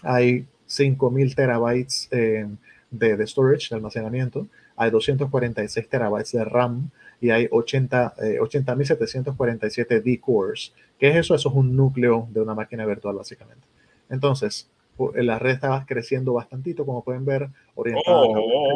Hay 0.03 0.45
5.000 0.67 1.35
terabytes 1.35 2.07
eh, 2.11 2.47
de, 2.91 3.17
de 3.17 3.27
storage, 3.27 3.69
de 3.69 3.75
almacenamiento, 3.75 4.47
hay 4.75 4.91
246 4.91 5.89
terabytes 5.89 6.31
de 6.33 6.45
RAM 6.45 6.89
y 7.19 7.31
hay 7.31 7.47
80 7.51 8.13
eh, 8.21 8.37
80.747 8.39 10.01
D-cores. 10.03 10.73
¿Qué 10.99 11.09
es 11.09 11.15
eso? 11.15 11.35
Eso 11.35 11.49
es 11.49 11.55
un 11.55 11.75
núcleo 11.75 12.27
de 12.31 12.41
una 12.41 12.53
máquina 12.53 12.85
virtual, 12.85 13.15
básicamente. 13.15 13.65
Entonces, 14.09 14.69
pu- 14.97 15.13
la 15.23 15.39
red 15.39 15.53
está 15.55 15.83
creciendo 15.87 16.33
bastantito, 16.33 16.85
como 16.85 17.03
pueden 17.03 17.25
ver, 17.25 17.49
orientada 17.75 18.17
a 18.17 18.21
Oh, 18.21 18.73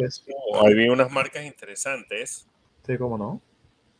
oh, 0.52 0.66
ahí 0.66 0.74
vi 0.74 0.88
unas 0.88 1.10
marcas 1.10 1.44
interesantes. 1.44 2.46
Sí, 2.86 2.98
cómo 2.98 3.16
no, 3.16 3.40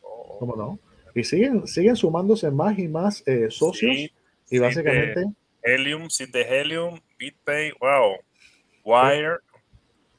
Oh, 0.01 0.37
cómo 0.39 0.55
no. 0.55 0.79
Y 1.15 1.23
siguen, 1.23 1.67
siguen 1.67 1.95
sumándose 1.95 2.49
más 2.51 2.77
y 2.79 2.87
más 2.87 3.23
eh, 3.27 3.47
socios 3.49 3.95
sí, 3.95 4.11
y 4.49 4.55
sí, 4.55 4.59
básicamente... 4.59 5.19
de 5.19 5.25
Helium, 5.63 6.09
sí, 6.09 6.25
de 6.25 6.41
Helium, 6.41 6.99
BitPay, 7.17 7.71
wow. 7.79 8.15
Wire, 8.83 9.37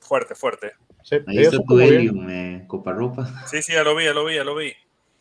fuerte, 0.00 0.34
fuerte. 0.34 0.72
sí, 1.02 1.16
Ahí 1.26 1.38
está 1.38 1.56
son 1.56 1.66
tu 1.66 1.78
Helium, 1.80 2.30
eh, 2.30 2.64
Coparropa. 2.66 3.26
Sí, 3.46 3.60
sí, 3.62 3.72
ya 3.72 3.82
lo 3.84 3.94
vi, 3.94 4.04
ya 4.04 4.14
lo 4.14 4.24
vi, 4.24 4.34
ya 4.36 4.44
lo 4.44 4.54
vi. 4.54 4.72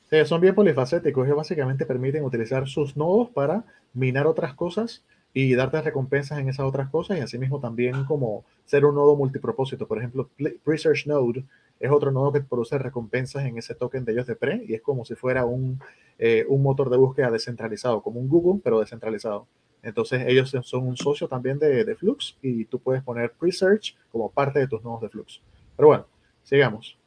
Sí, 0.10 0.24
son 0.26 0.40
bien 0.40 0.54
polifacéticos. 0.56 1.26
Ellos 1.26 1.38
básicamente 1.38 1.86
permiten 1.86 2.24
utilizar 2.24 2.68
sus 2.68 2.96
nodos 2.96 3.30
para 3.32 3.66
minar 3.94 4.28
otras 4.28 4.54
cosas 4.54 5.04
y 5.34 5.56
darte 5.56 5.82
recompensas 5.82 6.40
en 6.40 6.48
esas 6.48 6.66
otras 6.68 6.90
cosas 6.90 7.18
y 7.18 7.22
asimismo 7.22 7.60
también 7.60 8.06
como 8.06 8.46
ser 8.66 8.86
un 8.86 8.94
nodo 8.96 9.16
multipropósito. 9.16 9.88
Por 9.88 9.98
ejemplo, 9.98 10.30
Pl- 10.38 10.60
Research 10.66 11.08
Node 11.08 11.44
es 11.80 11.92
otro 11.92 12.12
nodo 12.12 12.32
que 12.32 12.42
produce 12.42 12.78
recompensas 12.78 13.46
en 13.46 13.58
ese 13.58 13.76
token 13.76 14.06
de 14.06 14.14
ellos 14.14 14.28
de 14.28 14.36
pre 14.36 14.64
y 14.68 14.74
es 14.74 14.82
como 14.82 15.06
si 15.06 15.16
fuera 15.16 15.46
un, 15.46 15.80
eh, 16.18 16.46
un 16.48 16.62
motor 16.62 16.90
de 16.90 16.98
búsqueda 16.98 17.30
descentralizado, 17.32 18.02
como 18.02 18.20
un 18.20 18.30
Google, 18.30 18.62
pero 18.64 18.80
descentralizado. 18.80 19.48
Entonces 19.82 20.24
ellos 20.28 20.56
son 20.62 20.88
un 20.88 20.96
socio 20.96 21.28
también 21.28 21.60
de, 21.60 21.84
de 21.84 21.96
Flux 21.96 22.38
y 22.42 22.66
tú 22.66 22.80
puedes 22.80 23.04
poner 23.04 23.34
Research 23.42 23.98
como 24.12 24.32
parte 24.32 24.60
de 24.60 24.68
tus 24.68 24.84
nodos 24.84 25.02
de 25.02 25.10
Flux. 25.10 25.42
Pero 25.76 25.88
bueno, 25.88 26.08
sigamos. 26.44 26.98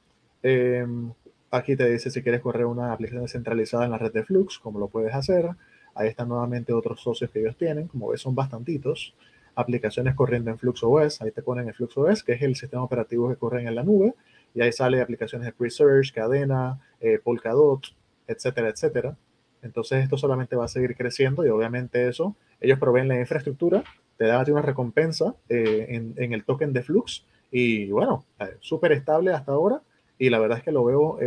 Em, 0.42 1.12
Aquí 1.50 1.76
te 1.76 1.88
dice 1.88 2.10
si 2.10 2.22
quieres 2.22 2.40
correr 2.40 2.66
una 2.66 2.92
aplicación 2.92 3.22
descentralizada 3.22 3.84
en 3.84 3.92
la 3.92 3.98
red 3.98 4.12
de 4.12 4.24
Flux, 4.24 4.58
como 4.58 4.78
lo 4.78 4.88
puedes 4.88 5.14
hacer. 5.14 5.48
Ahí 5.94 6.08
están 6.08 6.28
nuevamente 6.28 6.72
otros 6.72 7.00
socios 7.00 7.30
que 7.30 7.40
ellos 7.40 7.56
tienen, 7.56 7.86
como 7.86 8.08
ves 8.08 8.20
son 8.20 8.34
bastantitos. 8.34 9.14
Aplicaciones 9.54 10.14
corriendo 10.14 10.50
en 10.50 10.58
FluxOS, 10.58 11.22
ahí 11.22 11.30
te 11.30 11.42
ponen 11.42 11.68
el 11.68 11.74
FluxOS, 11.74 12.22
que 12.24 12.32
es 12.32 12.42
el 12.42 12.56
sistema 12.56 12.82
operativo 12.82 13.28
que 13.30 13.36
corre 13.36 13.62
en 13.62 13.74
la 13.74 13.82
nube, 13.82 14.14
y 14.56 14.62
ahí 14.62 14.72
sale 14.72 15.02
aplicaciones 15.02 15.44
de 15.44 15.52
Presearch, 15.52 16.12
Cadena, 16.14 16.80
eh, 16.98 17.20
Polkadot, 17.22 17.82
etcétera, 18.26 18.70
etcétera. 18.70 19.16
Entonces 19.60 20.02
esto 20.02 20.16
solamente 20.16 20.56
va 20.56 20.64
a 20.64 20.68
seguir 20.68 20.96
creciendo 20.96 21.44
y 21.44 21.50
obviamente 21.50 22.08
eso, 22.08 22.34
ellos 22.58 22.78
proveen 22.78 23.06
la 23.06 23.20
infraestructura, 23.20 23.84
te 24.16 24.24
dan 24.24 24.50
una 24.50 24.62
recompensa 24.62 25.34
eh, 25.50 26.12
en, 26.16 26.32
el 26.32 26.44
token 26.44 26.72
de 26.72 26.82
Flux 26.82 27.26
y 27.50 27.90
bueno, 27.90 28.24
eh, 28.40 28.56
súper 28.60 28.92
estable 28.92 29.32
hasta 29.32 29.52
ahora 29.52 29.82
y 30.18 30.30
la 30.30 30.38
verdad 30.38 30.56
es 30.56 30.64
que 30.64 30.72
lo 30.72 30.82
veo 30.82 31.18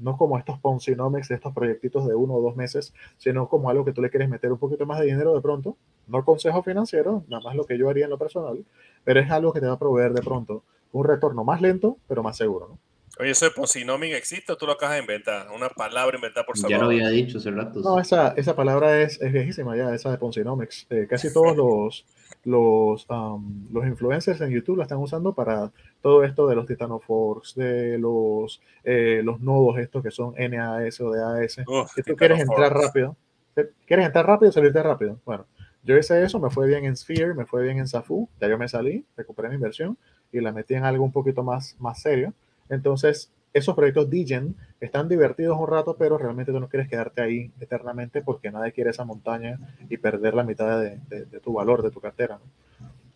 no 0.00 0.16
como 0.16 0.38
estos 0.38 0.58
Ponzinomics 0.58 1.30
estos 1.30 1.52
proyectitos 1.52 2.08
de 2.08 2.14
uno 2.14 2.32
o 2.36 2.40
dos 2.40 2.56
meses, 2.56 2.94
sino 3.18 3.46
como 3.50 3.68
algo 3.68 3.84
que 3.84 3.92
tú 3.92 4.00
le 4.00 4.08
quieres 4.08 4.30
meter 4.30 4.50
un 4.50 4.58
poquito 4.58 4.86
más 4.86 5.00
de 5.00 5.04
dinero 5.04 5.34
de 5.34 5.42
pronto. 5.42 5.76
No 6.06 6.24
consejo 6.24 6.62
financiero, 6.62 7.22
nada 7.28 7.42
más 7.42 7.54
lo 7.54 7.66
que 7.66 7.76
yo 7.76 7.90
haría 7.90 8.04
en 8.04 8.10
lo 8.10 8.16
personal, 8.16 8.64
pero 9.04 9.20
es 9.20 9.30
algo 9.30 9.52
que 9.52 9.60
te 9.60 9.66
va 9.66 9.74
a 9.74 9.78
proveer 9.78 10.14
de 10.14 10.22
pronto 10.22 10.62
un 10.92 11.04
retorno 11.04 11.44
más 11.44 11.60
lento, 11.60 11.96
pero 12.08 12.22
más 12.22 12.36
seguro. 12.36 12.68
¿no? 12.68 12.78
Oye, 13.20 13.30
¿eso 13.30 13.46
de 13.46 13.50
Ponzinomic 13.50 14.12
existe 14.14 14.52
o 14.52 14.56
tú 14.56 14.64
lo 14.66 14.72
acabas 14.72 14.94
de 14.96 15.00
inventar? 15.00 15.48
Una 15.50 15.68
palabra 15.68 16.16
inventada 16.16 16.46
por 16.46 16.56
Ya 16.56 16.62
lo 16.62 16.68
Salvador. 16.68 16.92
había 16.94 17.08
dicho 17.08 17.38
hace 17.38 17.50
rato. 17.50 17.80
No, 17.80 17.98
esa, 17.98 18.28
esa 18.36 18.54
palabra 18.54 19.00
es, 19.00 19.20
es 19.20 19.32
viejísima 19.32 19.76
ya, 19.76 19.92
esa 19.92 20.10
de 20.10 20.18
Ponzinomics. 20.18 20.86
Eh, 20.90 21.06
casi 21.10 21.32
todos 21.32 21.56
los, 21.56 22.06
los, 22.44 23.06
um, 23.10 23.66
los 23.72 23.84
influencers 23.86 24.40
en 24.40 24.50
YouTube 24.50 24.76
la 24.76 24.84
están 24.84 24.98
usando 24.98 25.32
para 25.34 25.72
todo 26.00 26.22
esto 26.22 26.46
de 26.46 26.54
los 26.54 26.66
Titanoforks, 26.66 27.56
de 27.56 27.98
los, 27.98 28.60
eh, 28.84 29.20
los 29.24 29.40
nodos 29.40 29.78
estos 29.78 30.02
que 30.02 30.12
son 30.12 30.34
NAS 30.38 31.00
o 31.00 31.10
DAS. 31.10 31.58
Uf, 31.66 31.90
Si 31.94 32.02
tú 32.04 32.14
quieres 32.14 32.38
entrar 32.40 32.72
rápido, 32.72 33.16
¿te- 33.54 33.70
¿quieres 33.84 34.06
entrar 34.06 34.26
rápido 34.26 34.50
o 34.50 34.52
salirte 34.52 34.80
rápido? 34.80 35.18
Bueno, 35.24 35.44
yo 35.82 35.96
hice 35.96 36.22
eso, 36.22 36.38
me 36.38 36.50
fue 36.50 36.68
bien 36.68 36.84
en 36.84 36.96
Sphere, 36.96 37.34
me 37.34 37.46
fue 37.46 37.64
bien 37.64 37.78
en 37.78 37.88
Safu, 37.88 38.28
ya 38.40 38.46
yo 38.48 38.58
me 38.58 38.68
salí, 38.68 39.04
recuperé 39.16 39.48
mi 39.48 39.56
inversión 39.56 39.98
y 40.32 40.40
la 40.40 40.52
metí 40.52 40.74
en 40.74 40.84
algo 40.84 41.04
un 41.04 41.12
poquito 41.12 41.42
más, 41.42 41.76
más 41.78 42.00
serio. 42.02 42.32
Entonces, 42.68 43.32
esos 43.52 43.74
proyectos 43.74 44.10
DGen 44.10 44.54
están 44.80 45.08
divertidos 45.08 45.58
un 45.58 45.66
rato, 45.68 45.96
pero 45.98 46.18
realmente 46.18 46.52
tú 46.52 46.60
no 46.60 46.68
quieres 46.68 46.88
quedarte 46.88 47.20
ahí 47.22 47.50
eternamente 47.60 48.22
porque 48.22 48.50
nadie 48.50 48.72
quiere 48.72 48.90
esa 48.90 49.04
montaña 49.04 49.58
y 49.88 49.96
perder 49.96 50.34
la 50.34 50.44
mitad 50.44 50.80
de, 50.80 50.98
de- 51.08 51.40
tu 51.40 51.54
valor, 51.54 51.82
de 51.82 51.90
tu 51.90 52.00
cartera. 52.00 52.38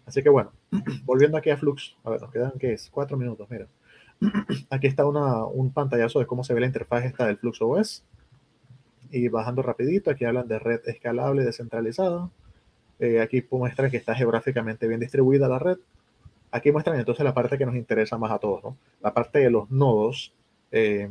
Así 0.07 0.23
que 0.23 0.29
bueno, 0.31 0.53
volviendo 1.05 1.37
aquí 1.37 1.51
a 1.51 1.57
Flux, 1.57 1.97
a 2.05 2.11
ver, 2.11 2.21
nos 2.21 2.31
quedan, 2.33 2.53
¿qué 2.59 2.73
es? 2.73 2.89
Cuatro 2.91 3.17
minutos, 3.17 3.49
mira. 3.51 3.67
Aquí 4.71 4.87
está 4.87 5.05
una, 5.05 5.45
un 5.47 5.73
pantallazo 5.73 6.21
de 6.21 6.27
cómo 6.27 6.45
se 6.45 6.55
ve 6.55 6.61
la 6.61 6.67
interfaz 6.67 7.05
esta 7.05 7.27
del 7.27 7.39
Flux 7.39 7.61
OS. 7.61 8.05
Y 9.11 9.29
bajando 9.29 9.63
rapidito, 9.63 10.11
aquí 10.11 10.25
hablan 10.25 10.49
de 10.49 10.59
red 10.59 10.81
escalable 10.87 11.45
descentralizada. 11.45 12.31
Eh, 12.99 13.21
aquí 13.21 13.45
muestran 13.51 13.91
que 13.91 13.97
está 13.99 14.15
geográficamente 14.15 14.89
bien 14.89 15.01
distribuida 15.01 15.49
la 15.49 15.59
red. 15.59 15.79
Aquí 16.53 16.71
muestran 16.71 16.99
entonces 16.99 17.25
la 17.25 17.33
parte 17.33 17.57
que 17.57 17.65
nos 17.65 17.75
interesa 17.75 18.19
más 18.19 18.31
a 18.31 18.39
todos, 18.39 18.63
¿no? 18.63 18.77
La 19.01 19.15
parte 19.15 19.39
de 19.39 19.51
los 19.51 19.71
nodos. 19.71 20.35
Eh, 20.71 21.09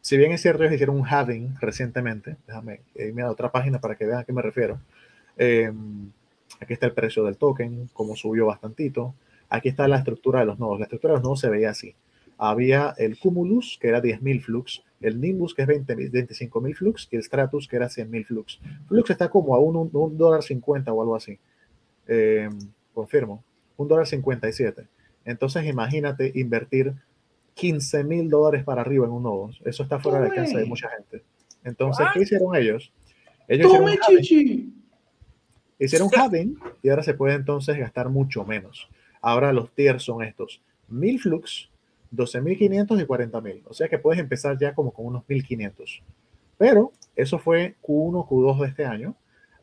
si 0.00 0.16
bien 0.16 0.32
es 0.32 0.42
cierto, 0.42 0.64
ellos 0.64 0.74
hicieron 0.74 0.96
un 0.96 1.06
halving 1.06 1.54
recientemente, 1.60 2.36
déjame 2.46 2.80
irme 2.96 3.22
a 3.22 3.30
otra 3.30 3.52
página 3.52 3.80
para 3.80 3.94
que 3.94 4.04
vean 4.04 4.18
a 4.18 4.24
qué 4.24 4.32
me 4.32 4.42
refiero. 4.42 4.80
Eh, 5.38 5.72
aquí 6.60 6.72
está 6.72 6.86
el 6.86 6.92
precio 6.92 7.22
del 7.24 7.36
token, 7.36 7.88
cómo 7.92 8.16
subió 8.16 8.46
bastantito. 8.46 9.14
Aquí 9.48 9.68
está 9.68 9.86
la 9.86 9.98
estructura 9.98 10.40
de 10.40 10.46
los 10.46 10.58
nodos. 10.58 10.80
La 10.80 10.86
estructura 10.86 11.12
de 11.12 11.18
los 11.18 11.24
nodos 11.24 11.40
se 11.40 11.48
veía 11.48 11.70
así. 11.70 11.94
Había 12.36 12.94
el 12.98 13.16
Cumulus, 13.16 13.78
que 13.80 13.88
era 13.88 14.02
10.000 14.02 14.42
flux, 14.42 14.82
el 15.00 15.20
Nimbus, 15.20 15.54
que 15.54 15.62
es 15.62 15.68
20, 15.68 15.96
25.000 15.96 16.74
flux, 16.74 17.08
y 17.12 17.16
el 17.16 17.22
Stratus, 17.22 17.68
que 17.68 17.76
era 17.76 17.86
100.000 17.86 18.24
flux. 18.26 18.60
Flux 18.88 19.10
está 19.10 19.28
como 19.28 19.54
a 19.54 19.60
un, 19.60 19.76
un, 19.76 19.90
un 19.92 20.18
dólar 20.18 20.42
50 20.42 20.92
o 20.92 21.00
algo 21.00 21.14
así. 21.14 21.38
Eh, 22.08 22.50
confirmo, 22.92 23.44
un 23.76 23.88
dólar 23.88 24.06
57. 24.06 24.86
Entonces 25.24 25.64
imagínate 25.66 26.32
invertir 26.34 26.94
15 27.54 28.04
mil 28.04 28.28
dólares 28.28 28.64
para 28.64 28.82
arriba 28.82 29.06
en 29.06 29.12
un 29.12 29.22
nodo. 29.22 29.50
Eso 29.64 29.82
está 29.82 29.98
fuera 29.98 30.20
de 30.20 30.28
alcance 30.28 30.56
de 30.56 30.64
mucha 30.64 30.88
gente. 30.90 31.24
Entonces, 31.62 32.06
¿qué 32.12 32.20
hicieron 32.20 32.54
ellos? 32.54 32.92
Ellos 33.48 33.66
hicieron 33.66 33.88
un 33.88 33.98
halving, 34.00 34.22
chichi! 34.22 34.74
hicieron 35.78 36.08
un 36.12 36.20
halving 36.20 36.58
y 36.82 36.88
ahora 36.88 37.02
se 37.02 37.14
puede 37.14 37.34
entonces 37.34 37.78
gastar 37.78 38.08
mucho 38.08 38.44
menos. 38.44 38.88
Ahora 39.20 39.52
los 39.52 39.70
tiers 39.74 40.02
son 40.02 40.22
estos: 40.22 40.60
1000 40.88 41.20
flux, 41.20 41.70
12.500 42.12 43.02
y 43.02 43.06
40.000. 43.06 43.62
O 43.66 43.74
sea 43.74 43.88
que 43.88 43.98
puedes 43.98 44.20
empezar 44.20 44.58
ya 44.58 44.74
como 44.74 44.92
con 44.92 45.06
unos 45.06 45.24
1.500. 45.24 46.02
Pero 46.58 46.92
eso 47.16 47.38
fue 47.38 47.76
Q1, 47.82 48.28
Q2 48.28 48.60
de 48.60 48.68
este 48.68 48.84
año. 48.84 49.16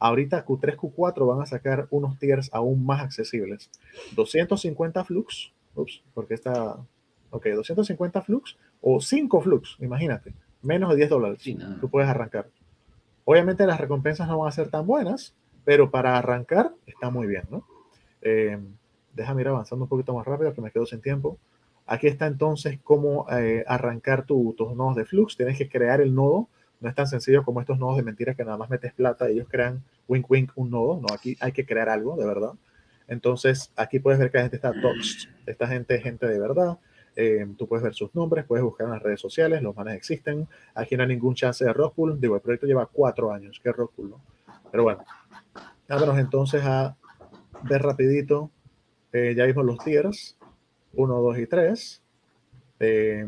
Ahorita 0.04 0.44
Q3, 0.46 0.76
Q4 0.78 1.28
van 1.28 1.42
a 1.42 1.46
sacar 1.46 1.88
unos 1.92 2.18
tiers 2.18 2.50
aún 2.52 2.84
más 2.86 3.02
accesibles. 3.04 3.70
250 4.16 5.04
flux, 5.06 5.54
ups, 5.76 6.02
porque 6.14 6.34
está, 6.34 6.78
ok, 7.30 7.46
250 7.56 8.22
flux 8.24 8.58
o 8.82 9.00
5 9.00 9.42
flux, 9.42 9.78
imagínate, 9.80 10.34
menos 10.64 10.90
de 10.90 10.96
10 10.98 11.10
dólares. 11.10 11.40
Sí. 11.42 11.58
Tú 11.80 11.88
puedes 11.90 12.10
arrancar. 12.10 12.48
Obviamente 13.26 13.66
las 13.68 13.80
recompensas 13.80 14.28
no 14.28 14.40
van 14.40 14.50
a 14.50 14.52
ser 14.52 14.70
tan 14.70 14.88
buenas, 14.88 15.36
pero 15.64 15.92
para 15.92 16.18
arrancar 16.18 16.74
está 16.88 17.10
muy 17.12 17.28
bien, 17.28 17.44
¿no? 17.52 17.64
Eh, 18.24 18.60
déjame 19.14 19.42
ir 19.42 19.48
avanzando 19.50 19.86
un 19.86 19.90
poquito 19.90 20.14
más 20.16 20.26
rápido 20.26 20.54
que 20.54 20.62
me 20.62 20.72
quedo 20.72 20.86
sin 20.86 21.02
tiempo. 21.02 21.38
Aquí 21.86 22.08
está 22.08 22.26
entonces 22.26 22.80
cómo 22.84 23.28
eh, 23.32 23.64
arrancar 23.68 24.26
tu- 24.26 24.54
tus 24.58 24.76
nodos 24.76 24.96
de 24.96 25.06
Flux. 25.06 25.38
Tienes 25.38 25.58
que 25.58 25.70
crear 25.70 26.02
el 26.02 26.16
nodo. 26.16 26.48
No 26.82 26.90
es 26.90 26.96
tan 26.96 27.08
sencillo 27.08 27.44
como 27.44 27.62
estos 27.62 27.80
nodos 27.80 27.98
de 27.98 28.04
mentiras 28.04 28.36
que 28.36 28.44
nada 28.44 28.58
más 28.58 28.70
metes 28.70 28.94
plata 28.94 29.30
y 29.30 29.36
ellos 29.36 29.48
crean 29.50 29.84
wink 30.08 30.30
wink 30.30 30.52
un 30.56 30.72
nodo. 30.72 31.00
No, 31.00 31.14
aquí 31.14 31.38
hay 31.40 31.52
que 31.52 31.66
crear 31.66 31.88
algo 31.90 32.18
de 32.18 32.26
verdad. 32.26 32.54
Entonces 33.08 33.72
aquí 33.76 34.00
puedes 34.00 34.20
ver 34.20 34.32
que 34.32 34.38
la 34.40 34.44
gente 34.44 34.58
está 34.58 34.74
doxed. 34.74 35.30
Esta 35.46 35.68
gente 35.68 35.96
es 35.96 36.04
gente 36.04 36.28
de 36.28 36.40
verdad. 36.40 36.80
Eh, 37.16 37.46
tú 37.58 37.68
puedes 37.68 37.84
ver 37.84 37.94
sus 37.94 38.14
nombres, 38.16 38.46
puedes 38.46 38.64
buscar 38.64 38.88
en 38.88 38.94
las 38.94 39.04
redes 39.04 39.20
sociales, 39.20 39.62
los 39.62 39.76
manes 39.76 39.96
existen. 39.96 40.48
Aquí 40.74 40.96
no 40.96 41.04
hay 41.04 41.10
ningún 41.10 41.36
chance 41.36 41.64
de 41.64 41.72
Rockpool. 41.72 42.20
Digo, 42.20 42.36
el 42.36 42.42
proyecto 42.42 42.68
lleva 42.68 42.86
cuatro 42.86 43.32
años. 43.32 43.60
¿Qué 43.64 43.72
Rockpool, 43.72 44.10
no? 44.10 44.22
Pero 44.72 44.84
bueno, 44.84 45.04
vámonos 45.88 46.18
entonces 46.18 46.64
a 46.64 46.96
ver 47.64 47.82
rapidito. 47.82 48.50
Eh, 49.14 49.34
ya 49.36 49.46
vimos 49.46 49.66
los 49.66 49.78
tiers. 49.80 50.38
1, 50.94 51.22
2 51.22 51.38
y 51.38 51.48
3. 51.48 52.02
Eh, 52.80 53.28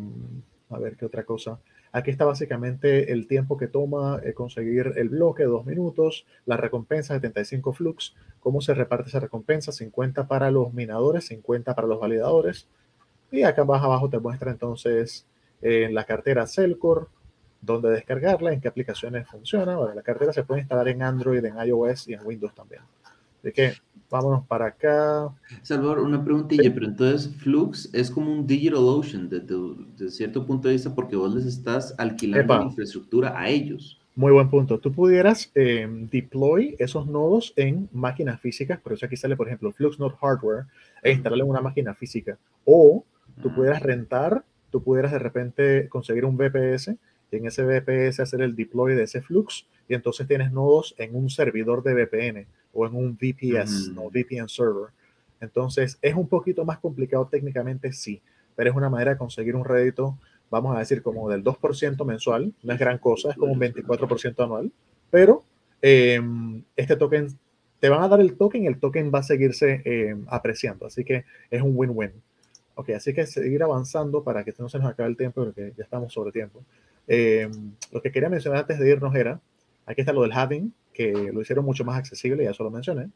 a 0.70 0.80
ver 0.80 0.96
qué 0.96 1.06
otra 1.06 1.24
cosa. 1.24 1.60
Aquí 1.96 2.10
está 2.10 2.26
básicamente 2.26 3.12
el 3.12 3.28
tiempo 3.28 3.56
que 3.56 3.68
toma 3.68 4.20
eh, 4.24 4.34
conseguir 4.34 4.94
el 4.96 5.10
bloque, 5.10 5.44
2 5.44 5.64
minutos, 5.68 6.26
la 6.48 6.58
recompensa 6.58 7.14
75 7.14 7.72
flux, 7.72 8.16
cómo 8.40 8.62
se 8.62 8.74
reparte 8.74 9.10
esa 9.10 9.20
recompensa, 9.20 9.72
50 9.72 10.28
para 10.28 10.50
los 10.50 10.74
minadores, 10.74 11.28
50 11.28 11.76
para 11.76 11.88
los 11.88 12.00
validadores. 12.00 12.68
Y 13.32 13.44
acá 13.44 13.64
más 13.64 13.84
abajo 13.84 14.10
te 14.10 14.18
muestra 14.18 14.50
entonces 14.50 15.28
eh, 15.62 15.88
la 15.92 16.04
cartera 16.06 16.48
Cellcore, 16.48 17.06
dónde 17.62 17.92
descargarla, 17.92 18.54
en 18.54 18.60
qué 18.60 18.70
aplicaciones 18.70 19.28
funciona. 19.28 19.78
Bueno, 19.78 19.94
la 19.94 20.02
cartera 20.02 20.34
se 20.34 20.44
puede 20.44 20.62
instalar 20.62 20.88
en 20.88 21.04
Android, 21.04 21.46
en 21.46 21.58
iOS 21.64 22.08
y 22.08 22.16
en 22.16 22.26
Windows 22.26 22.56
también. 22.56 22.82
Así 23.44 23.52
que 23.52 23.74
vámonos 24.10 24.46
para 24.48 24.68
acá. 24.68 25.30
Salvador, 25.64 26.00
una 26.00 26.24
preguntilla, 26.24 26.74
pero 26.74 26.86
entonces 26.86 27.36
Flux 27.36 27.90
es 27.94 28.10
como 28.10 28.32
un 28.32 28.48
digital 28.48 28.84
ocean 28.84 29.28
desde, 29.28 30.10
cierto 30.12 30.46
punto 30.46 30.68
de 30.68 30.76
vista 30.76 30.94
porque 30.94 31.16
vos 31.16 31.36
les 31.36 31.46
estás 31.46 31.94
alquilando 31.98 32.58
la 32.58 32.64
infraestructura 32.64 33.38
a 33.38 33.50
ellos. 33.50 34.00
Muy 34.16 34.32
buen 34.32 34.50
punto. 34.50 34.80
Tú 34.80 34.94
pudieras 34.94 35.52
eh, 35.56 35.88
deploy 36.12 36.76
esos 36.78 37.08
nodos 37.08 37.52
en 37.56 37.90
máquinas 37.92 38.40
físicas, 38.40 38.80
por 38.80 38.94
eso 38.94 39.08
aquí 39.08 39.18
sale, 39.18 39.36
por 39.36 39.48
ejemplo, 39.48 39.72
Flux 39.72 40.00
Node 40.00 40.16
Hardware, 40.22 40.66
e 41.02 41.12
instalarlo 41.12 41.44
en 41.46 41.50
una 41.50 41.62
máquina 41.62 41.96
física. 41.96 42.38
O 42.64 43.04
tú 43.42 43.50
ah. 43.50 43.56
pudieras 43.56 43.82
rentar, 43.82 44.46
tú 44.70 44.84
pudieras 44.84 45.12
de 45.12 45.20
repente 45.20 45.90
conseguir 45.90 46.24
un 46.24 46.38
VPS 46.38 46.96
en 47.38 47.48
ese 47.48 47.64
VPS 47.64 48.20
hacer 48.20 48.42
el 48.42 48.56
deploy 48.56 48.96
de 48.96 49.04
ese 49.04 49.22
Flux 49.22 49.68
y 49.88 49.94
entonces 49.94 50.28
tienes 50.28 50.52
nodos 50.52 50.96
en 50.98 51.16
un 51.16 51.30
servidor 51.30 51.84
de 51.84 51.94
VPN 51.94 52.48
o 52.74 52.86
en 52.86 52.96
un 52.96 53.14
VPS, 53.16 53.90
no 53.94 54.10
VPN 54.10 54.48
server. 54.48 54.92
Entonces 55.42 55.98
es 56.02 56.16
un 56.16 56.28
poquito 56.28 56.66
más 56.66 56.80
complicado 56.80 57.28
técnicamente, 57.30 57.92
sí, 57.92 58.22
pero 58.56 58.70
es 58.70 58.76
una 58.76 58.90
manera 58.90 59.12
de 59.12 59.18
conseguir 59.18 59.56
un 59.56 59.66
rédito 59.66 60.18
vamos 60.54 60.76
a 60.76 60.80
decir, 60.80 61.02
como 61.02 61.30
del 61.30 61.44
2% 61.44 62.06
mensual, 62.06 62.54
no 62.62 62.74
es 62.74 62.80
gran 62.80 63.00
cosa, 63.00 63.32
es 63.32 63.38
como 63.38 63.54
un 63.54 63.60
24% 63.60 64.44
anual, 64.44 64.72
pero 65.10 65.44
em, 65.82 66.64
este 66.76 66.96
token, 66.96 67.28
te 67.80 67.90
van 67.90 68.04
a 68.04 68.08
dar 68.08 68.22
el 68.22 68.38
token 68.38 68.64
y 68.64 68.68
el 68.68 68.80
token 68.80 69.12
va 69.12 69.20
a 69.20 69.24
seguirse 69.24 69.82
em, 69.84 70.26
apreciando, 70.28 70.86
así 70.86 71.04
que 71.04 71.26
es 71.50 71.62
un 71.62 71.72
win-win. 71.76 72.12
Ok, 72.76 72.92
así 72.92 73.16
que 73.16 73.26
seguir 73.26 73.64
avanzando 73.64 74.24
para 74.24 74.44
que 74.44 74.54
no 74.60 74.70
se 74.70 74.78
nos 74.78 74.92
acabe 74.92 75.10
el 75.10 75.18
tiempo, 75.18 75.44
porque 75.44 75.74
ya 75.76 75.84
estamos 75.84 76.14
sobre 76.14 76.32
tiempo. 76.32 76.64
Em, 77.08 77.74
lo 77.92 78.02
que 78.02 78.12
quería 78.12 78.30
mencionar 78.30 78.62
antes 78.62 78.80
de 78.80 78.90
irnos 78.90 79.16
era, 79.16 79.42
aquí 79.86 80.02
está 80.02 80.14
lo 80.14 80.22
del 80.22 80.32
halving, 80.32 80.74
que 80.94 81.32
lo 81.34 81.42
hicieron 81.42 81.66
mucho 81.66 81.84
más 81.84 81.98
accesible, 81.98 82.44
ya 82.44 82.52
eso 82.52 82.64
lo 82.64 82.72
mencioné. 82.72 83.10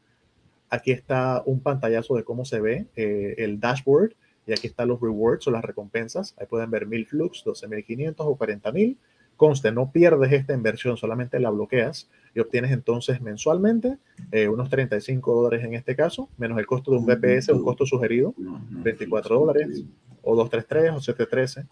Aquí 0.70 0.90
está 0.90 1.42
un 1.46 1.60
pantallazo 1.60 2.16
de 2.16 2.24
cómo 2.24 2.44
se 2.44 2.60
ve 2.60 2.86
eh, 2.96 3.34
el 3.38 3.58
dashboard 3.58 4.12
y 4.46 4.52
aquí 4.52 4.66
están 4.66 4.88
los 4.88 5.00
rewards 5.00 5.46
o 5.46 5.50
las 5.50 5.64
recompensas. 5.64 6.34
Ahí 6.38 6.46
pueden 6.46 6.70
ver 6.70 6.86
1000 6.86 7.06
flux, 7.06 7.42
12500 7.44 8.26
o 8.26 8.36
40000. 8.36 8.98
Conste, 9.36 9.70
no 9.70 9.92
pierdes 9.92 10.32
esta 10.32 10.52
inversión, 10.52 10.96
solamente 10.96 11.38
la 11.38 11.50
bloqueas 11.50 12.10
y 12.34 12.40
obtienes 12.40 12.72
entonces 12.72 13.20
mensualmente 13.20 13.98
eh, 14.32 14.48
unos 14.48 14.68
35 14.68 15.32
dólares 15.32 15.64
en 15.64 15.74
este 15.74 15.94
caso, 15.94 16.28
menos 16.38 16.58
el 16.58 16.66
costo 16.66 16.90
de 16.90 16.96
un 16.96 17.06
BPS, 17.06 17.50
un 17.50 17.62
costo 17.62 17.86
sugerido, 17.86 18.34
24 18.36 19.38
dólares, 19.38 19.84
o 20.22 20.34
233 20.34 20.92
o 20.92 21.00
713. 21.00 21.66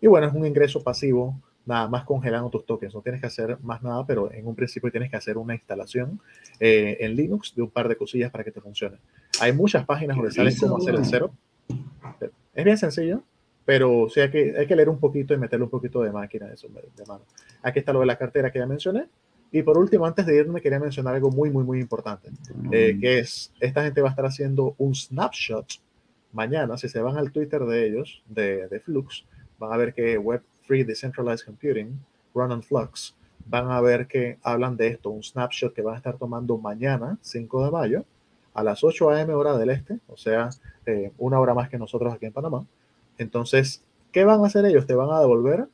Y 0.00 0.06
bueno, 0.06 0.26
es 0.26 0.34
un 0.34 0.46
ingreso 0.46 0.82
pasivo, 0.82 1.40
nada 1.66 1.88
más 1.88 2.04
congelando 2.04 2.50
tus 2.50 2.64
tokens. 2.64 2.94
No 2.94 3.02
tienes 3.02 3.20
que 3.20 3.26
hacer 3.26 3.58
más 3.62 3.82
nada, 3.82 4.06
pero 4.06 4.32
en 4.32 4.46
un 4.46 4.54
principio 4.54 4.90
tienes 4.90 5.10
que 5.10 5.16
hacer 5.16 5.36
una 5.38 5.54
instalación 5.54 6.20
eh, 6.60 6.96
en 7.00 7.14
Linux 7.16 7.54
de 7.54 7.62
un 7.62 7.70
par 7.70 7.88
de 7.88 7.96
cosillas 7.96 8.30
para 8.30 8.44
que 8.44 8.52
te 8.52 8.60
funcione. 8.60 8.98
Hay 9.40 9.52
muchas 9.52 9.84
páginas 9.84 10.16
donde 10.16 10.32
salen 10.32 10.54
cómo 10.56 10.76
hacer 10.76 10.94
el 10.94 11.04
setup 11.04 11.32
es 12.58 12.64
bien 12.64 12.76
sencillo, 12.76 13.22
pero 13.64 14.08
sí 14.08 14.20
hay 14.20 14.30
que, 14.30 14.54
hay 14.58 14.66
que 14.66 14.74
leer 14.74 14.88
un 14.88 14.98
poquito 14.98 15.32
y 15.32 15.38
meterle 15.38 15.64
un 15.64 15.70
poquito 15.70 16.02
de 16.02 16.10
máquina 16.10 16.46
de, 16.46 16.54
eso, 16.54 16.68
de 16.68 17.04
mano. 17.06 17.22
Aquí 17.62 17.78
está 17.78 17.92
lo 17.92 18.00
de 18.00 18.06
la 18.06 18.18
cartera 18.18 18.50
que 18.50 18.58
ya 18.58 18.66
mencioné. 18.66 19.06
Y 19.52 19.62
por 19.62 19.78
último, 19.78 20.06
antes 20.06 20.26
de 20.26 20.36
irme, 20.36 20.60
quería 20.60 20.80
mencionar 20.80 21.14
algo 21.14 21.30
muy, 21.30 21.50
muy, 21.50 21.62
muy 21.62 21.80
importante, 21.80 22.30
eh, 22.72 22.98
que 23.00 23.20
es, 23.20 23.52
esta 23.60 23.84
gente 23.84 24.02
va 24.02 24.08
a 24.08 24.10
estar 24.10 24.26
haciendo 24.26 24.74
un 24.76 24.94
snapshot 24.94 25.66
mañana, 26.32 26.76
si 26.76 26.88
se 26.88 27.00
van 27.00 27.16
al 27.16 27.30
Twitter 27.30 27.64
de 27.64 27.86
ellos, 27.86 28.22
de, 28.26 28.66
de 28.66 28.80
Flux, 28.80 29.24
van 29.58 29.72
a 29.72 29.76
ver 29.76 29.94
que 29.94 30.18
Web 30.18 30.42
Free 30.62 30.84
Decentralized 30.84 31.44
Computing, 31.44 31.98
Run 32.34 32.52
on 32.52 32.62
Flux, 32.62 33.14
van 33.46 33.70
a 33.70 33.80
ver 33.80 34.06
que 34.06 34.38
hablan 34.42 34.76
de 34.76 34.88
esto, 34.88 35.10
un 35.10 35.22
snapshot 35.22 35.72
que 35.72 35.82
van 35.82 35.94
a 35.94 35.96
estar 35.98 36.16
tomando 36.16 36.58
mañana, 36.58 37.18
5 37.22 37.64
de 37.64 37.70
mayo, 37.70 38.04
a 38.54 38.62
las 38.62 38.84
8 38.84 39.10
a.m. 39.10 39.32
hora 39.34 39.56
del 39.56 39.70
este, 39.70 39.98
o 40.08 40.16
sea, 40.16 40.50
eh, 40.84 41.12
una 41.18 41.40
hora 41.40 41.54
más 41.54 41.68
que 41.68 41.78
nosotros 41.78 42.12
aquí 42.12 42.26
en 42.26 42.32
Panamá. 42.32 42.66
Entonces, 43.16 43.82
¿qué 44.12 44.24
van 44.24 44.42
a 44.42 44.46
hacer 44.46 44.64
ellos? 44.64 44.86
Te 44.86 44.94
van 44.94 45.10
a 45.10 45.20
devolver 45.20 45.68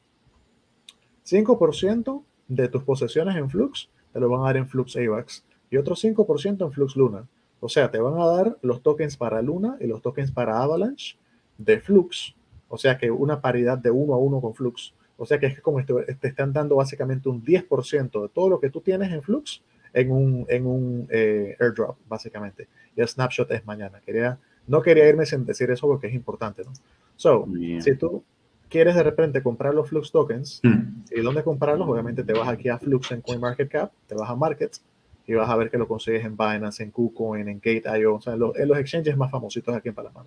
5% 1.26 2.22
de 2.48 2.68
tus 2.68 2.82
posesiones 2.82 3.36
en 3.36 3.50
Flux, 3.50 3.88
te 4.12 4.20
lo 4.20 4.28
van 4.28 4.42
a 4.42 4.44
dar 4.44 4.56
en 4.58 4.68
Flux 4.68 4.96
AVAX 4.96 5.44
y 5.70 5.76
otro 5.76 5.94
5% 5.94 6.64
en 6.64 6.72
Flux 6.72 6.96
Luna. 6.96 7.26
O 7.60 7.68
sea, 7.68 7.90
te 7.90 7.98
van 7.98 8.20
a 8.20 8.26
dar 8.26 8.58
los 8.62 8.82
tokens 8.82 9.16
para 9.16 9.40
Luna 9.40 9.76
y 9.80 9.86
los 9.86 10.02
tokens 10.02 10.30
para 10.30 10.62
Avalanche 10.62 11.16
de 11.56 11.80
Flux. 11.80 12.34
O 12.74 12.78
sea 12.78 12.98
que 12.98 13.08
una 13.08 13.40
paridad 13.40 13.78
de 13.78 13.92
uno 13.92 14.14
a 14.14 14.18
uno 14.18 14.40
con 14.40 14.52
Flux. 14.52 14.94
O 15.16 15.24
sea 15.24 15.38
que 15.38 15.46
es 15.46 15.60
como 15.60 15.80
te 15.84 16.26
están 16.26 16.52
dando 16.52 16.74
básicamente 16.74 17.28
un 17.28 17.40
10% 17.40 18.22
de 18.22 18.28
todo 18.30 18.48
lo 18.48 18.58
que 18.58 18.68
tú 18.68 18.80
tienes 18.80 19.12
en 19.12 19.22
Flux 19.22 19.62
en 19.92 20.10
un, 20.10 20.44
en 20.48 20.66
un 20.66 21.06
eh, 21.08 21.56
airdrop, 21.60 21.96
básicamente. 22.08 22.66
Y 22.96 23.00
el 23.00 23.06
snapshot 23.06 23.48
es 23.52 23.64
mañana. 23.64 24.00
Quería, 24.04 24.40
no 24.66 24.82
quería 24.82 25.08
irme 25.08 25.24
sin 25.24 25.46
decir 25.46 25.70
eso 25.70 25.86
porque 25.86 26.08
es 26.08 26.14
importante, 26.14 26.64
¿no? 26.64 26.72
So, 27.14 27.46
si 27.78 27.94
tú 27.94 28.24
quieres 28.68 28.96
de 28.96 29.04
repente 29.04 29.40
comprar 29.40 29.72
los 29.72 29.88
Flux 29.88 30.10
tokens, 30.10 30.60
hmm. 30.64 31.04
¿y 31.12 31.20
dónde 31.20 31.44
comprarlos? 31.44 31.88
Obviamente 31.88 32.24
te 32.24 32.32
vas 32.32 32.48
aquí 32.48 32.70
a 32.70 32.78
Flux 32.80 33.12
en 33.12 33.20
CoinMarketCap, 33.20 33.92
te 34.08 34.16
vas 34.16 34.28
a 34.28 34.34
Markets 34.34 34.82
y 35.28 35.34
vas 35.34 35.48
a 35.48 35.54
ver 35.54 35.70
que 35.70 35.78
lo 35.78 35.86
consigues 35.86 36.24
en 36.24 36.36
Binance, 36.36 36.82
en 36.82 36.90
KuCoin, 36.90 37.48
en 37.48 37.60
Gate.io, 37.62 38.16
o 38.16 38.20
sea, 38.20 38.32
en 38.32 38.40
los, 38.40 38.56
en 38.56 38.66
los 38.66 38.78
exchanges 38.78 39.16
más 39.16 39.30
famositos 39.30 39.72
aquí 39.76 39.90
en 39.90 39.94
Panamá. 39.94 40.24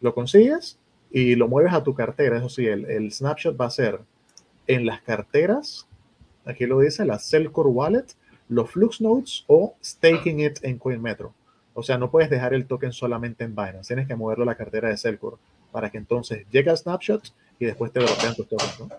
Lo 0.00 0.12
consigues 0.12 0.76
y 1.10 1.34
lo 1.34 1.48
mueves 1.48 1.72
a 1.72 1.82
tu 1.82 1.94
cartera. 1.94 2.38
Eso 2.38 2.48
sí, 2.48 2.66
el, 2.66 2.84
el 2.86 3.12
snapshot 3.12 3.60
va 3.60 3.66
a 3.66 3.70
ser 3.70 4.00
en 4.66 4.86
las 4.86 5.00
carteras, 5.00 5.88
aquí 6.44 6.66
lo 6.66 6.80
dice, 6.80 7.04
la 7.04 7.18
Cellcore 7.18 7.70
Wallet, 7.70 8.06
los 8.48 8.70
Flux 8.70 9.00
Nodes 9.00 9.44
o 9.46 9.74
staking 9.82 10.40
it 10.40 10.58
en 10.62 10.78
CoinMetro. 10.78 11.34
O 11.74 11.82
sea, 11.82 11.96
no 11.96 12.10
puedes 12.10 12.28
dejar 12.28 12.54
el 12.54 12.66
token 12.66 12.92
solamente 12.92 13.44
en 13.44 13.54
Binance, 13.54 13.88
tienes 13.88 14.06
que 14.06 14.16
moverlo 14.16 14.42
a 14.42 14.46
la 14.46 14.56
cartera 14.56 14.88
de 14.88 14.96
Celcore 14.96 15.36
para 15.72 15.90
que 15.90 15.98
entonces 15.98 16.46
llegue 16.50 16.70
a 16.70 16.76
snapshots 16.76 17.34
y 17.58 17.66
después 17.66 17.92
te 17.92 18.00
bloquean 18.00 18.34
tus 18.34 18.48
tokens. 18.48 18.92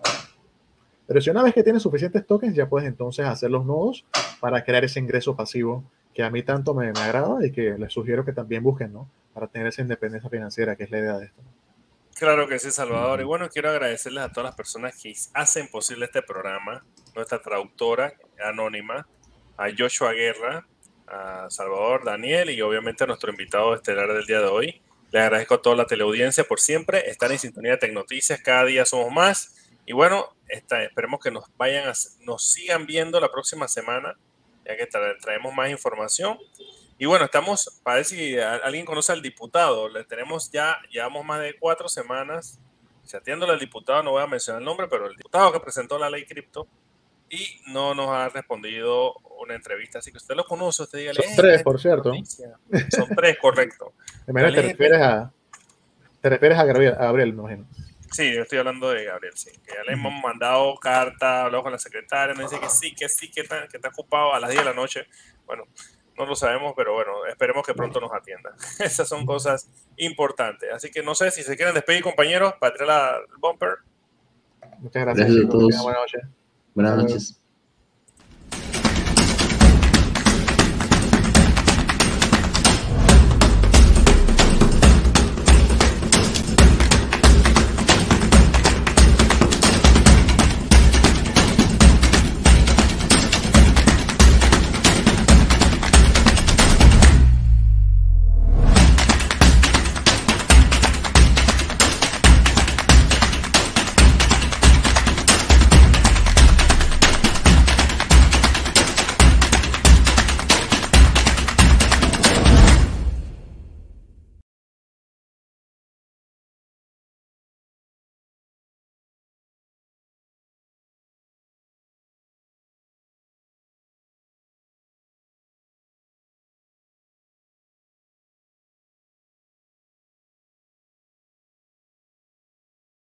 Pero 1.06 1.20
si 1.20 1.30
una 1.30 1.42
vez 1.42 1.54
que 1.54 1.62
tienes 1.62 1.82
suficientes 1.82 2.26
tokens, 2.26 2.54
ya 2.54 2.68
puedes 2.68 2.88
entonces 2.88 3.26
hacer 3.26 3.50
los 3.50 3.64
nodos 3.66 4.04
para 4.40 4.64
crear 4.64 4.84
ese 4.84 5.00
ingreso 5.00 5.34
pasivo 5.34 5.84
que 6.14 6.22
a 6.22 6.30
mí 6.30 6.42
tanto 6.42 6.74
me, 6.74 6.92
me 6.92 7.00
agrada 7.00 7.44
y 7.44 7.52
que 7.52 7.76
les 7.78 7.92
sugiero 7.92 8.24
que 8.24 8.32
también 8.32 8.62
busquen, 8.62 8.92
¿no? 8.92 9.08
Para 9.34 9.46
tener 9.46 9.68
esa 9.68 9.82
independencia 9.82 10.30
financiera, 10.30 10.76
que 10.76 10.84
es 10.84 10.90
la 10.90 10.98
idea 10.98 11.18
de 11.18 11.26
esto. 11.26 11.42
Claro 12.20 12.46
que 12.46 12.58
sí, 12.58 12.70
Salvador. 12.70 13.22
Y 13.22 13.24
bueno, 13.24 13.48
quiero 13.48 13.70
agradecerles 13.70 14.22
a 14.22 14.28
todas 14.28 14.50
las 14.50 14.54
personas 14.54 14.94
que 15.02 15.14
hacen 15.32 15.68
posible 15.68 16.04
este 16.04 16.20
programa, 16.20 16.84
nuestra 17.14 17.40
traductora 17.40 18.12
anónima, 18.44 19.08
a 19.56 19.68
Joshua 19.74 20.12
Guerra, 20.12 20.66
a 21.06 21.46
Salvador, 21.48 22.04
Daniel 22.04 22.50
y 22.50 22.60
obviamente 22.60 23.04
a 23.04 23.06
nuestro 23.06 23.30
invitado 23.30 23.74
estelar 23.74 24.12
del 24.12 24.26
día 24.26 24.40
de 24.40 24.48
hoy. 24.48 24.82
Le 25.10 25.18
agradezco 25.18 25.54
a 25.54 25.62
toda 25.62 25.76
la 25.76 25.86
teleaudiencia 25.86 26.44
por 26.44 26.60
siempre 26.60 27.08
estar 27.08 27.32
en 27.32 27.38
sintonía 27.38 27.70
de 27.70 27.78
Tecnoticias. 27.78 28.42
Cada 28.42 28.66
día 28.66 28.84
somos 28.84 29.10
más. 29.10 29.70
Y 29.86 29.94
bueno, 29.94 30.36
esperemos 30.46 31.20
que 31.20 31.30
nos 31.30 31.44
vayan, 31.56 31.90
nos 32.20 32.52
sigan 32.52 32.84
viendo 32.84 33.18
la 33.18 33.32
próxima 33.32 33.66
semana, 33.66 34.14
ya 34.66 34.76
que 34.76 34.86
traemos 35.22 35.54
más 35.54 35.70
información. 35.70 36.38
Y 37.00 37.06
bueno, 37.06 37.24
estamos, 37.24 37.80
para 37.82 37.96
ver 37.96 38.04
si 38.04 38.38
alguien 38.38 38.84
conoce 38.84 39.10
al 39.10 39.22
diputado, 39.22 39.88
le 39.88 40.04
tenemos 40.04 40.50
ya, 40.52 40.76
llevamos 40.90 41.24
más 41.24 41.40
de 41.40 41.56
cuatro 41.58 41.88
semanas 41.88 42.60
chateándole 43.06 43.54
al 43.54 43.58
diputado, 43.58 44.02
no 44.02 44.10
voy 44.10 44.22
a 44.22 44.26
mencionar 44.26 44.60
el 44.60 44.66
nombre, 44.66 44.86
pero 44.86 45.06
el 45.06 45.16
diputado 45.16 45.50
que 45.50 45.60
presentó 45.60 45.98
la 45.98 46.10
ley 46.10 46.26
cripto 46.26 46.68
y 47.30 47.58
no 47.68 47.94
nos 47.94 48.10
ha 48.10 48.28
respondido 48.28 49.14
una 49.40 49.54
entrevista. 49.54 50.00
Así 50.00 50.10
que 50.10 50.18
usted 50.18 50.34
lo 50.34 50.44
conoce, 50.44 50.82
usted 50.82 50.98
dígale. 50.98 51.22
Son 51.22 51.36
tres, 51.36 51.62
por 51.62 51.80
cierto. 51.80 52.12
Son 52.90 53.08
tres, 53.16 53.38
correcto. 53.38 53.94
te 54.26 54.32
refieres 54.32 55.00
a, 55.00 55.32
te 56.20 56.28
refieres 56.28 56.58
a 56.58 56.64
Gabriel, 56.64 56.94
a 56.98 57.04
Gabriel, 57.04 57.32
me 57.32 57.40
imagino. 57.40 57.66
Sí, 58.12 58.34
yo 58.34 58.42
estoy 58.42 58.58
hablando 58.58 58.90
de 58.90 59.04
Gabriel, 59.04 59.32
sí. 59.38 59.52
Que 59.64 59.72
ya 59.72 59.84
le 59.84 59.94
hemos 59.94 60.12
mandado 60.22 60.74
carta, 60.76 61.44
hablado 61.44 61.62
con 61.62 61.72
la 61.72 61.78
secretaria, 61.78 62.34
me 62.34 62.42
dice 62.42 62.60
que 62.60 62.68
sí, 62.68 62.94
que 62.94 63.08
sí, 63.08 63.30
que 63.30 63.40
está, 63.40 63.66
que 63.68 63.78
está 63.78 63.88
ocupado 63.88 64.34
a 64.34 64.38
las 64.38 64.50
10 64.50 64.64
de 64.64 64.70
la 64.70 64.76
noche. 64.76 65.06
Bueno, 65.46 65.64
no 66.20 66.26
lo 66.26 66.36
sabemos, 66.36 66.74
pero 66.76 66.92
bueno, 66.92 67.24
esperemos 67.24 67.66
que 67.66 67.72
pronto 67.72 67.98
nos 67.98 68.12
atienda. 68.12 68.54
Esas 68.78 69.08
son 69.08 69.24
cosas 69.24 69.70
importantes. 69.96 70.70
Así 70.70 70.90
que 70.90 71.02
no 71.02 71.14
sé 71.14 71.30
si 71.30 71.42
se 71.42 71.56
quieren 71.56 71.74
despedir, 71.74 72.02
compañeros, 72.02 72.52
para 72.60 72.74
tirar 72.74 72.88
la, 72.88 73.18
bumper. 73.38 73.78
Muchas 74.80 75.02
gracias, 75.02 75.30
a 75.30 75.48
todos. 75.48 75.74
Buenas 76.74 76.96
noches. 76.98 77.40